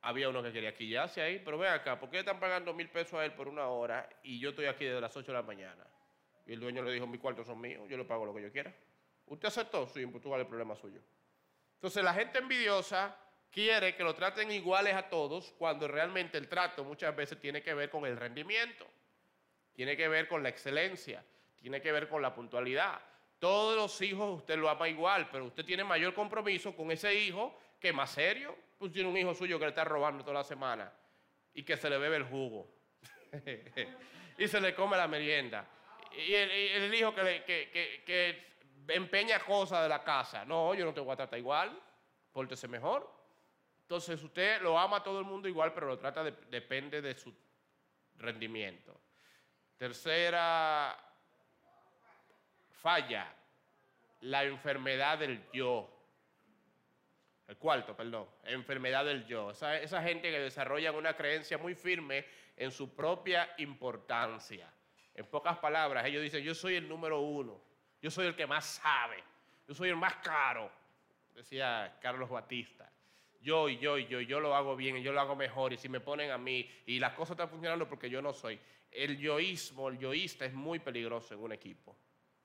Había 0.00 0.28
uno 0.28 0.42
que 0.42 0.52
quería 0.52 0.74
quillarse 0.74 1.20
ahí, 1.20 1.40
pero 1.44 1.58
ven 1.58 1.72
acá, 1.72 1.98
¿por 1.98 2.08
qué 2.08 2.20
están 2.20 2.38
pagando 2.38 2.72
mil 2.72 2.88
pesos 2.88 3.14
a 3.14 3.24
él 3.24 3.32
por 3.34 3.48
una 3.48 3.66
hora 3.66 4.08
y 4.22 4.38
yo 4.38 4.50
estoy 4.50 4.66
aquí 4.66 4.84
desde 4.84 5.00
las 5.00 5.16
8 5.16 5.32
de 5.32 5.38
la 5.38 5.42
mañana? 5.42 5.86
Y 6.46 6.52
el 6.52 6.60
dueño 6.60 6.82
le 6.82 6.92
dijo, 6.92 7.06
mis 7.06 7.20
cuartos 7.20 7.46
son 7.46 7.60
míos, 7.60 7.86
yo 7.88 7.96
le 7.96 8.04
pago 8.04 8.24
lo 8.24 8.34
que 8.34 8.42
yo 8.42 8.52
quiera. 8.52 8.72
¿Usted 9.26 9.48
aceptó? 9.48 9.86
Sí, 9.86 10.06
pues 10.06 10.22
tú 10.22 10.34
el 10.34 10.46
problema 10.46 10.74
suyo. 10.74 11.00
Entonces 11.74 12.02
la 12.02 12.14
gente 12.14 12.38
envidiosa 12.38 13.14
quiere 13.50 13.94
que 13.94 14.02
lo 14.02 14.14
traten 14.14 14.50
iguales 14.50 14.94
a 14.94 15.08
todos 15.08 15.52
cuando 15.58 15.86
realmente 15.88 16.38
el 16.38 16.48
trato 16.48 16.84
muchas 16.84 17.14
veces 17.14 17.38
tiene 17.40 17.62
que 17.62 17.74
ver 17.74 17.90
con 17.90 18.06
el 18.06 18.16
rendimiento, 18.16 18.86
tiene 19.74 19.96
que 19.96 20.08
ver 20.08 20.28
con 20.28 20.42
la 20.42 20.48
excelencia, 20.48 21.24
tiene 21.60 21.80
que 21.80 21.92
ver 21.92 22.08
con 22.08 22.22
la 22.22 22.34
puntualidad. 22.34 23.00
Todos 23.38 23.76
los 23.76 24.00
hijos 24.02 24.38
usted 24.38 24.56
lo 24.56 24.68
ama 24.68 24.88
igual, 24.88 25.28
pero 25.30 25.44
usted 25.44 25.64
tiene 25.64 25.84
mayor 25.84 26.12
compromiso 26.12 26.74
con 26.74 26.90
ese 26.90 27.14
hijo 27.14 27.56
que 27.78 27.92
más 27.92 28.10
serio 28.10 28.56
pues 28.78 28.92
tiene 28.92 29.08
un 29.08 29.16
hijo 29.16 29.34
suyo 29.34 29.58
que 29.58 29.64
le 29.64 29.70
está 29.70 29.84
robando 29.84 30.22
toda 30.22 30.34
la 30.34 30.44
semana 30.44 30.92
y 31.54 31.62
que 31.62 31.76
se 31.76 31.90
le 31.90 31.98
bebe 31.98 32.16
el 32.16 32.24
jugo 32.24 32.68
y 34.38 34.48
se 34.48 34.60
le 34.60 34.74
come 34.74 34.96
la 34.96 35.08
merienda. 35.08 35.66
Y 36.26 36.34
el, 36.34 36.94
hijo 36.94 37.14
que, 37.14 37.44
que, 38.04 38.48
empeña 38.88 39.38
cosas 39.40 39.82
de 39.82 39.88
la 39.88 40.02
casa. 40.02 40.44
No, 40.44 40.74
yo 40.74 40.84
no 40.84 40.94
te 40.94 41.00
voy 41.00 41.12
a 41.12 41.16
tratar 41.16 41.38
igual, 41.38 41.78
pórtese 42.32 42.66
mejor. 42.66 43.08
Entonces 43.82 44.22
usted 44.22 44.60
lo 44.62 44.78
ama 44.78 44.98
a 44.98 45.02
todo 45.02 45.18
el 45.18 45.24
mundo 45.24 45.48
igual, 45.48 45.72
pero 45.74 45.86
lo 45.86 45.98
trata 45.98 46.24
depende 46.24 47.02
de 47.02 47.14
su 47.14 47.34
rendimiento. 48.16 49.00
Tercera 49.76 51.07
falla, 52.80 53.34
la 54.20 54.44
enfermedad 54.44 55.18
del 55.18 55.42
yo. 55.52 55.94
El 57.46 57.56
cuarto, 57.56 57.96
perdón, 57.96 58.28
enfermedad 58.44 59.04
del 59.04 59.26
yo. 59.26 59.50
Esa, 59.50 60.02
gente 60.02 60.30
que 60.30 60.38
desarrolla 60.38 60.92
una 60.92 61.16
creencia 61.16 61.56
muy 61.56 61.74
firme 61.74 62.26
en 62.56 62.70
su 62.70 62.94
propia 62.94 63.54
importancia. 63.58 64.70
En 65.14 65.26
pocas 65.26 65.58
palabras, 65.58 66.04
ellos 66.04 66.22
dicen, 66.22 66.44
yo 66.44 66.54
soy 66.54 66.76
el 66.76 66.88
número 66.88 67.20
uno, 67.20 67.60
yo 68.02 68.10
soy 68.10 68.26
el 68.26 68.36
que 68.36 68.46
más 68.46 68.64
sabe, 68.64 69.24
yo 69.66 69.74
soy 69.74 69.88
el 69.88 69.96
más 69.96 70.16
caro, 70.16 70.70
decía 71.34 71.96
Carlos 72.00 72.28
Batista. 72.28 72.92
Yo 73.40 73.68
y 73.68 73.78
yo 73.78 73.96
y 73.96 74.06
yo, 74.06 74.20
yo 74.20 74.40
lo 74.40 74.54
hago 74.54 74.76
bien 74.76 74.96
y 74.96 75.02
yo 75.02 75.12
lo 75.12 75.20
hago 75.20 75.36
mejor 75.36 75.72
y 75.72 75.78
si 75.78 75.88
me 75.88 76.00
ponen 76.00 76.32
a 76.32 76.38
mí 76.38 76.68
y 76.86 76.98
las 76.98 77.12
cosas 77.14 77.32
están 77.32 77.48
funcionando 77.48 77.88
porque 77.88 78.10
yo 78.10 78.20
no 78.20 78.32
soy. 78.32 78.60
El 78.90 79.16
yoísmo, 79.16 79.88
el 79.88 79.98
yoísta 79.98 80.44
es 80.44 80.52
muy 80.52 80.80
peligroso 80.80 81.34
en 81.34 81.40
un 81.40 81.52
equipo, 81.52 81.96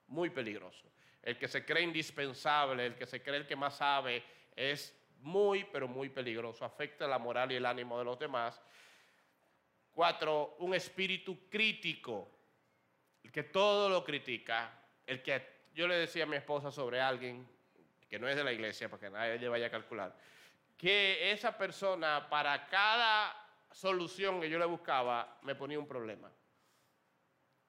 muy 0.08 0.30
peligroso. 0.30 0.86
El 1.22 1.38
que 1.38 1.48
se 1.48 1.64
cree 1.64 1.82
indispensable, 1.82 2.86
el 2.86 2.94
que 2.96 3.06
se 3.06 3.22
cree 3.22 3.38
el 3.38 3.46
que 3.46 3.56
más 3.56 3.76
sabe, 3.76 4.22
es 4.54 4.94
muy, 5.20 5.64
pero 5.64 5.88
muy 5.88 6.08
peligroso. 6.08 6.64
Afecta 6.64 7.06
la 7.06 7.18
moral 7.18 7.52
y 7.52 7.56
el 7.56 7.66
ánimo 7.66 7.98
de 7.98 8.04
los 8.04 8.18
demás. 8.18 8.60
Cuatro, 9.92 10.56
un 10.58 10.74
espíritu 10.74 11.48
crítico, 11.48 12.30
el 13.22 13.32
que 13.32 13.44
todo 13.44 13.88
lo 13.88 14.04
critica, 14.04 14.70
el 15.06 15.22
que 15.22 15.54
yo 15.74 15.88
le 15.88 15.96
decía 15.96 16.24
a 16.24 16.26
mi 16.26 16.36
esposa 16.36 16.70
sobre 16.70 17.00
alguien 17.00 17.48
que 18.08 18.18
no 18.18 18.28
es 18.28 18.36
de 18.36 18.44
la 18.44 18.52
iglesia, 18.52 18.88
para 18.88 19.00
que 19.00 19.10
nadie 19.10 19.38
le 19.38 19.48
vaya 19.48 19.66
a 19.66 19.70
calcular, 19.70 20.14
que 20.76 21.32
esa 21.32 21.56
persona 21.56 22.28
para 22.28 22.66
cada 22.66 23.34
solución 23.72 24.40
que 24.40 24.50
yo 24.50 24.58
le 24.58 24.66
buscaba 24.66 25.38
me 25.42 25.54
ponía 25.54 25.78
un 25.78 25.88
problema. 25.88 26.30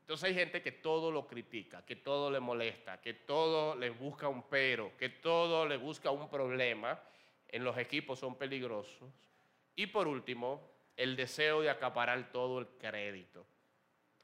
Entonces 0.05 0.25
hay 0.25 0.35
gente 0.35 0.61
que 0.61 0.71
todo 0.71 1.09
lo 1.09 1.25
critica, 1.25 1.83
que 1.83 1.95
todo 1.95 2.29
le 2.29 2.39
molesta, 2.39 3.01
que 3.01 3.15
todo 3.15 3.75
le 3.75 3.89
busca 3.89 4.27
un 4.27 4.43
pero, 4.43 4.95
que 4.97 5.09
todo 5.09 5.65
le 5.65 5.77
busca 5.77 6.11
un 6.11 6.29
problema. 6.29 7.01
En 7.47 7.63
los 7.63 7.75
equipos 7.79 8.19
son 8.19 8.35
peligrosos. 8.37 9.11
Y 9.75 9.87
por 9.87 10.07
último, 10.07 10.69
el 10.95 11.15
deseo 11.15 11.61
de 11.61 11.71
acaparar 11.71 12.31
todo 12.31 12.59
el 12.59 12.67
crédito. 12.77 13.47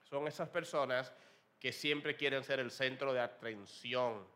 Son 0.04 0.28
esas 0.28 0.50
personas 0.50 1.12
que 1.60 1.72
siempre 1.72 2.16
quieren 2.16 2.44
ser 2.44 2.60
el 2.60 2.70
centro 2.70 3.12
de 3.12 3.22
atención, 3.22 4.28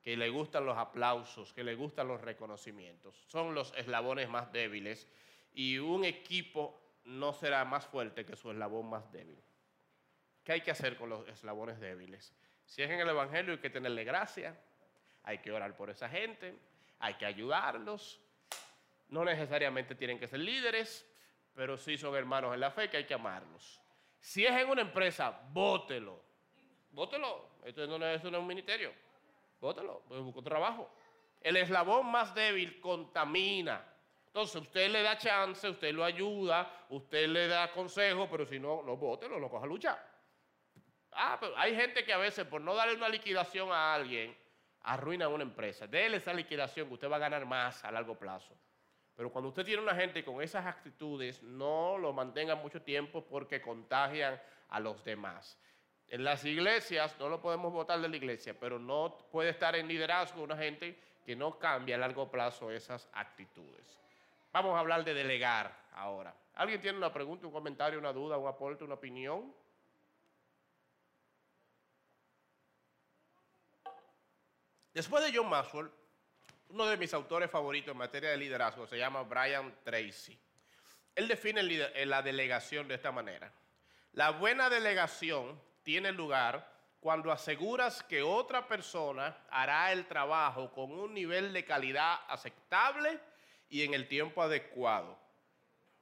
que 0.00 0.16
le 0.16 0.30
gustan 0.30 0.64
los 0.64 0.78
aplausos, 0.78 1.52
que 1.52 1.64
le 1.64 1.74
gustan 1.74 2.08
los 2.08 2.22
reconocimientos. 2.22 3.14
Son 3.26 3.54
los 3.54 3.74
eslabones 3.76 4.30
más 4.30 4.50
débiles 4.52 5.06
y 5.52 5.76
un 5.76 6.06
equipo 6.06 6.80
no 7.04 7.34
será 7.34 7.62
más 7.66 7.84
fuerte 7.84 8.24
que 8.24 8.36
su 8.36 8.50
eslabón 8.50 8.88
más 8.88 9.12
débil. 9.12 9.36
¿Qué 10.44 10.52
hay 10.52 10.60
que 10.60 10.70
hacer 10.70 10.96
con 10.96 11.08
los 11.08 11.26
eslabones 11.26 11.80
débiles? 11.80 12.34
Si 12.66 12.82
es 12.82 12.90
en 12.90 13.00
el 13.00 13.08
Evangelio 13.08 13.54
hay 13.54 13.58
que 13.58 13.70
tenerle 13.70 14.04
gracia, 14.04 14.54
hay 15.22 15.38
que 15.38 15.50
orar 15.50 15.74
por 15.74 15.88
esa 15.88 16.08
gente, 16.08 16.54
hay 16.98 17.14
que 17.14 17.24
ayudarlos. 17.24 18.20
No 19.08 19.24
necesariamente 19.24 19.94
tienen 19.94 20.18
que 20.18 20.28
ser 20.28 20.40
líderes, 20.40 21.10
pero 21.54 21.78
sí 21.78 21.96
son 21.96 22.14
hermanos 22.14 22.52
en 22.52 22.60
la 22.60 22.70
fe 22.70 22.90
que 22.90 22.98
hay 22.98 23.06
que 23.06 23.14
amarlos. 23.14 23.80
Si 24.20 24.44
es 24.44 24.52
en 24.52 24.68
una 24.68 24.82
empresa, 24.82 25.40
bótelo. 25.50 26.22
Bótelo. 26.90 27.48
Esto 27.64 27.86
no 27.86 28.06
es, 28.06 28.22
un 28.22 28.46
ministerio. 28.46 28.92
Bótelo. 29.60 30.02
Pues 30.06 30.20
busco 30.20 30.42
trabajo. 30.42 30.94
El 31.40 31.56
eslabón 31.56 32.06
más 32.10 32.34
débil 32.34 32.80
contamina. 32.80 33.84
Entonces, 34.26 34.56
usted 34.56 34.90
le 34.90 35.02
da 35.02 35.16
chance, 35.16 35.68
usted 35.68 35.92
lo 35.92 36.04
ayuda, 36.04 36.86
usted 36.90 37.28
le 37.28 37.46
da 37.46 37.70
consejo, 37.72 38.28
pero 38.30 38.44
si 38.44 38.58
no, 38.58 38.82
no 38.82 38.96
bótelo, 38.96 39.38
no 39.38 39.48
coja 39.48 39.66
lucha. 39.66 39.98
Ah, 41.16 41.36
pero 41.40 41.56
hay 41.56 41.74
gente 41.76 42.04
que 42.04 42.12
a 42.12 42.18
veces 42.18 42.46
por 42.46 42.60
no 42.60 42.74
darle 42.74 42.94
una 42.94 43.08
liquidación 43.08 43.70
a 43.72 43.94
alguien, 43.94 44.36
arruina 44.82 45.28
una 45.28 45.42
empresa. 45.42 45.86
Déle 45.86 46.18
esa 46.18 46.32
liquidación 46.32 46.88
que 46.88 46.94
usted 46.94 47.10
va 47.10 47.16
a 47.16 47.20
ganar 47.20 47.46
más 47.46 47.84
a 47.84 47.90
largo 47.90 48.18
plazo. 48.18 48.54
Pero 49.16 49.30
cuando 49.30 49.48
usted 49.48 49.64
tiene 49.64 49.82
una 49.82 49.94
gente 49.94 50.24
con 50.24 50.42
esas 50.42 50.66
actitudes, 50.66 51.42
no 51.42 51.98
lo 51.98 52.12
mantenga 52.12 52.56
mucho 52.56 52.82
tiempo 52.82 53.24
porque 53.24 53.62
contagian 53.62 54.40
a 54.68 54.80
los 54.80 55.04
demás. 55.04 55.58
En 56.08 56.24
las 56.24 56.44
iglesias, 56.44 57.16
no 57.18 57.28
lo 57.28 57.40
podemos 57.40 57.72
votar 57.72 58.00
de 58.00 58.08
la 58.08 58.16
iglesia, 58.16 58.54
pero 58.58 58.78
no 58.78 59.16
puede 59.30 59.50
estar 59.50 59.74
en 59.76 59.88
liderazgo 59.88 60.42
una 60.42 60.56
gente 60.56 60.98
que 61.24 61.34
no 61.34 61.58
cambia 61.58 61.96
a 61.96 61.98
largo 61.98 62.30
plazo 62.30 62.70
esas 62.70 63.08
actitudes. 63.12 63.98
Vamos 64.52 64.76
a 64.76 64.80
hablar 64.80 65.04
de 65.04 65.14
delegar 65.14 65.74
ahora. 65.94 66.34
¿Alguien 66.54 66.80
tiene 66.80 66.98
una 66.98 67.12
pregunta, 67.12 67.46
un 67.46 67.52
comentario, 67.52 67.98
una 67.98 68.12
duda, 68.12 68.36
un 68.36 68.46
aporte, 68.46 68.84
una 68.84 68.94
opinión? 68.94 69.52
Después 74.94 75.24
de 75.24 75.36
John 75.36 75.50
Maxwell, 75.50 75.90
uno 76.68 76.86
de 76.86 76.96
mis 76.96 77.12
autores 77.12 77.50
favoritos 77.50 77.90
en 77.90 77.98
materia 77.98 78.30
de 78.30 78.36
liderazgo 78.36 78.86
se 78.86 78.96
llama 78.96 79.24
Brian 79.24 79.74
Tracy. 79.82 80.38
Él 81.16 81.26
define 81.26 81.64
la 82.06 82.22
delegación 82.22 82.86
de 82.86 82.94
esta 82.94 83.10
manera. 83.10 83.52
La 84.12 84.30
buena 84.30 84.70
delegación 84.70 85.60
tiene 85.82 86.12
lugar 86.12 86.72
cuando 87.00 87.32
aseguras 87.32 88.04
que 88.04 88.22
otra 88.22 88.68
persona 88.68 89.36
hará 89.50 89.90
el 89.90 90.06
trabajo 90.06 90.70
con 90.72 90.92
un 90.92 91.12
nivel 91.12 91.52
de 91.52 91.64
calidad 91.64 92.20
aceptable 92.28 93.18
y 93.68 93.82
en 93.82 93.94
el 93.94 94.06
tiempo 94.06 94.42
adecuado. 94.42 95.18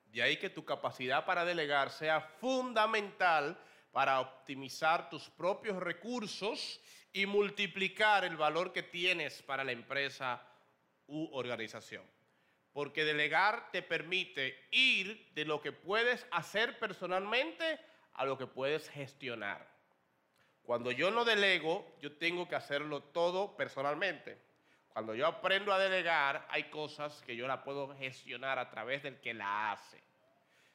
De 0.05 0.23
ahí 0.23 0.37
que 0.37 0.51
tu 0.51 0.67
capacidad 0.67 1.25
para 1.25 1.47
delegar 1.47 1.89
sea 1.89 2.21
fundamental 2.21 3.59
para 3.91 4.21
optimizar 4.21 5.09
tus 5.09 5.31
propios 5.31 5.79
recursos 5.79 6.79
y 7.13 7.27
multiplicar 7.27 8.25
el 8.25 8.37
valor 8.37 8.73
que 8.73 8.83
tienes 8.83 9.43
para 9.43 9.65
la 9.65 9.73
empresa 9.73 10.43
u 11.07 11.29
organización. 11.33 12.05
Porque 12.73 13.05
delegar 13.05 13.71
te 13.71 13.83
permite 13.83 14.69
ir 14.71 15.31
de 15.35 15.45
lo 15.45 15.61
que 15.61 15.73
puedes 15.73 16.27
hacer 16.31 16.79
personalmente 16.79 17.79
a 18.15 18.25
lo 18.25 18.39
que 18.39 18.47
puedes 18.47 18.89
gestionar. 18.89 19.71
Cuando 20.63 20.91
yo 20.91 21.11
no 21.11 21.25
delego, 21.25 21.97
yo 22.01 22.17
tengo 22.17 22.49
que 22.49 22.55
hacerlo 22.55 23.03
todo 23.03 23.57
personalmente. 23.57 24.39
Cuando 24.89 25.15
yo 25.15 25.27
aprendo 25.27 25.73
a 25.73 25.79
delegar, 25.79 26.47
hay 26.51 26.65
cosas 26.65 27.23
que 27.23 27.35
yo 27.37 27.47
la 27.47 27.65
puedo 27.65 27.95
gestionar 27.97 28.59
a 28.59 28.71
través 28.71 29.03
del 29.03 29.21
que 29.21 29.35
la 29.35 29.73
hace. 29.73 30.03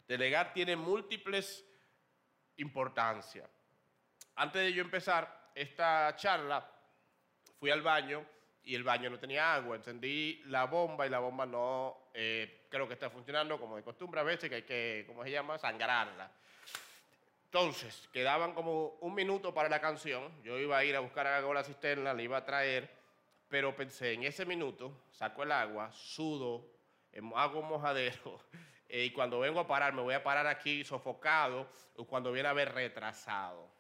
Delegar 0.08 0.54
tiene 0.54 0.76
múltiples 0.76 1.66
importancias. 2.58 3.50
Antes 4.36 4.62
de 4.62 4.74
yo 4.74 4.82
empezar, 4.82 5.37
esta 5.58 6.16
charla, 6.16 6.70
fui 7.60 7.72
al 7.72 7.82
baño 7.82 8.24
y 8.64 8.76
el 8.76 8.84
baño 8.84 9.10
no 9.10 9.20
tenía 9.20 9.56
agua. 9.56 9.76
Encendí 9.76 10.42
la 10.46 10.66
bomba 10.66 11.08
y 11.08 11.10
la 11.10 11.20
bomba 11.20 11.46
no 11.46 12.10
eh, 12.14 12.66
creo 12.70 12.88
que 12.88 12.94
está 12.94 13.10
funcionando 13.10 13.60
como 13.60 13.76
de 13.76 13.84
costumbre 13.84 14.20
a 14.20 14.24
veces, 14.24 14.50
que 14.50 14.56
hay 14.56 14.64
que, 14.64 15.06
¿cómo 15.08 15.24
se 15.24 15.32
llama?, 15.32 15.58
sangrarla. 15.58 16.32
Entonces, 17.46 18.08
quedaban 18.12 18.54
como 18.54 18.98
un 19.00 19.16
minuto 19.16 19.54
para 19.54 19.70
la 19.70 19.80
canción. 19.80 20.32
Yo 20.44 20.60
iba 20.60 20.78
a 20.78 20.84
ir 20.84 20.96
a 20.96 21.00
buscar 21.00 21.26
a 21.26 21.42
la 21.42 21.64
cisterna, 21.64 22.14
la 22.14 22.22
iba 22.22 22.38
a 22.38 22.46
traer, 22.46 22.90
pero 23.48 23.76
pensé, 23.76 24.14
en 24.14 24.24
ese 24.24 24.46
minuto 24.46 25.06
saco 25.12 25.44
el 25.44 25.52
agua, 25.52 25.92
sudo, 25.92 26.70
em, 27.14 27.34
hago 27.34 27.62
un 27.62 27.70
mojadero, 27.70 28.40
eh, 28.90 29.06
y 29.06 29.12
cuando 29.12 29.40
vengo 29.40 29.62
a 29.62 29.68
parar, 29.68 29.94
me 29.94 30.02
voy 30.02 30.14
a 30.14 30.22
parar 30.22 30.46
aquí 30.46 30.84
sofocado, 30.84 31.68
o 31.96 32.06
cuando 32.06 32.32
viene 32.32 32.50
a 32.50 32.54
ver 32.54 32.74
retrasado. 32.74 33.72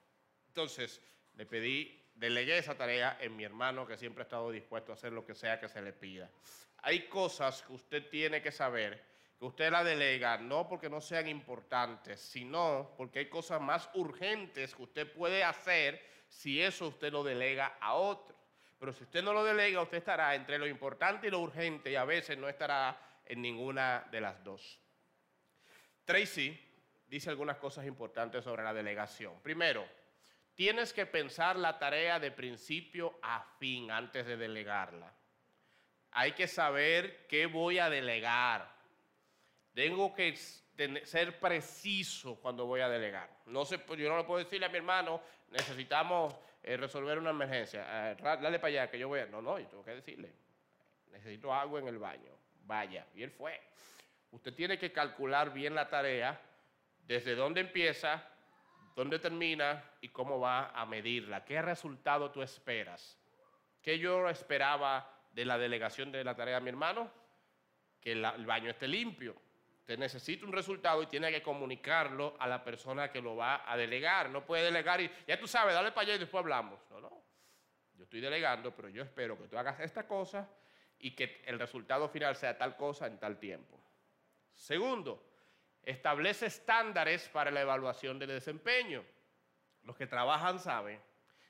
Entonces, 0.48 1.02
le 1.38 1.46
pedí, 1.46 2.04
delegué 2.16 2.58
esa 2.58 2.76
tarea 2.76 3.18
en 3.22 3.36
mi 3.36 3.44
hermano 3.44 3.86
que 3.86 3.96
siempre 3.96 4.24
ha 4.24 4.26
estado 4.26 4.52
dispuesto 4.52 4.92
a 4.92 4.96
hacer 4.96 5.14
lo 5.14 5.24
que 5.24 5.36
sea 5.36 5.60
que 5.60 5.70
se 5.70 5.82
le 5.82 5.94
pida. 5.94 6.30
Hay 6.80 7.08
cosas 7.08 7.62
que 7.62 7.74
usted 7.74 8.10
tiene 8.10 8.42
que 8.42 8.52
saber, 8.52 9.04
que 9.38 9.46
usted 9.46 9.72
la 9.72 9.84
delega 9.84 10.38
no 10.40 10.68
porque 10.68 10.90
no 10.90 11.00
sean 11.00 11.28
importantes, 11.28 12.20
sino 12.20 12.94
porque 12.98 13.20
hay 13.20 13.30
cosas 13.30 13.62
más 13.62 13.88
urgentes 13.94 14.74
que 14.74 14.82
usted 14.82 15.12
puede 15.12 15.44
hacer 15.44 16.04
si 16.28 16.60
eso 16.60 16.88
usted 16.88 17.12
lo 17.12 17.24
delega 17.24 17.78
a 17.80 17.94
otro. 17.94 18.36
Pero 18.80 18.92
si 18.94 19.04
usted 19.04 19.24
no 19.24 19.32
lo 19.32 19.44
delega, 19.44 19.82
usted 19.82 20.00
estará 20.00 20.34
entre 20.34 20.58
lo 20.58 20.68
importante 20.68 21.28
y 21.28 21.32
lo 21.32 21.40
urgente 21.40 21.92
y 21.92 21.96
a 21.96 22.06
veces 22.06 22.38
no 22.38 22.50
estará 22.50 23.00
en 23.26 23.42
ninguna 23.44 24.08
de 24.10 24.22
las 24.22 24.44
dos. 24.44 24.80
Tracy 26.04 26.60
dice 27.08 27.30
algunas 27.30 27.58
cosas 27.58 27.86
importantes 27.86 28.44
sobre 28.44 28.64
la 28.64 28.74
delegación. 28.74 29.40
Primero, 29.42 29.88
Tienes 30.58 30.92
que 30.92 31.06
pensar 31.06 31.56
la 31.56 31.78
tarea 31.78 32.20
de 32.20 32.32
principio 32.32 33.20
a 33.22 33.44
fin 33.60 33.92
antes 33.92 34.26
de 34.26 34.38
delegarla. 34.38 35.14
Hay 36.14 36.32
que 36.32 36.48
saber 36.48 37.28
qué 37.28 37.46
voy 37.46 37.78
a 37.78 37.92
delegar. 37.92 38.68
Tengo 39.76 40.16
que 40.16 40.36
ser 40.36 41.40
preciso 41.40 42.38
cuando 42.42 42.66
voy 42.66 42.82
a 42.82 42.90
delegar. 42.90 43.30
No 43.46 43.66
sé, 43.66 43.80
yo 43.88 44.10
no 44.10 44.18
le 44.18 44.24
puedo 44.24 44.44
decirle 44.44 44.66
a 44.66 44.70
mi 44.70 44.78
hermano, 44.78 45.22
necesitamos 45.52 46.36
eh, 46.64 46.76
resolver 46.76 47.20
una 47.20 47.30
emergencia. 47.30 48.10
Eh, 48.10 48.18
dale 48.20 48.58
para 48.58 48.70
allá 48.70 48.90
que 48.90 48.98
yo 48.98 49.10
voy 49.10 49.20
a... 49.20 49.28
No, 49.28 49.44
no, 49.44 49.60
yo 49.60 49.68
tengo 49.68 49.86
que 49.86 49.92
decirle. 49.92 50.34
Necesito 51.12 51.54
agua 51.54 51.82
en 51.82 51.88
el 51.88 52.00
baño. 52.00 52.32
Vaya. 52.66 53.06
Y 53.14 53.22
él 53.22 53.30
fue. 53.30 53.62
Usted 54.32 54.56
tiene 54.56 54.80
que 54.80 54.92
calcular 54.92 55.54
bien 55.54 55.76
la 55.76 55.88
tarea, 55.88 56.42
desde 57.06 57.36
dónde 57.36 57.62
empieza, 57.62 58.28
dónde 58.98 59.20
termina 59.20 59.84
y 60.02 60.10
cómo 60.10 60.40
va 60.40 60.72
a 60.72 60.84
medirla. 60.88 61.46
¿Qué 61.46 61.62
resultado 61.62 62.32
tú 62.32 62.42
esperas? 62.42 63.16
¿Qué 63.80 64.00
yo 64.00 64.28
esperaba 64.28 65.08
de 65.32 65.46
la 65.46 65.60
delegación 65.60 66.12
de 66.12 66.24
la 66.24 66.36
tarea 66.36 66.56
de 66.56 66.62
mi 66.62 66.70
hermano? 66.70 67.12
Que 68.02 68.14
el 68.14 68.46
baño 68.48 68.72
esté 68.72 68.88
limpio. 68.88 69.36
Usted 69.82 70.00
necesita 70.00 70.48
un 70.48 70.52
resultado 70.52 71.04
y 71.04 71.06
tiene 71.06 71.32
que 71.32 71.44
comunicarlo 71.44 72.36
a 72.40 72.48
la 72.48 72.64
persona 72.64 73.12
que 73.12 73.22
lo 73.22 73.36
va 73.36 73.72
a 73.72 73.78
delegar. 73.78 74.32
No 74.32 74.44
puede 74.44 74.64
delegar 74.64 75.00
y 75.00 75.12
ya 75.28 75.40
tú 75.40 75.48
sabes, 75.48 75.76
dale 75.76 75.92
para 75.92 76.08
allá 76.08 76.16
y 76.16 76.18
después 76.18 76.42
hablamos. 76.42 76.80
No, 76.90 77.00
no. 77.00 77.22
Yo 77.94 78.04
estoy 78.04 78.20
delegando, 78.20 78.76
pero 78.76 78.90
yo 78.90 79.04
espero 79.04 79.38
que 79.38 79.48
tú 79.48 79.60
hagas 79.60 79.80
esta 79.80 80.08
cosa 80.08 80.50
y 80.98 81.12
que 81.12 81.44
el 81.46 81.60
resultado 81.60 82.10
final 82.10 82.36
sea 82.36 82.58
tal 82.58 82.76
cosa 82.76 83.06
en 83.06 83.20
tal 83.20 83.38
tiempo. 83.38 83.80
Segundo, 84.56 85.24
establece 85.88 86.48
estándares 86.48 87.30
para 87.30 87.50
la 87.50 87.62
evaluación 87.62 88.20
del 88.20 88.30
desempeño. 88.30 89.06
Los 89.84 89.96
que 89.96 90.06
trabajan 90.06 90.60
saben 90.60 91.00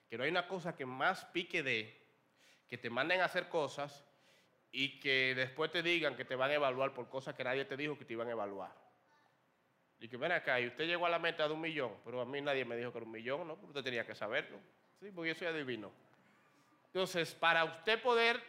que 0.08 0.18
no 0.18 0.24
hay 0.24 0.30
una 0.30 0.48
cosa 0.48 0.76
que 0.76 0.86
más 0.86 1.26
pique 1.26 1.64
de 1.64 2.00
que 2.68 2.78
te 2.78 2.90
manden 2.92 3.22
a 3.22 3.26
hacer 3.26 3.50
cosas 3.50 4.06
y 4.72 5.00
que 5.00 5.34
después 5.36 5.72
te 5.72 5.82
digan 5.82 6.16
que 6.16 6.24
te 6.24 6.36
van 6.36 6.52
a 6.52 6.54
evaluar 6.54 6.94
por 6.94 7.10
cosas 7.10 7.34
que 7.34 7.44
nadie 7.44 7.66
te 7.66 7.76
dijo 7.76 7.98
que 7.98 8.06
te 8.06 8.14
iban 8.14 8.28
a 8.28 8.32
evaluar. 8.32 8.72
Y 10.00 10.08
que 10.08 10.18
ven 10.18 10.32
acá, 10.32 10.60
y 10.60 10.68
usted 10.68 10.86
llegó 10.86 11.08
a 11.08 11.10
la 11.10 11.18
meta 11.18 11.48
de 11.48 11.54
un 11.56 11.62
millón, 11.62 11.96
pero 12.06 12.22
a 12.22 12.26
mí 12.26 12.40
nadie 12.40 12.64
me 12.64 12.78
dijo 12.78 12.92
que 12.92 13.00
era 13.00 13.06
un 13.06 13.12
millón, 13.12 13.48
¿no? 13.48 13.54
Usted 13.54 13.82
tenía 13.82 14.06
que 14.06 14.14
saberlo. 14.14 14.60
Sí, 15.00 15.12
porque 15.12 15.30
yo 15.30 15.36
soy 15.36 15.48
adivino. 15.48 15.92
Entonces, 16.86 17.34
para 17.34 17.64
usted 17.64 18.00
poder 18.04 18.40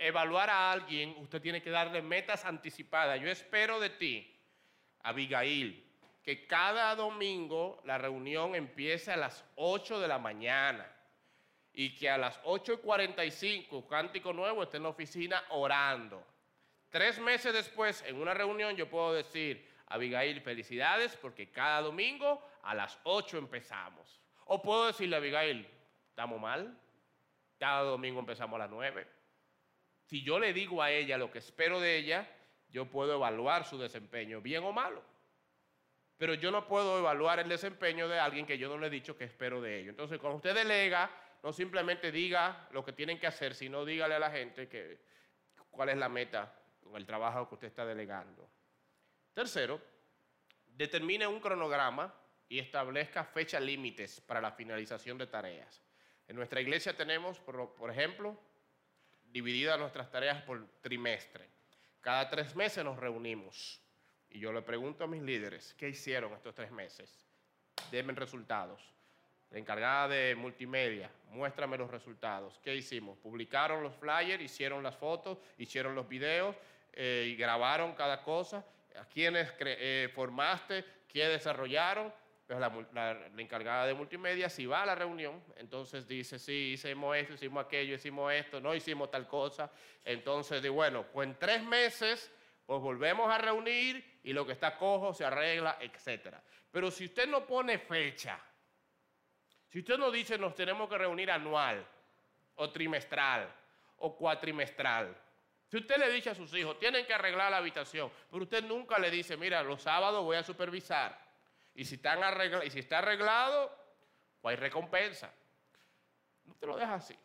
evaluar 0.00 0.50
a 0.50 0.72
alguien, 0.72 1.14
usted 1.18 1.40
tiene 1.40 1.62
que 1.62 1.70
darle 1.70 2.02
metas 2.02 2.44
anticipadas. 2.44 3.20
Yo 3.20 3.28
espero 3.28 3.78
de 3.78 3.90
ti, 3.90 4.35
Abigail, 5.06 5.84
que 6.24 6.46
cada 6.48 6.94
domingo 6.96 7.80
la 7.84 7.96
reunión 7.96 8.56
empiece 8.56 9.12
a 9.12 9.16
las 9.16 9.44
8 9.54 10.00
de 10.00 10.08
la 10.08 10.18
mañana 10.18 10.84
y 11.72 11.94
que 11.94 12.10
a 12.10 12.18
las 12.18 12.40
8 12.42 12.72
y 12.72 12.76
45, 12.78 13.86
Cántico 13.86 14.32
Nuevo, 14.32 14.64
esté 14.64 14.78
en 14.78 14.82
la 14.82 14.88
oficina 14.88 15.44
orando. 15.50 16.26
Tres 16.90 17.20
meses 17.20 17.52
después, 17.52 18.02
en 18.06 18.16
una 18.16 18.34
reunión, 18.34 18.74
yo 18.74 18.90
puedo 18.90 19.12
decir, 19.12 19.68
Abigail, 19.86 20.40
felicidades 20.40 21.16
porque 21.16 21.52
cada 21.52 21.82
domingo 21.82 22.42
a 22.62 22.74
las 22.74 22.98
8 23.04 23.38
empezamos. 23.38 24.20
O 24.46 24.60
puedo 24.60 24.88
decirle, 24.88 25.16
Abigail, 25.16 25.68
¿estamos 26.08 26.40
mal? 26.40 26.76
Cada 27.60 27.82
domingo 27.82 28.18
empezamos 28.18 28.56
a 28.56 28.64
las 28.64 28.70
9. 28.70 29.06
Si 30.06 30.24
yo 30.24 30.40
le 30.40 30.52
digo 30.52 30.82
a 30.82 30.90
ella 30.90 31.16
lo 31.16 31.30
que 31.30 31.38
espero 31.38 31.78
de 31.78 31.96
ella, 31.96 32.28
yo 32.68 32.86
puedo 32.86 33.14
evaluar 33.14 33.64
su 33.64 33.78
desempeño, 33.78 34.40
bien 34.40 34.64
o 34.64 34.72
malo. 34.72 35.02
Pero 36.16 36.34
yo 36.34 36.50
no 36.50 36.66
puedo 36.66 36.98
evaluar 36.98 37.40
el 37.40 37.48
desempeño 37.48 38.08
de 38.08 38.18
alguien 38.18 38.46
que 38.46 38.58
yo 38.58 38.68
no 38.68 38.78
le 38.78 38.86
he 38.86 38.90
dicho 38.90 39.16
que 39.16 39.24
espero 39.24 39.60
de 39.60 39.80
ellos. 39.80 39.90
Entonces, 39.90 40.18
cuando 40.18 40.36
usted 40.36 40.54
delega, 40.54 41.10
no 41.42 41.52
simplemente 41.52 42.10
diga 42.10 42.68
lo 42.72 42.84
que 42.84 42.92
tienen 42.92 43.18
que 43.18 43.26
hacer, 43.26 43.54
sino 43.54 43.84
dígale 43.84 44.14
a 44.14 44.18
la 44.18 44.30
gente 44.30 44.68
que, 44.68 44.98
cuál 45.70 45.90
es 45.90 45.96
la 45.96 46.08
meta 46.08 46.52
con 46.82 46.96
el 46.96 47.04
trabajo 47.04 47.48
que 47.48 47.54
usted 47.54 47.68
está 47.68 47.84
delegando. 47.84 48.48
Tercero, 49.34 49.80
determine 50.66 51.26
un 51.26 51.40
cronograma 51.40 52.14
y 52.48 52.58
establezca 52.58 53.24
fechas 53.24 53.62
límites 53.62 54.20
para 54.20 54.40
la 54.40 54.52
finalización 54.52 55.18
de 55.18 55.26
tareas. 55.26 55.82
En 56.26 56.36
nuestra 56.36 56.60
iglesia 56.60 56.96
tenemos, 56.96 57.38
por, 57.40 57.74
por 57.74 57.90
ejemplo, 57.90 58.38
divididas 59.24 59.78
nuestras 59.78 60.10
tareas 60.10 60.42
por 60.42 60.66
trimestre. 60.80 61.55
Cada 62.06 62.30
tres 62.30 62.54
meses 62.54 62.84
nos 62.84 62.96
reunimos 63.00 63.80
y 64.30 64.38
yo 64.38 64.52
le 64.52 64.62
pregunto 64.62 65.02
a 65.02 65.06
mis 65.08 65.20
líderes, 65.22 65.74
¿qué 65.76 65.88
hicieron 65.88 66.32
estos 66.34 66.54
tres 66.54 66.70
meses? 66.70 67.26
Denme 67.90 68.12
resultados. 68.12 68.80
La 69.50 69.58
encargada 69.58 70.06
de 70.06 70.36
multimedia, 70.36 71.10
muéstrame 71.30 71.76
los 71.76 71.90
resultados. 71.90 72.60
¿Qué 72.62 72.76
hicimos? 72.76 73.18
Publicaron 73.18 73.82
los 73.82 73.92
flyers, 73.96 74.40
hicieron 74.40 74.84
las 74.84 74.94
fotos, 74.94 75.38
hicieron 75.58 75.96
los 75.96 76.08
videos 76.08 76.54
eh, 76.92 77.26
y 77.26 77.34
grabaron 77.34 77.92
cada 77.94 78.22
cosa. 78.22 78.64
¿A 79.00 79.04
quiénes 79.06 79.52
eh, 79.58 80.08
formaste? 80.14 80.84
¿Qué 81.08 81.26
desarrollaron? 81.26 82.14
La, 82.48 82.72
la- 82.92 83.26
encargada 83.38 83.86
de 83.86 83.94
multimedia, 83.94 84.48
si 84.48 84.66
va 84.66 84.82
a 84.82 84.86
la 84.86 84.94
reunión, 84.94 85.42
entonces 85.56 86.06
dice, 86.06 86.38
sí, 86.38 86.72
hicimos 86.74 87.16
esto, 87.16 87.34
hicimos 87.34 87.64
aquello, 87.64 87.94
hicimos 87.96 88.32
esto, 88.32 88.60
no 88.60 88.72
hicimos 88.74 89.10
tal 89.10 89.26
cosa. 89.26 89.70
Entonces, 90.04 90.62
di, 90.62 90.68
bueno, 90.68 91.04
pues 91.12 91.28
en 91.28 91.36
tres 91.38 91.62
meses, 91.64 92.30
pues 92.64 92.80
volvemos 92.80 93.28
a 93.32 93.38
reunir 93.38 94.20
y 94.22 94.32
lo 94.32 94.46
que 94.46 94.52
está 94.52 94.76
cojo 94.76 95.12
se 95.12 95.24
arregla, 95.24 95.78
etc. 95.80 96.36
Pero 96.70 96.90
si 96.92 97.06
usted 97.06 97.26
no 97.28 97.44
pone 97.44 97.78
fecha, 97.78 98.38
si 99.68 99.80
usted 99.80 99.98
no 99.98 100.10
dice 100.12 100.38
nos 100.38 100.54
tenemos 100.54 100.88
que 100.88 100.98
reunir 100.98 101.30
anual, 101.30 101.84
o 102.54 102.70
trimestral, 102.70 103.52
o 103.98 104.16
cuatrimestral, 104.16 105.14
si 105.68 105.78
usted 105.78 105.96
le 105.96 106.10
dice 106.10 106.30
a 106.30 106.34
sus 106.34 106.54
hijos, 106.54 106.78
tienen 106.78 107.04
que 107.06 107.12
arreglar 107.12 107.50
la 107.50 107.56
habitación, 107.56 108.10
pero 108.30 108.44
usted 108.44 108.62
nunca 108.64 108.98
le 109.00 109.10
dice, 109.10 109.36
mira, 109.36 109.64
los 109.64 109.82
sábados 109.82 110.22
voy 110.24 110.36
a 110.36 110.44
supervisar, 110.44 111.25
y 111.76 111.84
si, 111.84 112.00
y 112.00 112.78
está 112.78 112.98
arreglado, 112.98 113.70
pues 114.40 114.56
hay 114.56 114.60
recompensa. 114.60 115.32
No 116.44 116.54
te 116.54 116.66
lo 116.66 116.76
deja 116.76 116.94
así. 116.94 117.16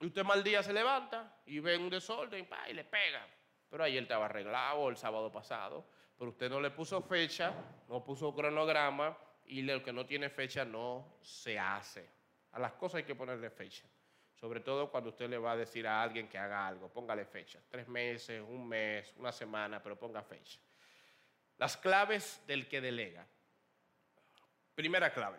Y 0.00 0.06
usted 0.06 0.22
mal 0.22 0.44
día 0.44 0.62
se 0.62 0.72
levanta 0.72 1.38
y 1.46 1.60
ve 1.60 1.78
un 1.78 1.88
desorden 1.88 2.46
pa, 2.46 2.68
y 2.68 2.74
le 2.74 2.84
pega. 2.84 3.26
Pero 3.70 3.84
ayer 3.84 4.02
estaba 4.02 4.26
arreglado 4.26 4.90
el 4.90 4.98
sábado 4.98 5.32
pasado, 5.32 5.88
pero 6.18 6.30
usted 6.30 6.50
no 6.50 6.60
le 6.60 6.70
puso 6.72 7.00
fecha, 7.00 7.54
no 7.88 8.04
puso 8.04 8.34
cronograma 8.34 9.16
y 9.46 9.62
lo 9.62 9.82
que 9.82 9.92
no 9.92 10.04
tiene 10.04 10.28
fecha 10.28 10.64
no 10.66 11.16
se 11.22 11.58
hace. 11.58 12.06
A 12.52 12.58
las 12.58 12.72
cosas 12.74 12.98
hay 12.98 13.04
que 13.04 13.14
ponerle 13.14 13.48
fecha. 13.48 13.86
Sobre 14.34 14.60
todo 14.60 14.90
cuando 14.90 15.08
usted 15.08 15.30
le 15.30 15.38
va 15.38 15.52
a 15.52 15.56
decir 15.56 15.86
a 15.86 16.02
alguien 16.02 16.28
que 16.28 16.36
haga 16.36 16.66
algo, 16.66 16.92
póngale 16.92 17.24
fecha. 17.24 17.60
Tres 17.70 17.88
meses, 17.88 18.42
un 18.46 18.68
mes, 18.68 19.14
una 19.16 19.32
semana, 19.32 19.82
pero 19.82 19.98
ponga 19.98 20.22
fecha. 20.22 20.60
Las 21.56 21.78
claves 21.78 22.42
del 22.46 22.68
que 22.68 22.82
delega. 22.82 23.26
Primera 24.74 25.12
clave, 25.12 25.38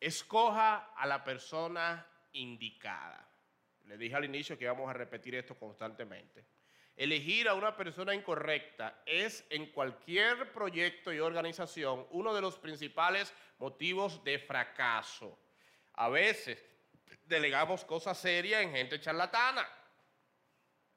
escoja 0.00 0.92
a 0.96 1.06
la 1.06 1.22
persona 1.22 2.06
indicada. 2.32 3.28
Le 3.84 3.98
dije 3.98 4.14
al 4.16 4.24
inicio 4.24 4.58
que 4.58 4.66
vamos 4.66 4.88
a 4.88 4.94
repetir 4.94 5.34
esto 5.34 5.54
constantemente. 5.54 6.46
Elegir 6.96 7.48
a 7.48 7.54
una 7.54 7.76
persona 7.76 8.14
incorrecta 8.14 9.02
es 9.06 9.44
en 9.50 9.72
cualquier 9.72 10.52
proyecto 10.52 11.12
y 11.12 11.20
organización 11.20 12.06
uno 12.10 12.34
de 12.34 12.40
los 12.40 12.58
principales 12.58 13.34
motivos 13.58 14.22
de 14.24 14.38
fracaso. 14.38 15.38
A 15.94 16.08
veces 16.08 16.62
delegamos 17.24 17.84
cosas 17.84 18.18
serias 18.18 18.62
en 18.62 18.72
gente 18.72 19.00
charlatana. 19.00 19.68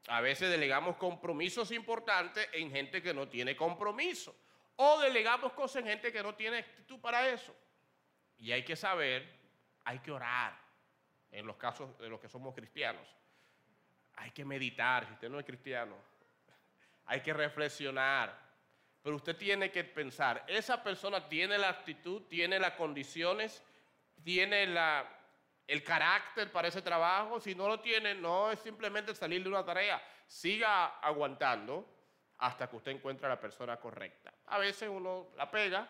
A 0.08 0.22
veces 0.22 0.50
delegamos 0.50 0.98
compromisos 0.98 1.72
importantes 1.72 2.48
en 2.54 2.72
gente 2.72 3.02
que 3.02 3.14
no 3.14 3.28
tiene 3.28 3.56
compromiso. 3.56 4.36
O 4.76 5.00
delegamos 5.00 5.54
cosas 5.54 5.78
en 5.78 5.88
gente 5.88 6.12
que 6.12 6.22
no 6.22 6.36
tiene 6.36 6.60
actitud 6.60 7.00
para 7.00 7.28
eso. 7.30 7.56
Y 8.38 8.52
hay 8.52 8.64
que 8.64 8.76
saber, 8.76 9.28
hay 9.84 10.00
que 10.00 10.12
orar 10.12 10.58
en 11.32 11.46
los 11.46 11.58
casos 11.58 11.98
de 11.98 12.10
los 12.10 12.20
que 12.20 12.30
somos 12.30 12.54
cristianos. 12.54 13.08
Hay 14.16 14.32
que 14.32 14.46
meditar, 14.46 15.06
si 15.06 15.14
usted 15.14 15.30
no 15.30 15.40
es 15.40 15.46
cristiano. 15.46 15.96
Hay 17.06 17.22
que 17.22 17.34
reflexionar. 17.34 18.46
Pero 19.04 19.18
usted 19.18 19.36
tiene 19.36 19.72
que 19.72 19.84
pensar, 19.84 20.44
esa 20.48 20.82
persona 20.82 21.30
tiene 21.30 21.60
la 21.60 21.70
actitud, 21.70 22.24
tiene 22.24 22.58
las 22.58 22.72
condiciones, 22.72 23.62
tiene 24.24 24.64
el 25.68 25.84
carácter 25.84 26.52
para 26.52 26.70
ese 26.70 26.82
trabajo. 26.82 27.40
Si 27.40 27.54
no 27.54 27.68
lo 27.68 27.82
tiene, 27.82 28.16
no 28.16 28.52
es 28.52 28.60
simplemente 28.62 29.14
salir 29.14 29.44
de 29.44 29.50
una 29.50 29.64
tarea. 29.64 30.02
Siga 30.26 30.98
aguantando 31.02 31.88
hasta 32.40 32.68
que 32.68 32.78
usted 32.78 32.92
encuentre 32.94 33.28
a 33.28 33.30
la 33.30 33.40
persona 33.40 33.78
correcta. 33.78 34.34
A 34.48 34.58
veces 34.58 34.90
uno 34.90 35.28
la 35.38 35.52
pega 35.52 35.88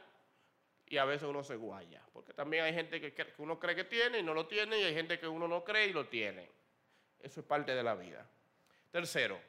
y 0.87 0.97
a 0.97 1.05
veces 1.05 1.27
uno 1.27 1.43
se 1.43 1.55
guaya. 1.55 2.01
Porque 2.13 2.33
también 2.33 2.63
hay 2.63 2.73
gente 2.73 2.99
que, 3.01 3.13
que 3.13 3.33
uno 3.37 3.59
cree 3.59 3.75
que 3.75 3.85
tiene 3.85 4.19
y 4.19 4.23
no 4.23 4.33
lo 4.33 4.47
tiene, 4.47 4.79
y 4.79 4.83
hay 4.83 4.93
gente 4.93 5.19
que 5.19 5.27
uno 5.27 5.47
no 5.47 5.63
cree 5.63 5.87
y 5.87 5.93
lo 5.93 6.07
tiene. 6.07 6.49
Eso 7.19 7.39
es 7.39 7.45
parte 7.45 7.73
de 7.73 7.83
la 7.83 7.95
vida. 7.95 8.27
Tercero, 8.91 9.39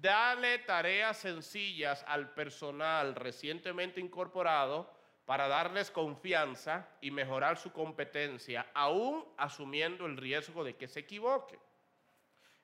dale 0.00 0.58
tareas 0.60 1.18
sencillas 1.18 2.04
al 2.06 2.32
personal 2.32 3.14
recientemente 3.14 4.00
incorporado 4.00 4.92
para 5.24 5.48
darles 5.48 5.90
confianza 5.90 6.86
y 7.00 7.10
mejorar 7.10 7.56
su 7.56 7.72
competencia, 7.72 8.66
aún 8.74 9.24
asumiendo 9.36 10.06
el 10.06 10.16
riesgo 10.16 10.62
de 10.64 10.76
que 10.76 10.86
se 10.86 11.00
equivoque. 11.00 11.58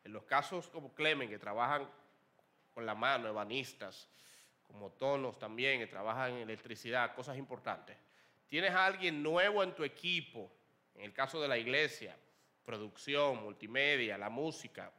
En 0.05 0.13
los 0.13 0.25
casos 0.25 0.69
como 0.69 0.95
Clemen, 0.95 1.29
que 1.29 1.39
trabajan 1.39 1.89
con 2.73 2.85
la 2.85 2.95
mano, 2.95 3.29
ebanistas, 3.29 4.09
como 4.71 4.91
tonos 4.93 5.39
también, 5.39 5.81
que 5.81 5.87
trabajan 5.87 6.33
en 6.33 6.39
electricidad, 6.39 7.15
cosas 7.15 7.37
importantes. 7.37 7.97
Tienes 8.47 8.73
a 8.73 8.87
alguien 8.87 9.23
nuevo 9.23 9.63
en 9.63 9.75
tu 9.75 9.85
equipo, 9.85 10.51
en 10.95 11.03
el 11.03 11.13
caso 11.13 11.41
de 11.41 11.49
la 11.49 11.59
iglesia, 11.59 12.17
producción, 12.65 13.43
multimedia, 13.43 14.17
la 14.17 14.31
música. 14.31 14.93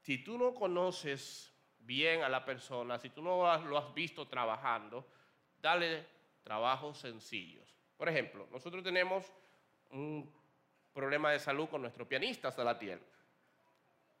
Si 0.00 0.18
tú 0.18 0.38
no 0.38 0.54
conoces 0.54 1.52
bien 1.78 2.22
a 2.22 2.28
la 2.28 2.44
persona, 2.44 2.98
si 2.98 3.10
tú 3.10 3.22
no 3.22 3.58
lo 3.58 3.78
has 3.78 3.94
visto 3.94 4.26
trabajando, 4.28 5.06
dale 5.60 6.06
trabajos 6.42 6.98
sencillos. 6.98 7.74
Por 7.96 8.08
ejemplo, 8.08 8.48
nosotros 8.50 8.82
tenemos 8.82 9.32
un 9.90 10.32
problema 10.92 11.32
de 11.32 11.38
salud 11.38 11.68
con 11.68 11.82
nuestro 11.82 12.08
pianista 12.08 12.50
Salatiel. 12.50 13.00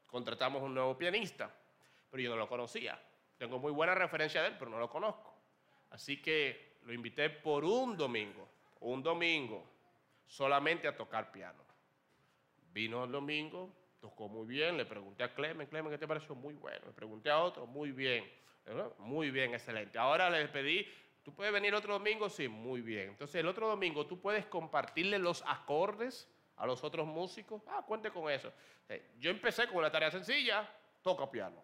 Contratamos 0.06 0.62
un 0.62 0.74
nuevo 0.74 0.96
pianista, 0.96 1.50
pero 2.10 2.22
yo 2.22 2.30
no 2.30 2.36
lo 2.36 2.48
conocía. 2.48 3.00
Tengo 3.38 3.58
muy 3.58 3.72
buena 3.72 3.94
referencia 3.94 4.42
de 4.42 4.48
él, 4.48 4.56
pero 4.58 4.70
no 4.70 4.78
lo 4.78 4.88
conozco. 4.88 5.34
Así 5.90 6.20
que 6.20 6.78
lo 6.82 6.92
invité 6.92 7.30
por 7.30 7.64
un 7.64 7.96
domingo, 7.96 8.48
un 8.80 9.02
domingo, 9.02 9.64
solamente 10.26 10.88
a 10.88 10.96
tocar 10.96 11.30
piano. 11.30 11.62
Vino 12.72 13.04
el 13.04 13.12
domingo, 13.12 13.70
tocó 14.00 14.28
muy 14.28 14.46
bien, 14.46 14.76
le 14.76 14.84
pregunté 14.84 15.22
a 15.22 15.34
Clemen, 15.34 15.66
Clemen, 15.66 15.92
¿qué 15.92 15.98
te 15.98 16.08
pareció? 16.08 16.34
Muy 16.34 16.54
bueno. 16.54 16.86
Le 16.86 16.92
pregunté 16.92 17.30
a 17.30 17.38
otro, 17.38 17.66
muy 17.66 17.92
bien. 17.92 18.24
¿verdad? 18.64 18.90
Muy 18.98 19.30
bien, 19.30 19.52
excelente. 19.52 19.98
Ahora 19.98 20.30
les 20.30 20.48
pedí, 20.48 20.86
¿tú 21.22 21.34
puedes 21.34 21.52
venir 21.52 21.74
otro 21.74 21.92
domingo? 21.94 22.28
Sí, 22.28 22.48
muy 22.48 22.80
bien. 22.80 23.10
Entonces 23.10 23.36
el 23.36 23.46
otro 23.46 23.68
domingo 23.68 24.06
tú 24.06 24.20
puedes 24.20 24.46
compartirle 24.46 25.18
los 25.18 25.44
acordes 25.46 26.28
a 26.56 26.66
los 26.66 26.82
otros 26.82 27.06
músicos. 27.06 27.62
Ah, 27.66 27.84
cuente 27.86 28.10
con 28.10 28.30
eso. 28.30 28.52
Eh, 28.88 29.10
Yo 29.18 29.30
empecé 29.30 29.66
con 29.66 29.76
una 29.76 29.90
tarea 29.90 30.10
sencilla, 30.10 30.68
toca 31.02 31.30
piano. 31.30 31.62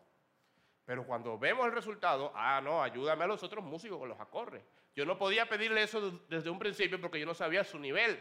Pero 0.90 1.04
cuando 1.06 1.38
vemos 1.38 1.64
el 1.66 1.72
resultado, 1.72 2.32
ah, 2.34 2.60
no, 2.60 2.82
ayúdame 2.82 3.22
a 3.22 3.28
los 3.28 3.40
otros 3.44 3.62
músicos 3.64 3.96
con 3.96 4.08
los 4.08 4.18
acordes. 4.18 4.60
Yo 4.96 5.04
no 5.06 5.16
podía 5.16 5.48
pedirle 5.48 5.84
eso 5.84 6.10
de- 6.10 6.18
desde 6.28 6.50
un 6.50 6.58
principio 6.58 7.00
porque 7.00 7.20
yo 7.20 7.26
no 7.26 7.32
sabía 7.32 7.62
su 7.62 7.78
nivel. 7.78 8.20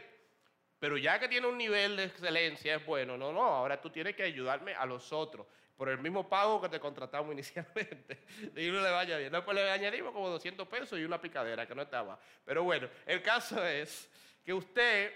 Pero 0.78 0.96
ya 0.96 1.18
que 1.18 1.26
tiene 1.26 1.48
un 1.48 1.58
nivel 1.58 1.96
de 1.96 2.04
excelencia, 2.04 2.76
es 2.76 2.86
bueno. 2.86 3.16
No, 3.18 3.32
no, 3.32 3.42
ahora 3.42 3.80
tú 3.80 3.90
tienes 3.90 4.14
que 4.14 4.22
ayudarme 4.22 4.72
a 4.76 4.86
los 4.86 5.12
otros 5.12 5.48
por 5.76 5.88
el 5.88 5.98
mismo 5.98 6.28
pago 6.28 6.60
que 6.62 6.68
te 6.68 6.78
contratamos 6.78 7.32
inicialmente. 7.32 8.22
Y 8.54 8.70
no 8.70 8.80
le 8.80 8.90
vaya 8.92 9.18
bien. 9.18 9.32
Después 9.32 9.52
le 9.56 9.68
añadimos 9.68 10.12
como 10.12 10.28
200 10.28 10.68
pesos 10.68 10.96
y 10.96 11.02
una 11.02 11.20
picadera 11.20 11.66
que 11.66 11.74
no 11.74 11.82
estaba. 11.82 12.20
Pero 12.44 12.62
bueno, 12.62 12.88
el 13.04 13.20
caso 13.20 13.66
es 13.66 14.08
que 14.44 14.54
usted, 14.54 15.12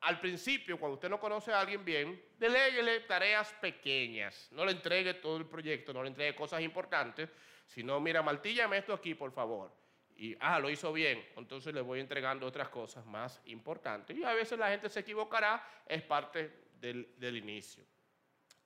al 0.00 0.20
principio, 0.20 0.78
cuando 0.78 0.94
usted 0.94 1.08
no 1.08 1.18
conoce 1.18 1.52
a 1.52 1.60
alguien 1.60 1.84
bien, 1.84 2.22
deléguele 2.38 3.00
tareas 3.00 3.52
pequeñas. 3.54 4.48
No 4.52 4.64
le 4.64 4.72
entregue 4.72 5.14
todo 5.14 5.36
el 5.36 5.46
proyecto, 5.46 5.92
no 5.92 6.02
le 6.02 6.08
entregue 6.08 6.36
cosas 6.36 6.60
importantes, 6.62 7.30
sino, 7.66 7.98
mira, 8.00 8.22
martíllame 8.22 8.78
esto 8.78 8.92
aquí, 8.92 9.14
por 9.14 9.32
favor. 9.32 9.72
Y, 10.16 10.36
ah, 10.40 10.58
lo 10.58 10.70
hizo 10.70 10.92
bien, 10.92 11.24
entonces 11.36 11.74
le 11.74 11.80
voy 11.80 12.00
entregando 12.00 12.46
otras 12.46 12.68
cosas 12.68 13.04
más 13.06 13.40
importantes. 13.46 14.16
Y 14.16 14.24
a 14.24 14.32
veces 14.34 14.58
la 14.58 14.68
gente 14.68 14.88
se 14.88 15.00
equivocará, 15.00 15.64
es 15.86 16.02
parte 16.02 16.66
del, 16.74 17.14
del 17.18 17.36
inicio. 17.36 17.84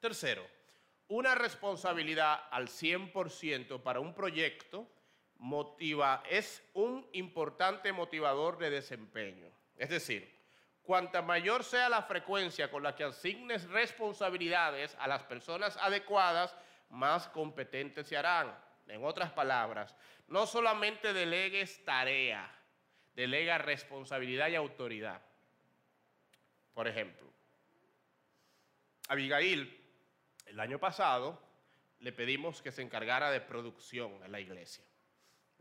Tercero, 0.00 0.46
una 1.08 1.34
responsabilidad 1.34 2.48
al 2.50 2.68
100% 2.68 3.82
para 3.82 4.00
un 4.00 4.14
proyecto 4.14 4.88
motiva, 5.36 6.22
es 6.30 6.62
un 6.74 7.06
importante 7.12 7.92
motivador 7.92 8.58
de 8.58 8.70
desempeño. 8.70 9.50
Es 9.76 9.90
decir, 9.90 10.41
cuanta 10.82 11.22
mayor 11.22 11.64
sea 11.64 11.88
la 11.88 12.02
frecuencia 12.02 12.70
con 12.70 12.82
la 12.82 12.94
que 12.94 13.04
asignes 13.04 13.68
responsabilidades 13.68 14.96
a 14.98 15.06
las 15.06 15.22
personas 15.24 15.76
adecuadas, 15.76 16.54
más 16.90 17.28
competentes 17.28 18.06
se 18.06 18.16
harán. 18.16 18.52
En 18.88 19.04
otras 19.04 19.30
palabras, 19.30 19.94
no 20.28 20.46
solamente 20.46 21.12
delegues 21.12 21.84
tarea, 21.84 22.50
delega 23.14 23.58
responsabilidad 23.58 24.48
y 24.48 24.56
autoridad. 24.56 25.22
Por 26.74 26.88
ejemplo, 26.88 27.32
Abigail, 29.08 29.78
el 30.46 30.60
año 30.60 30.78
pasado, 30.78 31.40
le 32.00 32.12
pedimos 32.12 32.60
que 32.60 32.72
se 32.72 32.82
encargara 32.82 33.30
de 33.30 33.40
producción 33.40 34.22
en 34.24 34.32
la 34.32 34.40
iglesia, 34.40 34.84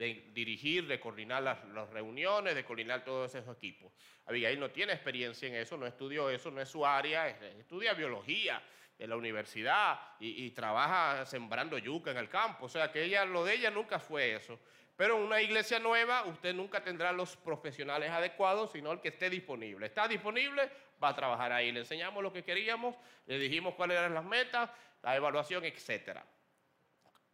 de 0.02 0.32
dirigir, 0.34 0.88
de 0.88 1.00
coordinar 1.00 1.44
las, 1.44 1.90
reuniones, 1.92 2.56
de 2.56 2.66
coordinar 2.66 3.06
todos 3.06 3.36
esos 3.36 3.56
equipos. 3.56 3.94
Abigail 4.26 4.60
no 4.60 4.72
tiene 4.72 4.94
experiencia 4.94 5.48
en 5.48 5.54
eso, 5.54 5.78
no 5.78 5.86
estudió 5.86 6.28
eso, 6.32 6.50
no 6.50 6.60
es 6.60 6.70
su 6.70 6.84
área, 6.84 7.28
estudia 7.28 7.94
biología, 7.94 8.64
en 8.98 9.10
la 9.10 9.16
universidad 9.16 10.00
y, 10.20 10.50
trabaja 10.52 11.26
sembrando 11.26 11.78
yuca 11.78 12.12
en 12.12 12.18
el 12.18 12.30
campo. 12.30 12.66
O 12.66 12.70
sea 12.70 12.92
que 12.92 13.04
ella, 13.04 13.26
lo 13.26 13.44
de 13.44 13.56
ella 13.56 13.72
nunca 13.72 14.00
fue 14.00 14.36
eso. 14.36 14.60
Pero 14.96 15.18
en 15.18 15.24
una 15.24 15.42
iglesia 15.42 15.80
nueva 15.80 16.24
usted 16.26 16.54
nunca 16.54 16.84
tendrá 16.84 17.12
los 17.12 17.36
profesionales 17.36 18.12
adecuados, 18.12 18.72
sino 18.72 18.92
el 18.92 19.02
que 19.02 19.10
esté 19.10 19.30
disponible. 19.30 19.88
Está 19.88 20.08
disponible, 20.08 20.70
va 21.04 21.10
a 21.10 21.16
trabajar 21.16 21.52
ahí. 21.52 21.72
Le 21.72 21.80
enseñamos 21.80 22.22
lo 22.22 22.32
que 22.32 22.44
queríamos, 22.44 22.96
le 23.26 23.40
dijimos 23.40 23.74
cuáles 23.74 23.98
eran 23.98 24.14
las 24.14 24.26
metas, 24.26 24.70
la 25.02 25.16
evaluación, 25.16 25.64
etc. 25.66 26.20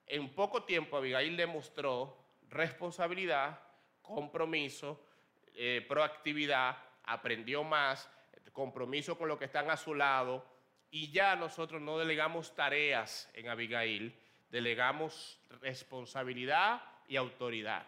En 0.05 0.33
poco 0.33 0.63
tiempo 0.63 0.95
Abigail 0.95 1.35
demostró 1.35 2.26
responsabilidad, 2.49 3.59
compromiso, 4.01 5.03
eh, 5.53 5.85
proactividad, 5.87 6.77
aprendió 7.03 7.63
más, 7.63 8.09
compromiso 8.57 9.17
con 9.17 9.27
lo 9.27 9.37
que 9.37 9.45
están 9.45 9.69
a 9.69 9.77
su 9.77 9.93
lado, 9.93 10.43
y 10.89 11.11
ya 11.11 11.35
nosotros 11.35 11.81
no 11.81 11.99
delegamos 11.99 12.55
tareas 12.55 13.29
en 13.33 13.49
Abigail, 13.49 14.17
delegamos 14.49 15.39
responsabilidad 15.61 16.81
y 17.07 17.17
autoridad. 17.17 17.85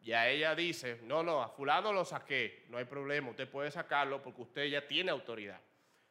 Ya 0.00 0.28
ella 0.28 0.54
dice, 0.54 1.00
no, 1.04 1.22
no, 1.22 1.42
a 1.42 1.48
fulano 1.48 1.92
lo 1.92 2.04
saqué, 2.04 2.66
no 2.68 2.78
hay 2.78 2.84
problema, 2.84 3.30
usted 3.30 3.48
puede 3.48 3.70
sacarlo 3.70 4.22
porque 4.22 4.42
usted 4.42 4.64
ya 4.66 4.86
tiene 4.86 5.10
autoridad. 5.10 5.60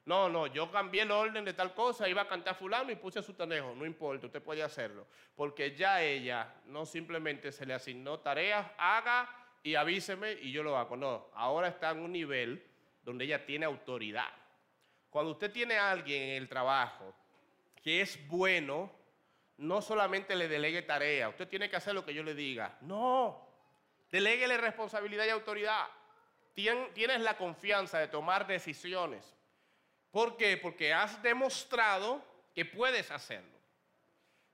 No, 0.07 0.29
no, 0.29 0.47
yo 0.47 0.71
cambié 0.71 1.01
el 1.01 1.11
orden 1.11 1.43
de 1.43 1.53
tal 1.53 1.73
cosa, 1.73 2.07
iba 2.07 2.21
a 2.21 2.27
cantar 2.29 2.55
fulano 2.55 2.89
y 2.89 2.95
puse 2.95 3.21
su 3.21 3.33
tanejo, 3.33 3.75
no 3.75 3.85
importa, 3.85 4.27
usted 4.27 4.41
puede 4.41 4.63
hacerlo. 4.63 5.05
Porque 5.35 5.75
ya 5.75 6.01
ella 6.01 6.55
no 6.67 6.85
simplemente 6.85 7.51
se 7.51 7.65
le 7.65 7.73
asignó 7.73 8.17
tareas, 8.21 8.65
haga 8.77 9.29
y 9.63 9.75
avíseme 9.75 10.31
y 10.31 10.53
yo 10.53 10.63
lo 10.63 10.77
hago. 10.77 10.95
No, 10.95 11.27
ahora 11.33 11.67
está 11.67 11.91
en 11.91 11.99
un 11.99 12.13
nivel 12.13 12.65
donde 13.03 13.25
ella 13.25 13.45
tiene 13.45 13.65
autoridad. 13.65 14.29
Cuando 15.09 15.31
usted 15.31 15.51
tiene 15.51 15.75
a 15.77 15.91
alguien 15.91 16.23
en 16.23 16.41
el 16.41 16.47
trabajo 16.47 17.13
que 17.83 17.99
es 17.99 18.25
bueno, 18.29 18.89
no 19.57 19.81
solamente 19.81 20.37
le 20.37 20.47
delegue 20.47 20.83
tarea, 20.83 21.27
usted 21.27 21.49
tiene 21.49 21.69
que 21.69 21.75
hacer 21.75 21.93
lo 21.93 22.05
que 22.05 22.13
yo 22.13 22.23
le 22.23 22.33
diga. 22.33 22.77
No, 22.79 23.45
deleguele 24.09 24.55
responsabilidad 24.55 25.25
y 25.25 25.31
autoridad. 25.31 25.85
Tienes 26.53 27.19
la 27.19 27.35
confianza 27.35 27.99
de 27.99 28.07
tomar 28.07 28.47
decisiones. 28.47 29.36
¿Por 30.11 30.37
qué? 30.37 30.57
Porque 30.57 30.93
has 30.93 31.21
demostrado 31.21 32.23
que 32.53 32.65
puedes 32.65 33.11
hacerlo. 33.11 33.57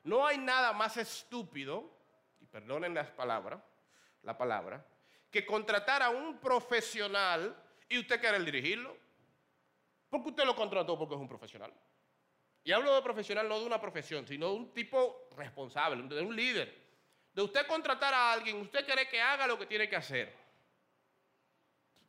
No 0.04 0.26
hay 0.26 0.38
nada 0.38 0.74
más 0.74 0.98
estúpido, 0.98 1.90
y 2.42 2.46
perdonen 2.46 2.94
las 2.94 3.10
palabras, 3.12 3.62
la 4.24 4.38
palabra, 4.38 4.86
que 5.32 5.46
contratar 5.46 6.04
a 6.04 6.10
un 6.10 6.40
profesional 6.40 7.56
y 7.88 8.00
usted 8.00 8.20
querer 8.20 8.44
dirigirlo. 8.44 8.96
Porque 10.10 10.30
usted 10.30 10.44
lo 10.44 10.56
contrató 10.56 10.98
porque 10.98 11.16
es 11.16 11.22
un 11.22 11.28
profesional. 11.28 11.74
Y 12.64 12.72
hablo 12.72 12.94
de 12.94 13.02
profesional 13.02 13.50
no 13.50 13.60
de 13.60 13.66
una 13.66 13.80
profesión, 13.82 14.28
sino 14.28 14.50
de 14.50 14.56
un 14.56 14.74
tipo 14.74 15.28
responsable, 15.36 16.02
de 16.04 16.22
un 16.22 16.36
líder. 16.36 16.84
De 17.34 17.42
usted 17.42 17.66
contratar 17.66 18.14
a 18.14 18.32
alguien, 18.32 18.58
usted 18.58 18.86
quiere 18.86 19.08
que 19.08 19.22
haga 19.22 19.48
lo 19.48 19.58
que 19.58 19.66
tiene 19.66 19.90
que 19.90 19.96
hacer. 19.96 20.34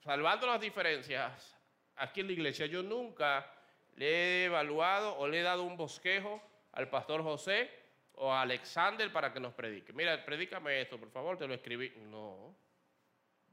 Salvando 0.00 0.46
las 0.46 0.60
diferencias, 0.60 1.53
aquí 1.96 2.20
en 2.20 2.26
la 2.26 2.32
iglesia 2.32 2.66
yo 2.66 2.82
nunca 2.82 3.50
le 3.96 4.06
he 4.06 4.44
evaluado 4.44 5.16
o 5.16 5.28
le 5.28 5.40
he 5.40 5.42
dado 5.42 5.62
un 5.62 5.76
bosquejo 5.76 6.42
al 6.72 6.88
pastor 6.88 7.22
José 7.22 7.70
o 8.14 8.32
a 8.32 8.42
Alexander 8.42 9.12
para 9.12 9.32
que 9.32 9.40
nos 9.40 9.54
predique. 9.54 9.92
Mira, 9.92 10.24
predícame 10.24 10.80
esto, 10.80 10.98
por 10.98 11.10
favor, 11.10 11.36
te 11.36 11.46
lo 11.46 11.54
escribí. 11.54 11.92
No, 12.10 12.54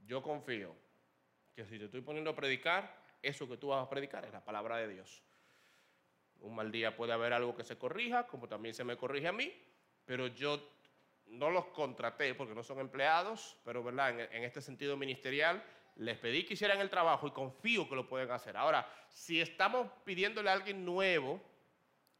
yo 0.05 0.21
confío 0.21 0.75
que 1.55 1.65
si 1.65 1.77
te 1.77 1.85
estoy 1.85 2.01
poniendo 2.01 2.31
a 2.31 2.35
predicar, 2.35 3.01
eso 3.21 3.47
que 3.47 3.57
tú 3.57 3.69
vas 3.69 3.85
a 3.85 3.89
predicar 3.89 4.25
es 4.25 4.31
la 4.31 4.43
palabra 4.43 4.77
de 4.77 4.87
Dios. 4.87 5.21
Un 6.39 6.55
mal 6.55 6.71
día 6.71 6.95
puede 6.95 7.13
haber 7.13 7.33
algo 7.33 7.55
que 7.55 7.63
se 7.63 7.77
corrija, 7.77 8.25
como 8.25 8.47
también 8.47 8.73
se 8.73 8.83
me 8.83 8.97
corrige 8.97 9.27
a 9.27 9.31
mí, 9.31 9.53
pero 10.05 10.27
yo 10.27 10.59
no 11.27 11.49
los 11.49 11.65
contraté 11.67 12.33
porque 12.35 12.55
no 12.55 12.63
son 12.63 12.79
empleados, 12.79 13.57
pero 13.63 13.83
¿verdad? 13.83 14.19
En, 14.33 14.43
este 14.43 14.61
sentido 14.61 14.97
ministerial 14.97 15.63
les 15.95 16.17
pedí 16.17 16.43
que 16.45 16.53
hicieran 16.53 16.79
el 16.79 16.89
trabajo 16.89 17.27
y 17.27 17.31
confío 17.31 17.87
que 17.87 17.95
lo 17.95 18.07
pueden 18.07 18.31
hacer. 18.31 18.57
Ahora, 18.57 18.87
si 19.09 19.39
estamos 19.39 19.87
pidiéndole 20.03 20.49
a 20.49 20.53
alguien 20.53 20.85
nuevo 20.85 21.41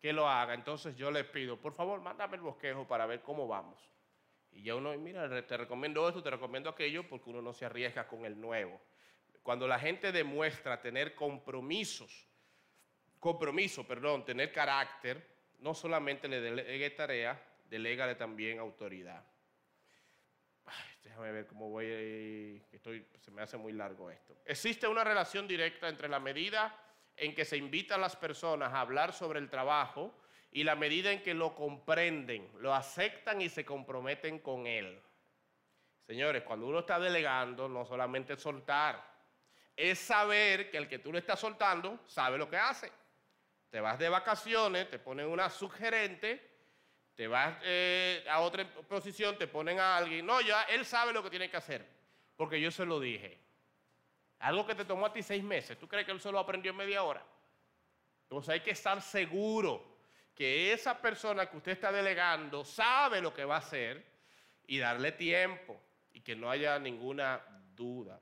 que 0.01 0.13
lo 0.13 0.27
haga, 0.27 0.53
entonces 0.53 0.95
yo 0.95 1.11
les 1.11 1.25
pido, 1.25 1.57
por 1.57 1.73
favor, 1.73 2.01
mándame 2.01 2.37
el 2.37 2.41
bosquejo 2.41 2.87
para 2.87 3.05
ver 3.05 3.21
cómo 3.21 3.47
vamos. 3.47 3.79
Y 4.51 4.63
ya 4.63 4.75
uno, 4.75 4.91
mira, 4.97 5.29
te 5.45 5.57
recomiendo 5.57 6.07
esto, 6.07 6.21
te 6.21 6.29
recomiendo 6.29 6.69
aquello, 6.69 7.07
porque 7.07 7.29
uno 7.29 7.41
no 7.41 7.53
se 7.53 7.65
arriesga 7.65 8.07
con 8.07 8.25
el 8.25 8.39
nuevo 8.39 8.81
cuando 9.43 9.67
la 9.67 9.79
gente 9.79 10.11
demuestra 10.11 10.81
tener 10.81 11.15
compromisos, 11.15 12.27
compromiso, 13.19 13.87
perdón, 13.87 14.25
tener 14.25 14.51
carácter, 14.51 15.25
no 15.59 15.73
solamente 15.73 16.27
le 16.27 16.41
delegue 16.41 16.89
tarea, 16.91 17.41
delegale 17.69 18.15
también 18.15 18.59
autoridad. 18.59 19.23
Déjame 21.03 21.31
ver 21.31 21.47
cómo 21.47 21.69
voy, 21.69 22.61
estoy, 22.71 23.05
se 23.19 23.31
me 23.31 23.41
hace 23.41 23.57
muy 23.57 23.73
largo 23.73 24.09
esto. 24.09 24.35
Existe 24.45 24.87
una 24.87 25.03
relación 25.03 25.47
directa 25.47 25.89
entre 25.89 26.07
la 26.07 26.19
medida 26.19 26.75
en 27.15 27.35
que 27.35 27.45
se 27.45 27.57
invita 27.57 27.95
a 27.95 27.97
las 27.97 28.15
personas 28.15 28.73
a 28.73 28.81
hablar 28.81 29.13
sobre 29.13 29.39
el 29.39 29.49
trabajo 29.49 30.15
y 30.51 30.63
la 30.63 30.75
medida 30.75 31.11
en 31.11 31.21
que 31.21 31.33
lo 31.33 31.55
comprenden, 31.55 32.51
lo 32.59 32.73
aceptan 32.73 33.41
y 33.41 33.49
se 33.49 33.63
comprometen 33.63 34.39
con 34.39 34.67
él. 34.67 35.01
Señores, 36.05 36.43
cuando 36.43 36.67
uno 36.67 36.79
está 36.79 36.99
delegando, 36.99 37.69
no 37.69 37.85
solamente 37.85 38.35
soltar, 38.35 39.01
es 39.75 39.97
saber 39.99 40.69
que 40.69 40.77
el 40.77 40.87
que 40.87 40.99
tú 40.99 41.11
le 41.13 41.19
estás 41.19 41.39
soltando 41.39 41.99
sabe 42.05 42.37
lo 42.37 42.49
que 42.49 42.57
hace. 42.57 42.91
Te 43.69 43.79
vas 43.79 43.97
de 43.97 44.09
vacaciones, 44.09 44.89
te 44.89 44.99
ponen 44.99 45.27
una 45.27 45.49
sugerente, 45.49 46.50
te 47.21 47.27
vas 47.27 47.55
eh, 47.61 48.25
a 48.27 48.39
otra 48.39 48.67
posición, 48.89 49.37
te 49.37 49.45
ponen 49.45 49.79
a 49.79 49.95
alguien. 49.95 50.25
No, 50.25 50.41
ya 50.41 50.63
él 50.63 50.83
sabe 50.83 51.13
lo 51.13 51.21
que 51.21 51.29
tiene 51.29 51.51
que 51.51 51.57
hacer, 51.57 51.85
porque 52.35 52.59
yo 52.59 52.71
se 52.71 52.83
lo 52.83 52.99
dije. 52.99 53.37
Algo 54.39 54.65
que 54.65 54.73
te 54.73 54.85
tomó 54.85 55.05
a 55.05 55.13
ti 55.13 55.21
seis 55.21 55.43
meses, 55.43 55.77
¿tú 55.77 55.87
crees 55.87 56.03
que 56.03 56.13
él 56.13 56.19
solo 56.19 56.39
aprendió 56.39 56.71
en 56.71 56.77
media 56.77 57.03
hora? 57.03 57.23
Entonces 58.23 58.49
hay 58.49 58.61
que 58.61 58.71
estar 58.71 58.99
seguro 59.03 59.99
que 60.33 60.73
esa 60.73 60.99
persona 60.99 61.45
que 61.45 61.57
usted 61.57 61.73
está 61.73 61.91
delegando 61.91 62.65
sabe 62.65 63.21
lo 63.21 63.31
que 63.35 63.45
va 63.45 63.57
a 63.57 63.59
hacer 63.59 64.03
y 64.65 64.79
darle 64.79 65.11
tiempo 65.11 65.79
y 66.13 66.21
que 66.21 66.35
no 66.35 66.49
haya 66.49 66.79
ninguna 66.79 67.39
duda. 67.75 68.19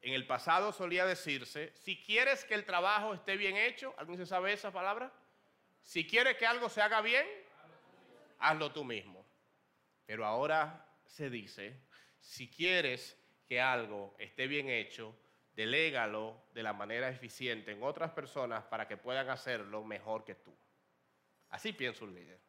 En 0.00 0.14
el 0.14 0.28
pasado 0.28 0.70
solía 0.70 1.06
decirse, 1.06 1.72
si 1.74 2.00
quieres 2.00 2.44
que 2.44 2.54
el 2.54 2.64
trabajo 2.64 3.14
esté 3.14 3.36
bien 3.36 3.56
hecho, 3.56 3.96
¿alguien 3.98 4.16
se 4.16 4.26
sabe 4.26 4.52
esa 4.52 4.70
palabra? 4.70 5.12
Si 5.82 6.06
quieres 6.06 6.36
que 6.36 6.46
algo 6.46 6.68
se 6.68 6.82
haga 6.82 7.00
bien, 7.00 7.26
hazlo 8.40 8.72
tú 8.72 8.84
mismo. 8.84 9.24
Pero 10.06 10.26
ahora 10.26 10.86
se 11.06 11.30
dice, 11.30 11.80
si 12.18 12.50
quieres 12.50 13.16
que 13.46 13.60
algo 13.60 14.14
esté 14.18 14.46
bien 14.46 14.68
hecho, 14.68 15.16
delégalo 15.54 16.42
de 16.54 16.62
la 16.62 16.72
manera 16.72 17.08
eficiente 17.08 17.72
en 17.72 17.82
otras 17.82 18.10
personas 18.12 18.64
para 18.64 18.88
que 18.88 18.96
puedan 18.96 19.28
hacerlo 19.28 19.84
mejor 19.84 20.24
que 20.24 20.34
tú. 20.34 20.56
Así 21.50 21.72
piensa 21.72 22.04
un 22.04 22.14
líder. 22.14 22.40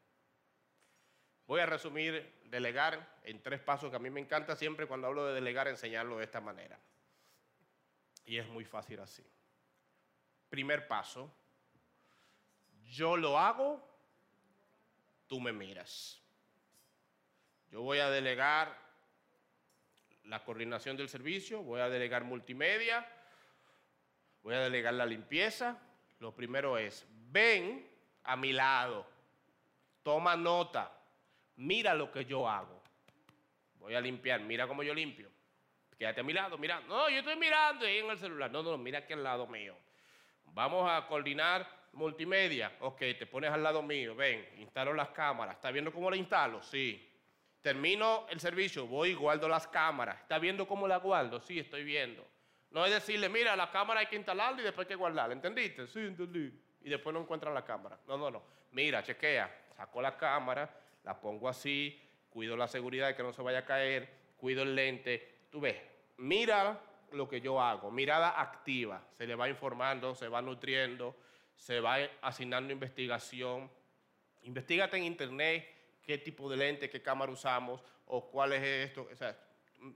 Voy 1.48 1.60
a 1.60 1.66
resumir 1.66 2.40
delegar 2.46 3.20
en 3.24 3.42
tres 3.42 3.60
pasos 3.60 3.90
que 3.90 3.96
a 3.96 4.00
mí 4.00 4.10
me 4.10 4.22
encanta 4.22 4.56
siempre 4.56 4.88
cuando 4.88 5.08
hablo 5.08 5.26
de 5.26 5.34
delegar 5.34 5.68
enseñarlo 5.68 6.18
de 6.18 6.24
esta 6.24 6.40
manera. 6.40 6.80
Y 8.26 8.38
es 8.38 8.48
muy 8.48 8.64
fácil 8.64 9.00
así. 9.00 9.26
Primer 10.50 10.88
paso, 10.88 11.34
yo 12.86 13.18
lo 13.18 13.38
hago, 13.38 13.91
tú 15.32 15.40
me 15.40 15.54
miras. 15.54 16.22
Yo 17.70 17.82
voy 17.84 18.00
a 18.00 18.10
delegar 18.10 18.78
la 20.26 20.44
coordinación 20.44 20.98
del 20.98 21.08
servicio, 21.08 21.64
voy 21.64 21.80
a 21.80 21.88
delegar 21.88 22.26
multimedia, 22.26 23.10
voy 24.44 24.56
a 24.56 24.60
delegar 24.60 24.94
la 24.94 25.06
limpieza. 25.06 25.82
Lo 26.20 26.36
primero 26.36 26.78
es, 26.78 27.08
ven 27.30 27.90
a 28.26 28.36
mi 28.36 28.52
lado, 28.52 29.08
toma 30.04 30.36
nota, 30.36 30.92
mira 31.56 31.94
lo 31.94 32.12
que 32.12 32.26
yo 32.26 32.50
hago. 32.50 32.84
Voy 33.76 33.96
a 33.96 34.02
limpiar, 34.02 34.42
mira 34.42 34.68
cómo 34.68 34.84
yo 34.84 34.94
limpio. 34.94 35.32
Quédate 35.98 36.20
a 36.20 36.24
mi 36.26 36.34
lado, 36.34 36.58
mira. 36.58 36.82
No, 36.82 37.10
yo 37.10 37.20
estoy 37.20 37.38
mirando 37.38 37.86
ahí 37.86 38.00
en 38.00 38.10
el 38.10 38.18
celular. 38.18 38.52
No, 38.52 38.64
no, 38.64 38.78
mira 38.78 39.00
aquí 39.00 39.14
al 39.14 39.24
lado 39.24 39.48
mío. 39.48 39.78
Vamos 40.48 40.92
a 40.92 41.08
coordinar 41.08 41.66
multimedia. 41.94 42.72
Ok, 42.80 43.00
te 43.00 43.26
pones 43.26 43.52
al 43.52 43.64
lado 43.64 43.82
mío. 43.82 44.16
Ven, 44.16 44.48
instalo 44.58 44.94
las 44.94 45.10
cámaras. 45.10 45.56
¿Está 45.56 45.72
viendo 45.72 45.92
cómo 45.92 46.10
la 46.10 46.18
instalo? 46.18 46.62
Sí. 46.62 47.08
Termino 47.62 48.26
el 48.30 48.40
servicio, 48.40 48.88
voy 48.88 49.10
y 49.10 49.14
guardo 49.14 49.48
las 49.48 49.68
cámaras. 49.68 50.20
¿Está 50.22 50.40
viendo 50.40 50.68
cómo 50.68 50.88
las 50.88 51.02
guardo? 51.02 51.40
Sí, 51.40 51.60
estoy 51.60 51.84
viendo. 51.84 52.26
No 52.72 52.86
es 52.86 52.92
decirle, 52.92 53.30
mira, 53.30 53.56
la 53.56 53.70
cámara 53.70 54.00
hay 54.00 54.08
que 54.08 54.16
instalarla 54.16 54.62
y 54.62 54.64
después 54.64 54.86
hay 54.86 54.90
que 54.90 54.96
guardarla. 54.96 55.34
¿Entendiste? 55.34 55.86
Sí, 55.88 56.00
entendí. 56.00 56.52
Y 56.82 56.90
después 56.90 57.14
no 57.14 57.22
encuentran 57.22 57.54
la 57.54 57.64
cámara. 57.64 58.00
No, 58.08 58.18
no, 58.18 58.32
no. 58.32 58.44
Mira, 58.72 59.04
chequea. 59.04 59.60
Saco 59.76 60.02
la 60.02 60.18
cámara, 60.18 60.70
la 61.04 61.20
pongo 61.20 61.50
así, 61.50 62.02
cuido 62.30 62.56
la 62.56 62.68
seguridad 62.68 63.08
de 63.08 63.16
que 63.16 63.24
no 63.24 63.34
se 63.34 63.42
vaya 63.42 63.60
a 63.60 63.66
caer, 63.66 64.10
cuido 64.38 64.64
el 64.64 64.76
lente. 64.76 65.46
Tú 65.50 65.60
ves, 65.60 65.76
mira 66.18 66.80
lo 67.12 67.28
que 67.28 67.42
yo 67.42 67.62
hago, 67.62 67.92
mirada 67.92 68.40
activa. 68.40 69.04
Se 69.18 69.28
le 69.28 69.36
va 69.36 69.50
informando, 69.50 70.16
se 70.16 70.28
va 70.28 70.42
nutriendo, 70.42 71.16
se 71.56 71.80
va 71.80 71.98
asignando 72.22 72.74
investigación. 72.74 73.70
Investígate 74.42 74.98
en 74.98 75.04
internet 75.04 76.00
qué 76.02 76.18
tipo 76.18 76.50
de 76.50 76.58
lente, 76.58 76.90
qué 76.90 77.02
cámara 77.02 77.32
usamos 77.32 77.84
o 78.06 78.30
cuál 78.30 78.54
es 78.54 78.64
esto. 78.90 79.08
O 79.12 79.16
sea, 79.16 79.38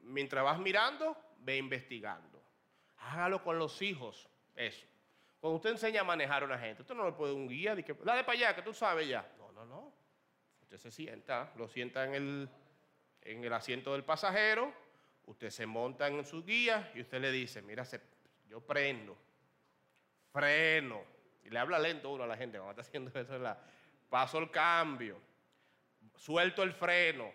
mientras 0.04 0.44
vas 0.44 0.60
mirando, 0.60 1.18
ve 1.40 1.58
investigando. 1.58 2.42
Hágalo 2.98 3.44
con 3.44 3.60
los 3.60 3.82
hijos, 3.82 4.28
eso. 4.56 4.86
Cuando 5.40 5.58
usted 5.58 5.72
enseña 5.72 6.02
a 6.02 6.04
manejar 6.04 6.44
a 6.44 6.46
una 6.46 6.58
gente, 6.58 6.82
usted 6.82 6.96
no 6.96 7.06
le 7.06 7.12
puede 7.12 7.34
un 7.34 7.48
guía, 7.48 7.76
de 7.76 7.84
que, 7.84 7.94
dale 7.94 8.24
para 8.24 8.38
allá, 8.38 8.56
que 8.56 8.62
tú 8.62 8.74
sabes 8.74 9.08
ya. 9.08 9.32
No, 9.38 9.52
no, 9.52 9.66
no. 9.66 9.94
Usted 10.62 10.78
se 10.78 10.92
sienta, 10.92 11.54
lo 11.56 11.68
sienta 11.68 12.06
en 12.06 12.16
el, 12.16 12.50
en 13.22 13.44
el 13.44 13.54
asiento 13.54 13.94
del 13.94 14.04
pasajero, 14.04 14.74
usted 15.26 15.50
se 15.50 15.66
monta 15.66 16.08
en 16.08 16.24
su 16.26 16.44
guía 16.44 16.92
y 16.96 17.02
usted 17.02 17.22
le 17.22 17.32
dice, 17.32 17.62
mira, 17.62 17.84
yo 18.48 18.62
prendo, 18.62 19.16
freno, 20.32 21.04
y 21.46 21.50
le 21.50 21.60
habla 21.60 21.78
lento 21.78 22.10
uno 22.10 22.24
a 22.24 22.28
la 22.28 22.36
gente 22.36 22.58
cuando 22.58 22.72
está 22.72 22.82
haciendo 22.82 23.18
eso, 23.18 23.38
la, 23.38 23.58
paso 24.10 24.40
el 24.40 24.50
cambio, 24.50 25.22
suelto 26.16 26.64
el 26.64 26.74
freno, 26.74 27.32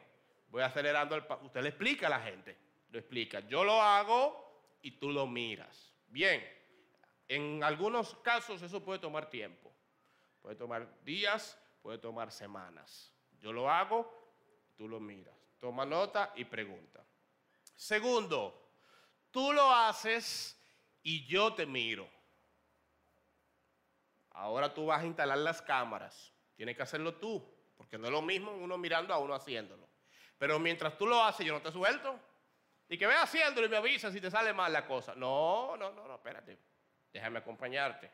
voy 0.49 0.63
acelerando 0.63 1.15
el 1.15 1.25
Usted 1.43 1.63
le 1.63 1.69
explica 1.69 2.09
a 2.09 2.11
la 2.11 2.21
gente, 2.21 2.57
lo 2.91 2.99
explica. 2.99 3.41
Yo 3.41 3.63
lo 3.63 3.81
hago 3.81 4.79
y 4.83 4.93
tú 4.93 5.11
lo 5.11 5.27
miras. 5.27 5.95
Bien, 6.09 6.45
en 7.29 7.63
algunos 7.63 8.17
casos 8.17 8.61
eso 8.63 8.85
puede 8.85 8.99
tomar 8.99 9.31
tiempo. 9.31 9.73
Puede 10.43 10.57
tomar 10.57 10.89
días, 11.05 11.57
puede 11.81 11.99
tomar 11.99 12.33
semanas. 12.33 13.15
Yo 13.41 13.53
lo 13.53 13.71
hago, 13.71 14.11
tú 14.77 14.89
lo 14.89 14.99
miras. 14.99 15.37
Toma 15.61 15.85
nota 15.87 16.33
y 16.35 16.45
pregunta. 16.45 17.05
Segundo, 17.77 18.73
tú 19.31 19.53
lo 19.53 19.71
haces 19.71 20.59
y 21.03 21.25
yo 21.27 21.55
te 21.55 21.67
miro. 21.67 22.09
Ahora 24.33 24.72
tú 24.72 24.87
vas 24.87 25.03
a 25.03 25.07
instalar 25.07 25.39
las 25.39 25.62
cámaras. 25.62 26.33
Tienes 26.57 26.76
que 26.76 26.83
hacerlo 26.83 27.14
tú, 27.14 27.43
porque 27.76 27.99
no 27.99 28.07
es 28.07 28.12
lo 28.12 28.22
mismo 28.22 28.53
uno 28.53 28.76
mirando 28.78 29.14
a 29.14 29.18
uno 29.18 29.35
haciéndolo. 29.35 29.89
Pero 30.39 30.59
mientras 30.59 30.97
tú 30.97 31.07
lo 31.07 31.22
haces, 31.22 31.47
yo 31.47 31.53
no 31.53 31.61
te 31.61 31.72
suelto. 31.72 32.18
Y 32.89 32.99
que 32.99 33.07
ve 33.07 33.14
haciéndolo 33.14 33.66
y 33.66 33.70
me 33.70 33.76
avisas 33.76 34.12
si 34.12 34.20
te 34.20 34.31
sale 34.31 34.53
mal 34.53 34.72
la 34.72 34.87
cosa. 34.87 35.14
No, 35.14 35.76
no, 35.76 35.93
no, 35.93 36.09
no, 36.09 36.14
espérate. 36.14 36.59
Déjame 37.12 37.39
acompañarte. 37.39 38.11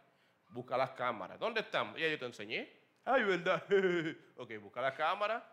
Busca 0.49 0.77
las 0.77 0.91
cámaras. 0.91 1.39
¿Dónde 1.39 1.61
están? 1.61 1.95
Ya 1.97 2.09
yo 2.09 2.19
te 2.19 2.27
enseñé. 2.27 2.73
Ay, 3.05 3.25
¿verdad? 3.25 3.65
ok, 4.37 4.51
busca 4.61 4.81
la 4.81 4.93
cámara. 4.95 5.53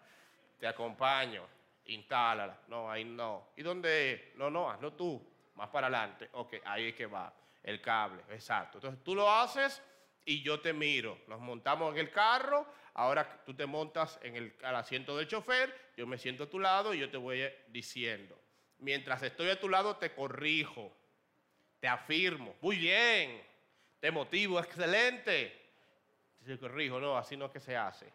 Te 0.60 0.68
acompaño. 0.68 1.46
Instálala. 1.86 2.60
No, 2.68 2.90
ahí 2.90 3.06
no. 3.06 3.50
¿Y 3.56 3.64
dónde? 3.64 4.34
No, 4.36 4.50
no, 4.50 4.70
hazlo 4.70 4.94
tú. 4.94 5.26
Más 5.56 5.70
para 5.70 5.88
adelante. 5.88 6.30
Ok, 6.34 6.56
ahí 6.66 6.90
es 6.90 6.96
que 6.96 7.06
va. 7.06 7.34
El 7.62 7.82
cable. 7.82 8.24
Exacto. 8.30 8.78
Entonces 8.80 9.04
tú 9.04 9.16
lo 9.16 9.32
haces 9.32 9.82
y 10.26 10.42
yo 10.42 10.60
te 10.60 10.74
miro. 10.74 11.20
Nos 11.28 11.40
montamos 11.40 11.94
en 11.94 12.00
el 12.00 12.12
carro. 12.12 12.66
Ahora 12.94 13.44
tú 13.46 13.54
te 13.54 13.66
montas 13.66 14.20
en 14.24 14.36
el 14.36 14.54
asiento 14.62 15.18
del 15.18 15.28
chofer. 15.28 15.74
Yo 15.98 16.06
me 16.08 16.18
siento 16.18 16.44
a 16.44 16.50
tu 16.50 16.60
lado 16.60 16.94
y 16.94 17.00
yo 17.00 17.10
te 17.10 17.18
voy 17.18 17.44
diciendo. 17.70 18.40
Mientras 18.80 19.24
estoy 19.24 19.50
a 19.50 19.60
tu 19.60 19.70
lado, 19.70 19.98
te 19.98 20.14
corrijo 20.14 20.96
te 21.84 21.90
afirmo, 21.90 22.56
muy 22.62 22.78
bien, 22.78 23.44
te 24.00 24.10
motivo, 24.10 24.58
excelente. 24.58 25.52
Te 26.46 26.58
corrijo, 26.58 26.98
no, 26.98 27.18
así 27.18 27.36
no 27.36 27.48
es 27.48 27.52
que 27.52 27.60
se 27.60 27.76
hace, 27.76 28.10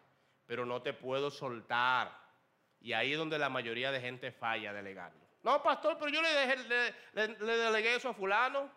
pero 0.47 0.65
no 0.65 0.81
te 0.81 0.91
puedo 0.91 1.29
soltar. 1.29 2.11
Y 2.81 2.93
ahí 2.93 3.11
es 3.11 3.19
donde 3.19 3.37
la 3.37 3.47
mayoría 3.47 3.91
de 3.91 4.01
gente 4.01 4.31
falla 4.31 4.73
delegando. 4.73 5.23
No, 5.43 5.61
pastor, 5.61 5.99
pero 5.99 6.09
yo 6.09 6.19
le, 6.19 6.95
le, 7.13 7.57
delegué 7.57 7.93
eso 7.93 8.09
a 8.09 8.15
fulano. 8.15 8.71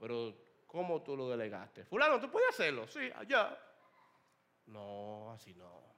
Pero, 0.00 0.34
¿cómo 0.72 1.02
tú 1.02 1.16
lo 1.16 1.28
delegaste? 1.28 1.84
Fulano, 1.84 2.18
¿tú 2.18 2.30
puedes 2.30 2.48
hacerlo? 2.48 2.88
Sí, 2.88 3.10
allá. 3.14 3.56
No, 4.66 5.30
así 5.32 5.54
no. 5.54 5.94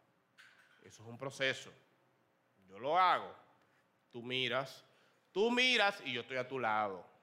Eso 0.82 1.02
es 1.02 1.08
un 1.08 1.16
proceso. 1.16 1.72
Yo 2.66 2.78
lo 2.78 2.98
hago. 2.98 3.34
Tú 4.10 4.22
miras, 4.22 4.84
tú 5.32 5.50
miras 5.50 6.02
y 6.04 6.12
yo 6.12 6.20
estoy 6.20 6.36
a 6.36 6.46
tu 6.46 6.58
lado 6.58 7.14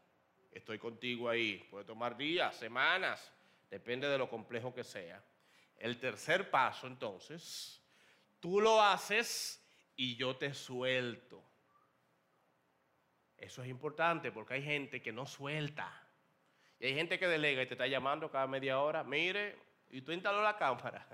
estoy 0.51 0.77
contigo 0.77 1.29
ahí. 1.29 1.57
Puede 1.69 1.85
tomar 1.85 2.17
días, 2.17 2.55
semanas, 2.55 3.31
depende 3.69 4.07
de 4.07 4.17
lo 4.17 4.29
complejo 4.29 4.73
que 4.73 4.83
sea. 4.83 5.23
El 5.77 5.99
tercer 5.99 6.49
paso, 6.49 6.87
entonces, 6.87 7.81
tú 8.39 8.61
lo 8.61 8.81
haces 8.81 9.63
y 9.95 10.15
yo 10.15 10.35
te 10.35 10.53
suelto. 10.53 11.43
Eso 13.37 13.63
es 13.63 13.69
importante 13.69 14.31
porque 14.31 14.55
hay 14.55 14.63
gente 14.63 15.01
que 15.01 15.11
no 15.11 15.25
suelta. 15.25 16.00
Y 16.81 16.87
hay 16.87 16.95
gente 16.95 17.19
que 17.19 17.27
delega 17.27 17.61
y 17.61 17.67
te 17.67 17.75
está 17.75 17.85
llamando 17.85 18.29
cada 18.29 18.47
media 18.47 18.79
hora. 18.79 19.03
Mire, 19.03 19.55
y 19.91 20.01
tú 20.01 20.11
instaló 20.11 20.41
la 20.41 20.57
cámara. 20.57 21.07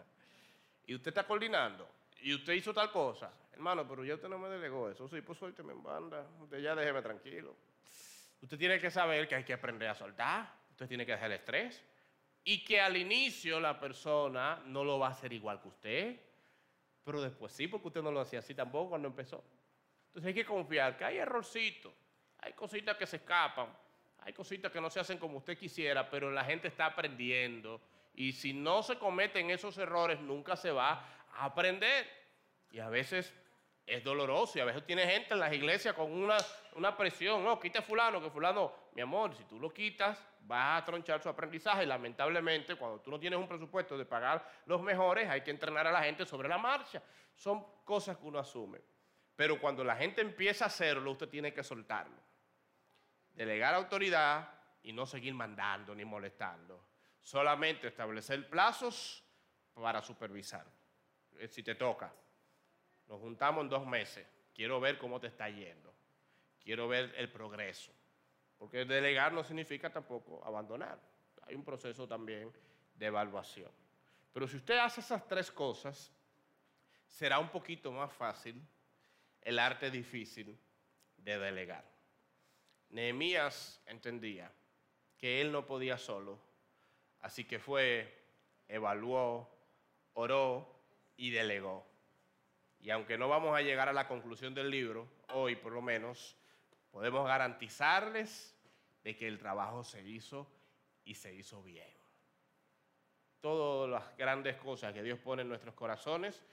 Y 0.85 0.95
usted 0.95 1.09
está 1.09 1.27
coordinando. 1.27 1.87
Y 2.21 2.33
usted 2.33 2.53
hizo 2.53 2.73
tal 2.73 2.89
cosa. 2.89 3.29
Hermano, 3.51 3.85
pero 3.85 4.05
ya 4.05 4.15
usted 4.15 4.29
no 4.29 4.39
me 4.39 4.47
delegó 4.47 4.89
eso. 4.89 5.07
Sí, 5.09 5.19
pues 5.21 5.37
suélteme 5.37 5.73
en 5.73 5.83
banda. 5.83 6.25
Usted 6.39 6.59
ya 6.59 6.73
déjeme 6.73 7.01
tranquilo. 7.01 7.53
Usted 8.41 8.57
tiene 8.57 8.79
que 8.79 8.89
saber 8.89 9.27
que 9.27 9.35
hay 9.35 9.43
que 9.43 9.53
aprender 9.53 9.89
a 9.89 9.95
soltar, 9.95 10.53
usted 10.69 10.87
tiene 10.87 11.05
que 11.05 11.11
dejar 11.11 11.31
el 11.31 11.37
estrés 11.37 11.83
y 12.43 12.63
que 12.63 12.79
al 12.79 12.95
inicio 12.95 13.59
la 13.59 13.79
persona 13.79 14.61
no 14.65 14.83
lo 14.83 14.99
va 14.99 15.07
a 15.07 15.11
hacer 15.11 15.33
igual 15.33 15.59
que 15.61 15.67
usted, 15.67 16.21
pero 17.03 17.21
después 17.21 17.51
sí, 17.51 17.67
porque 17.67 17.87
usted 17.87 18.01
no 18.01 18.11
lo 18.11 18.21
hacía 18.21 18.39
así 18.39 18.53
tampoco 18.53 18.91
cuando 18.91 19.07
empezó. 19.07 19.43
Entonces 20.07 20.27
hay 20.27 20.33
que 20.33 20.45
confiar 20.45 20.97
que 20.97 21.03
hay 21.03 21.17
errorcitos, 21.17 21.93
hay 22.37 22.53
cositas 22.53 22.95
que 22.95 23.07
se 23.07 23.17
escapan, 23.17 23.67
hay 24.27 24.33
cositas 24.33 24.69
que 24.73 24.81
no 24.81 24.89
se 24.89 24.99
hacen 24.99 25.19
como 25.19 25.37
usted 25.37 25.57
quisiera, 25.57 26.09
pero 26.09 26.29
la 26.29 26.43
gente 26.43 26.67
está 26.67 26.87
aprendiendo 26.87 27.79
y 28.13 28.33
si 28.33 28.51
no 28.51 28.83
se 28.83 28.97
cometen 28.97 29.49
esos 29.51 29.77
errores 29.77 30.19
nunca 30.19 30.57
se 30.57 30.69
va 30.69 31.01
a 31.33 31.45
aprender. 31.45 32.05
Y 32.69 32.79
a 32.79 32.89
veces 32.89 33.33
es 33.85 34.03
doloroso 34.03 34.57
y 34.57 34.61
a 34.61 34.65
veces 34.65 34.85
tiene 34.85 35.07
gente 35.07 35.33
en 35.33 35.39
las 35.39 35.53
iglesias 35.53 35.95
con 35.95 36.11
una, 36.11 36.35
una 36.75 36.97
presión, 36.97 37.41
no, 37.41 37.57
quita 37.57 37.81
fulano, 37.81 38.21
que 38.21 38.29
fulano, 38.29 38.73
mi 38.95 39.01
amor, 39.01 39.33
si 39.33 39.45
tú 39.45 39.61
lo 39.61 39.73
quitas, 39.73 40.21
vas 40.41 40.81
a 40.81 40.83
tronchar 40.83 41.23
su 41.23 41.29
aprendizaje 41.29 41.83
y 41.83 41.85
lamentablemente 41.85 42.75
cuando 42.75 42.99
tú 42.99 43.09
no 43.09 43.21
tienes 43.21 43.39
un 43.39 43.47
presupuesto 43.47 43.97
de 43.97 44.03
pagar 44.03 44.45
los 44.65 44.81
mejores, 44.81 45.29
hay 45.29 45.39
que 45.39 45.51
entrenar 45.51 45.87
a 45.87 45.91
la 45.93 46.03
gente 46.03 46.25
sobre 46.25 46.49
la 46.49 46.57
marcha. 46.57 47.01
Son 47.33 47.65
cosas 47.85 48.17
que 48.17 48.25
uno 48.25 48.39
asume. 48.39 48.81
Pero 49.37 49.57
cuando 49.57 49.85
la 49.85 49.95
gente 49.95 50.19
empieza 50.19 50.65
a 50.65 50.67
hacerlo, 50.67 51.11
usted 51.11 51.29
tiene 51.29 51.53
que 51.53 51.63
soltarlo. 51.63 52.26
Delegar 53.37 53.75
autoridad 53.75 54.49
y 54.81 54.91
no 54.91 55.05
seguir 55.05 55.35
mandando 55.35 55.93
ni 55.93 56.03
molestando. 56.03 56.83
Solamente 57.21 57.87
establecer 57.87 58.49
plazos 58.49 59.23
para 59.75 60.01
supervisar. 60.01 60.65
Eh, 61.37 61.47
si 61.47 61.61
te 61.61 61.75
toca. 61.75 62.11
Nos 63.05 63.21
juntamos 63.21 63.61
en 63.61 63.69
dos 63.69 63.85
meses. 63.85 64.25
Quiero 64.55 64.79
ver 64.79 64.97
cómo 64.97 65.19
te 65.19 65.27
está 65.27 65.47
yendo. 65.51 65.93
Quiero 66.59 66.87
ver 66.87 67.13
el 67.15 67.31
progreso. 67.31 67.93
porque 68.57 68.85
delegar 68.85 69.31
no 69.31 69.43
significa 69.43 69.91
tampoco 69.91 70.43
abandonar. 70.43 70.99
Hay 71.43 71.53
un 71.53 71.63
proceso 71.63 72.07
también 72.07 72.51
de 72.95 73.05
evaluación. 73.05 73.71
Pero 74.33 74.47
si 74.47 74.57
usted 74.57 74.79
hace 74.79 75.01
esas 75.01 75.27
tres 75.27 75.51
cosas, 75.51 76.11
será 77.05 77.37
un 77.37 77.49
poquito 77.49 77.91
más 77.91 78.11
fácil 78.11 78.59
el 79.43 79.59
arte 79.59 79.91
difícil 79.91 80.59
de 81.17 81.37
delegar. 81.37 81.96
Nehemías 82.89 83.81
entendía 83.85 84.51
que 85.17 85.41
él 85.41 85.51
no 85.51 85.65
podía 85.65 85.97
solo, 85.97 86.39
así 87.21 87.43
que 87.43 87.59
fue, 87.59 88.13
evaluó, 88.67 89.49
oró 90.13 90.67
y 91.15 91.31
delegó. 91.31 91.85
Y 92.79 92.89
aunque 92.91 93.17
no 93.17 93.27
vamos 93.27 93.55
a 93.57 93.61
llegar 93.61 93.89
a 93.89 93.93
la 93.93 94.07
conclusión 94.07 94.53
del 94.53 94.69
libro, 94.69 95.07
hoy 95.29 95.55
por 95.55 95.73
lo 95.73 95.81
menos, 95.81 96.37
podemos 96.91 97.27
garantizarles 97.27 98.55
de 99.03 99.15
que 99.15 99.27
el 99.27 99.39
trabajo 99.39 99.83
se 99.83 100.01
hizo 100.01 100.47
y 101.03 101.15
se 101.15 101.33
hizo 101.33 101.63
bien. 101.63 101.91
Todas 103.41 103.89
las 103.89 104.17
grandes 104.17 104.57
cosas 104.57 104.93
que 104.93 105.03
Dios 105.03 105.19
pone 105.19 105.41
en 105.41 105.49
nuestros 105.49 105.73
corazones 105.75 106.43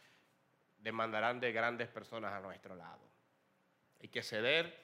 demandarán 0.79 1.41
de 1.41 1.53
grandes 1.53 1.89
personas 1.89 2.33
a 2.33 2.41
nuestro 2.41 2.75
lado. 2.75 3.03
Hay 4.01 4.09
que 4.09 4.23
ceder, 4.23 4.79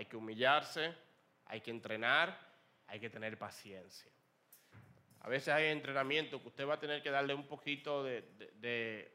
hay 0.00 0.06
que 0.06 0.16
humillarse, 0.16 0.94
hay 1.44 1.60
que 1.60 1.70
entrenar, 1.70 2.34
hay 2.86 2.98
que 2.98 3.10
tener 3.10 3.36
paciencia. 3.36 4.10
A 5.20 5.28
veces 5.28 5.52
hay 5.52 5.66
entrenamiento 5.66 6.40
que 6.40 6.48
usted 6.48 6.66
va 6.66 6.74
a 6.74 6.80
tener 6.80 7.02
que 7.02 7.10
darle 7.10 7.34
un 7.34 7.46
poquito 7.46 8.02
de, 8.02 8.22
de 8.54 9.12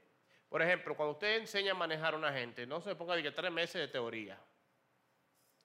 por 0.47 0.61
ejemplo, 0.61 0.95
cuando 0.95 1.13
usted 1.13 1.37
enseña 1.37 1.71
a 1.71 1.73
manejar 1.73 2.13
a 2.13 2.17
una 2.17 2.31
gente, 2.31 2.67
no 2.67 2.81
se 2.81 2.95
ponga 2.95 3.15
de 3.15 3.23
que 3.23 3.31
tres 3.31 3.51
meses 3.51 3.81
de 3.81 3.87
teoría. 3.87 4.39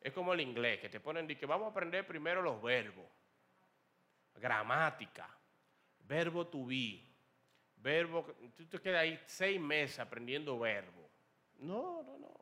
Es 0.00 0.10
como 0.14 0.32
el 0.32 0.40
inglés, 0.40 0.80
que 0.80 0.88
te 0.88 1.00
ponen 1.00 1.26
de 1.26 1.36
que 1.36 1.44
vamos 1.44 1.66
a 1.66 1.70
aprender 1.70 2.06
primero 2.06 2.40
los 2.40 2.62
verbos, 2.62 3.04
gramática, 4.36 5.28
verbo 5.98 6.46
to 6.46 6.64
be, 6.64 7.06
verbo, 7.76 8.24
tú 8.56 8.64
te 8.64 8.80
quedas 8.80 9.02
ahí 9.02 9.20
seis 9.26 9.60
meses 9.60 9.98
aprendiendo 9.98 10.58
verbo. 10.58 11.10
No, 11.58 12.02
no, 12.04 12.16
no. 12.16 12.39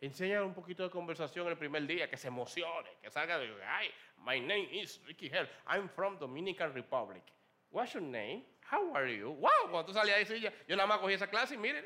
Enseña 0.00 0.44
un 0.44 0.54
poquito 0.54 0.84
de 0.84 0.90
conversación 0.90 1.48
el 1.48 1.56
primer 1.56 1.84
día, 1.86 2.08
que 2.08 2.16
se 2.16 2.28
emocione, 2.28 2.88
que 3.02 3.10
salga 3.10 3.36
de, 3.38 3.52
ay, 3.64 3.90
my 4.18 4.40
name 4.40 4.68
is 4.70 5.00
Ricky 5.04 5.26
Hell, 5.26 5.48
I'm 5.66 5.88
from 5.88 6.18
Dominican 6.18 6.72
Republic. 6.72 7.22
What's 7.70 7.94
your 7.94 8.02
name? 8.02 8.44
How 8.70 8.94
are 8.94 9.12
you? 9.12 9.30
Wow, 9.30 9.70
cuando 9.70 9.86
tú 9.86 9.92
salías 9.92 10.30
ahí, 10.30 10.40
yo 10.40 10.76
nada 10.76 10.86
más 10.86 10.98
cogí 10.98 11.14
esa 11.14 11.26
clase 11.26 11.54
y 11.54 11.58
miren, 11.58 11.84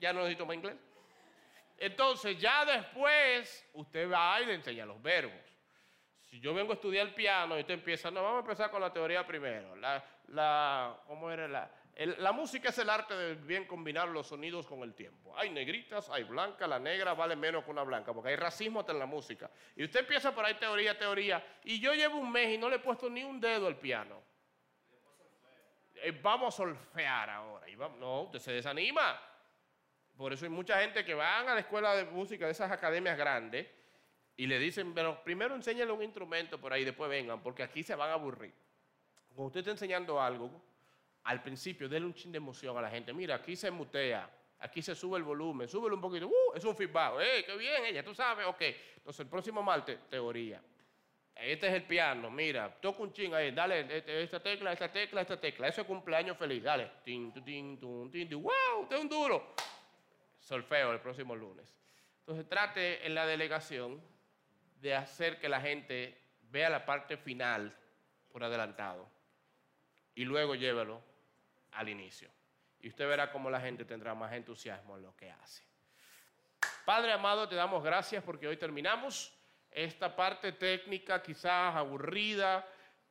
ya 0.00 0.12
no 0.12 0.20
necesito 0.20 0.46
más 0.46 0.56
inglés. 0.56 0.76
Entonces, 1.78 2.38
ya 2.38 2.64
después, 2.64 3.68
usted 3.72 4.10
va 4.10 4.40
y 4.40 4.46
le 4.46 4.54
enseña 4.54 4.84
los 4.84 5.00
verbos. 5.00 5.40
Si 6.30 6.40
yo 6.40 6.54
vengo 6.54 6.72
a 6.72 6.74
estudiar 6.74 7.14
piano 7.14 7.56
y 7.56 7.60
usted 7.60 7.74
empieza, 7.74 8.10
no, 8.10 8.22
vamos 8.22 8.38
a 8.38 8.40
empezar 8.40 8.70
con 8.70 8.80
la 8.80 8.92
teoría 8.92 9.24
primero. 9.26 9.76
La, 9.76 10.04
la, 10.28 11.00
¿Cómo 11.06 11.30
era 11.30 11.46
la? 11.46 11.70
La 11.96 12.32
música 12.32 12.70
es 12.70 12.78
el 12.78 12.90
arte 12.90 13.14
de 13.14 13.34
bien 13.34 13.66
combinar 13.66 14.08
los 14.08 14.26
sonidos 14.26 14.66
con 14.66 14.82
el 14.82 14.94
tiempo. 14.94 15.36
Hay 15.38 15.50
negritas, 15.50 16.10
hay 16.10 16.24
blancas, 16.24 16.68
la 16.68 16.78
negra 16.78 17.14
vale 17.14 17.36
menos 17.36 17.64
que 17.64 17.70
una 17.70 17.84
blanca, 17.84 18.12
porque 18.12 18.30
hay 18.30 18.36
racismo 18.36 18.80
hasta 18.80 18.92
en 18.92 18.98
la 18.98 19.06
música. 19.06 19.48
Y 19.76 19.84
usted 19.84 20.00
empieza 20.00 20.34
por 20.34 20.44
ahí 20.44 20.54
teoría, 20.54 20.98
teoría, 20.98 21.44
y 21.62 21.78
yo 21.78 21.94
llevo 21.94 22.18
un 22.18 22.32
mes 22.32 22.54
y 22.54 22.58
no 22.58 22.68
le 22.68 22.76
he 22.76 22.80
puesto 22.80 23.08
ni 23.08 23.22
un 23.22 23.40
dedo 23.40 23.68
al 23.68 23.76
piano. 23.76 24.22
Eh, 25.94 26.18
vamos 26.22 26.52
a 26.52 26.56
solfear 26.56 27.30
ahora. 27.30 27.66
No, 27.98 28.22
usted 28.22 28.40
se 28.40 28.52
desanima. 28.52 29.20
Por 30.16 30.32
eso 30.32 30.44
hay 30.44 30.50
mucha 30.50 30.80
gente 30.80 31.04
que 31.04 31.14
van 31.14 31.48
a 31.48 31.54
la 31.54 31.60
escuela 31.60 31.94
de 31.94 32.04
música 32.04 32.46
de 32.46 32.52
esas 32.52 32.70
academias 32.70 33.16
grandes 33.16 33.66
y 34.36 34.46
le 34.46 34.58
dicen, 34.58 34.94
pero 34.94 35.22
primero 35.22 35.54
enséñale 35.54 35.92
un 35.92 36.02
instrumento 36.02 36.60
por 36.60 36.72
ahí, 36.72 36.84
después 36.84 37.08
vengan, 37.08 37.42
porque 37.42 37.62
aquí 37.62 37.82
se 37.82 37.94
van 37.94 38.10
a 38.10 38.14
aburrir. 38.14 38.52
Cuando 39.28 39.46
usted 39.46 39.60
está 39.60 39.70
enseñando 39.70 40.20
algo, 40.20 40.62
al 41.24 41.42
principio, 41.42 41.88
déle 41.88 42.06
un 42.06 42.14
chin 42.14 42.30
de 42.30 42.38
emoción 42.38 42.76
a 42.76 42.82
la 42.82 42.90
gente. 42.90 43.12
Mira, 43.12 43.36
aquí 43.36 43.56
se 43.56 43.70
mutea, 43.70 44.30
aquí 44.58 44.82
se 44.82 44.94
sube 44.94 45.18
el 45.18 45.24
volumen, 45.24 45.66
súbelo 45.66 45.96
un 45.96 46.00
poquito. 46.00 46.28
Uh, 46.28 46.54
es 46.54 46.64
un 46.64 46.76
feedback. 46.76 47.14
¡Eh, 47.20 47.44
qué 47.46 47.56
bien 47.56 47.84
ella! 47.86 48.04
Tú 48.04 48.14
sabes, 48.14 48.46
ok. 48.46 48.62
Entonces, 48.96 49.20
el 49.20 49.28
próximo 49.28 49.62
martes, 49.62 49.98
teoría. 50.10 50.62
Este 51.34 51.66
es 51.66 51.74
el 51.74 51.82
piano, 51.82 52.30
mira, 52.30 52.72
toca 52.80 53.02
un 53.02 53.12
ching 53.12 53.34
ahí, 53.34 53.50
dale 53.50 53.80
este, 53.80 54.22
esta 54.22 54.40
tecla, 54.40 54.72
esta 54.72 54.92
tecla, 54.92 55.22
esta 55.22 55.40
tecla. 55.40 55.66
Eso 55.66 55.80
es 55.80 55.86
cumpleaños 55.86 56.36
feliz, 56.36 56.62
dale. 56.62 56.90
Tin, 57.04 57.32
tin, 57.32 57.78
tin, 57.78 58.10
tin, 58.10 58.42
¡Wow! 58.42 58.82
Usted 58.82 58.96
es 58.96 59.02
un 59.02 59.08
duro. 59.08 59.54
Solfeo 60.38 60.92
el 60.92 61.00
próximo 61.00 61.34
lunes. 61.34 61.74
Entonces, 62.20 62.48
trate 62.48 63.04
en 63.04 63.14
la 63.14 63.26
delegación 63.26 64.00
de 64.80 64.94
hacer 64.94 65.40
que 65.40 65.48
la 65.48 65.60
gente 65.60 66.16
vea 66.42 66.70
la 66.70 66.84
parte 66.84 67.16
final 67.16 67.76
por 68.30 68.44
adelantado 68.44 69.08
y 70.14 70.24
luego 70.24 70.54
llévelo 70.54 71.02
al 71.74 71.88
inicio. 71.88 72.30
Y 72.80 72.88
usted 72.88 73.06
verá 73.08 73.30
cómo 73.30 73.50
la 73.50 73.60
gente 73.60 73.84
tendrá 73.84 74.14
más 74.14 74.32
entusiasmo 74.32 74.96
en 74.96 75.02
lo 75.02 75.16
que 75.16 75.30
hace. 75.30 75.62
Padre 76.84 77.12
amado, 77.12 77.48
te 77.48 77.54
damos 77.54 77.82
gracias 77.82 78.22
porque 78.22 78.46
hoy 78.46 78.56
terminamos 78.56 79.32
esta 79.70 80.14
parte 80.14 80.52
técnica 80.52 81.22
quizás 81.22 81.74
aburrida, 81.74 82.66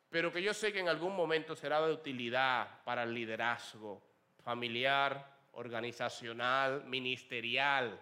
pero 0.10 0.32
que 0.32 0.42
yo 0.42 0.54
sé 0.54 0.72
que 0.72 0.80
en 0.80 0.90
algún 0.90 1.16
momento 1.16 1.56
será 1.56 1.86
de 1.86 1.92
utilidad 1.92 2.84
para 2.84 3.04
el 3.04 3.14
liderazgo 3.14 4.02
familiar, 4.44 5.34
organizacional, 5.54 6.84
ministerial, 6.86 8.00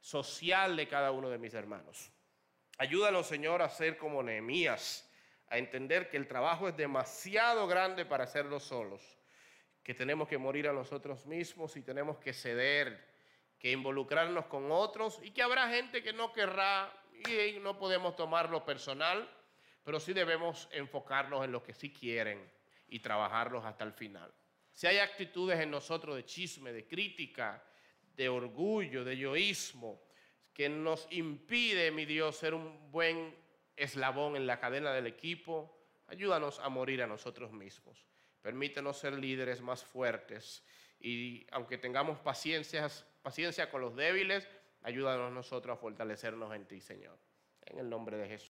social 0.00 0.76
de 0.76 0.88
cada 0.88 1.12
uno 1.12 1.28
de 1.28 1.38
mis 1.38 1.54
hermanos. 1.54 2.10
Ayúdanos, 2.78 3.26
Señor, 3.26 3.62
a 3.62 3.68
ser 3.68 3.96
como 3.96 4.22
Nehemías, 4.22 5.08
a 5.48 5.58
entender 5.58 6.10
que 6.10 6.16
el 6.16 6.26
trabajo 6.26 6.68
es 6.68 6.76
demasiado 6.76 7.66
grande 7.66 8.04
para 8.04 8.24
hacerlo 8.24 8.58
solos, 8.58 9.16
que 9.84 9.92
tenemos 9.92 10.26
que 10.26 10.38
morir 10.38 10.66
a 10.66 10.72
nosotros 10.72 11.26
mismos 11.26 11.76
y 11.76 11.82
tenemos 11.82 12.16
que 12.16 12.32
ceder, 12.32 13.06
que 13.58 13.70
involucrarnos 13.70 14.46
con 14.46 14.72
otros 14.72 15.20
y 15.22 15.30
que 15.30 15.42
habrá 15.42 15.68
gente 15.68 16.02
que 16.02 16.14
no 16.14 16.32
querrá 16.32 16.90
y 17.28 17.60
no 17.60 17.78
podemos 17.78 18.16
tomarlo 18.16 18.64
personal, 18.64 19.30
pero 19.84 20.00
sí 20.00 20.14
debemos 20.14 20.68
enfocarnos 20.72 21.44
en 21.44 21.52
lo 21.52 21.62
que 21.62 21.74
sí 21.74 21.92
quieren 21.92 22.50
y 22.88 23.00
trabajarlos 23.00 23.62
hasta 23.66 23.84
el 23.84 23.92
final. 23.92 24.32
Si 24.72 24.86
hay 24.86 24.98
actitudes 24.98 25.60
en 25.60 25.70
nosotros 25.70 26.16
de 26.16 26.24
chisme, 26.24 26.72
de 26.72 26.86
crítica, 26.86 27.62
de 28.16 28.28
orgullo, 28.28 29.04
de 29.04 29.18
yoísmo, 29.18 30.00
que 30.54 30.68
nos 30.70 31.06
impide, 31.10 31.90
mi 31.90 32.06
Dios, 32.06 32.36
ser 32.36 32.54
un 32.54 32.90
buen 32.90 33.36
eslabón 33.76 34.36
en 34.36 34.46
la 34.46 34.58
cadena 34.58 34.92
del 34.92 35.06
equipo, 35.06 35.78
ayúdanos 36.06 36.58
a 36.58 36.70
morir 36.70 37.02
a 37.02 37.06
nosotros 37.06 37.52
mismos. 37.52 38.06
Permítenos 38.44 38.98
ser 38.98 39.14
líderes 39.14 39.62
más 39.62 39.82
fuertes 39.82 40.62
y 41.00 41.46
aunque 41.50 41.78
tengamos 41.78 42.18
paciencia, 42.18 42.86
paciencia 43.22 43.70
con 43.70 43.80
los 43.80 43.96
débiles, 43.96 44.46
ayúdanos 44.82 45.32
nosotros 45.32 45.78
a 45.78 45.80
fortalecernos 45.80 46.54
en 46.54 46.66
ti, 46.66 46.78
Señor. 46.78 47.18
En 47.62 47.78
el 47.78 47.88
nombre 47.88 48.18
de 48.18 48.28
Jesús. 48.28 48.53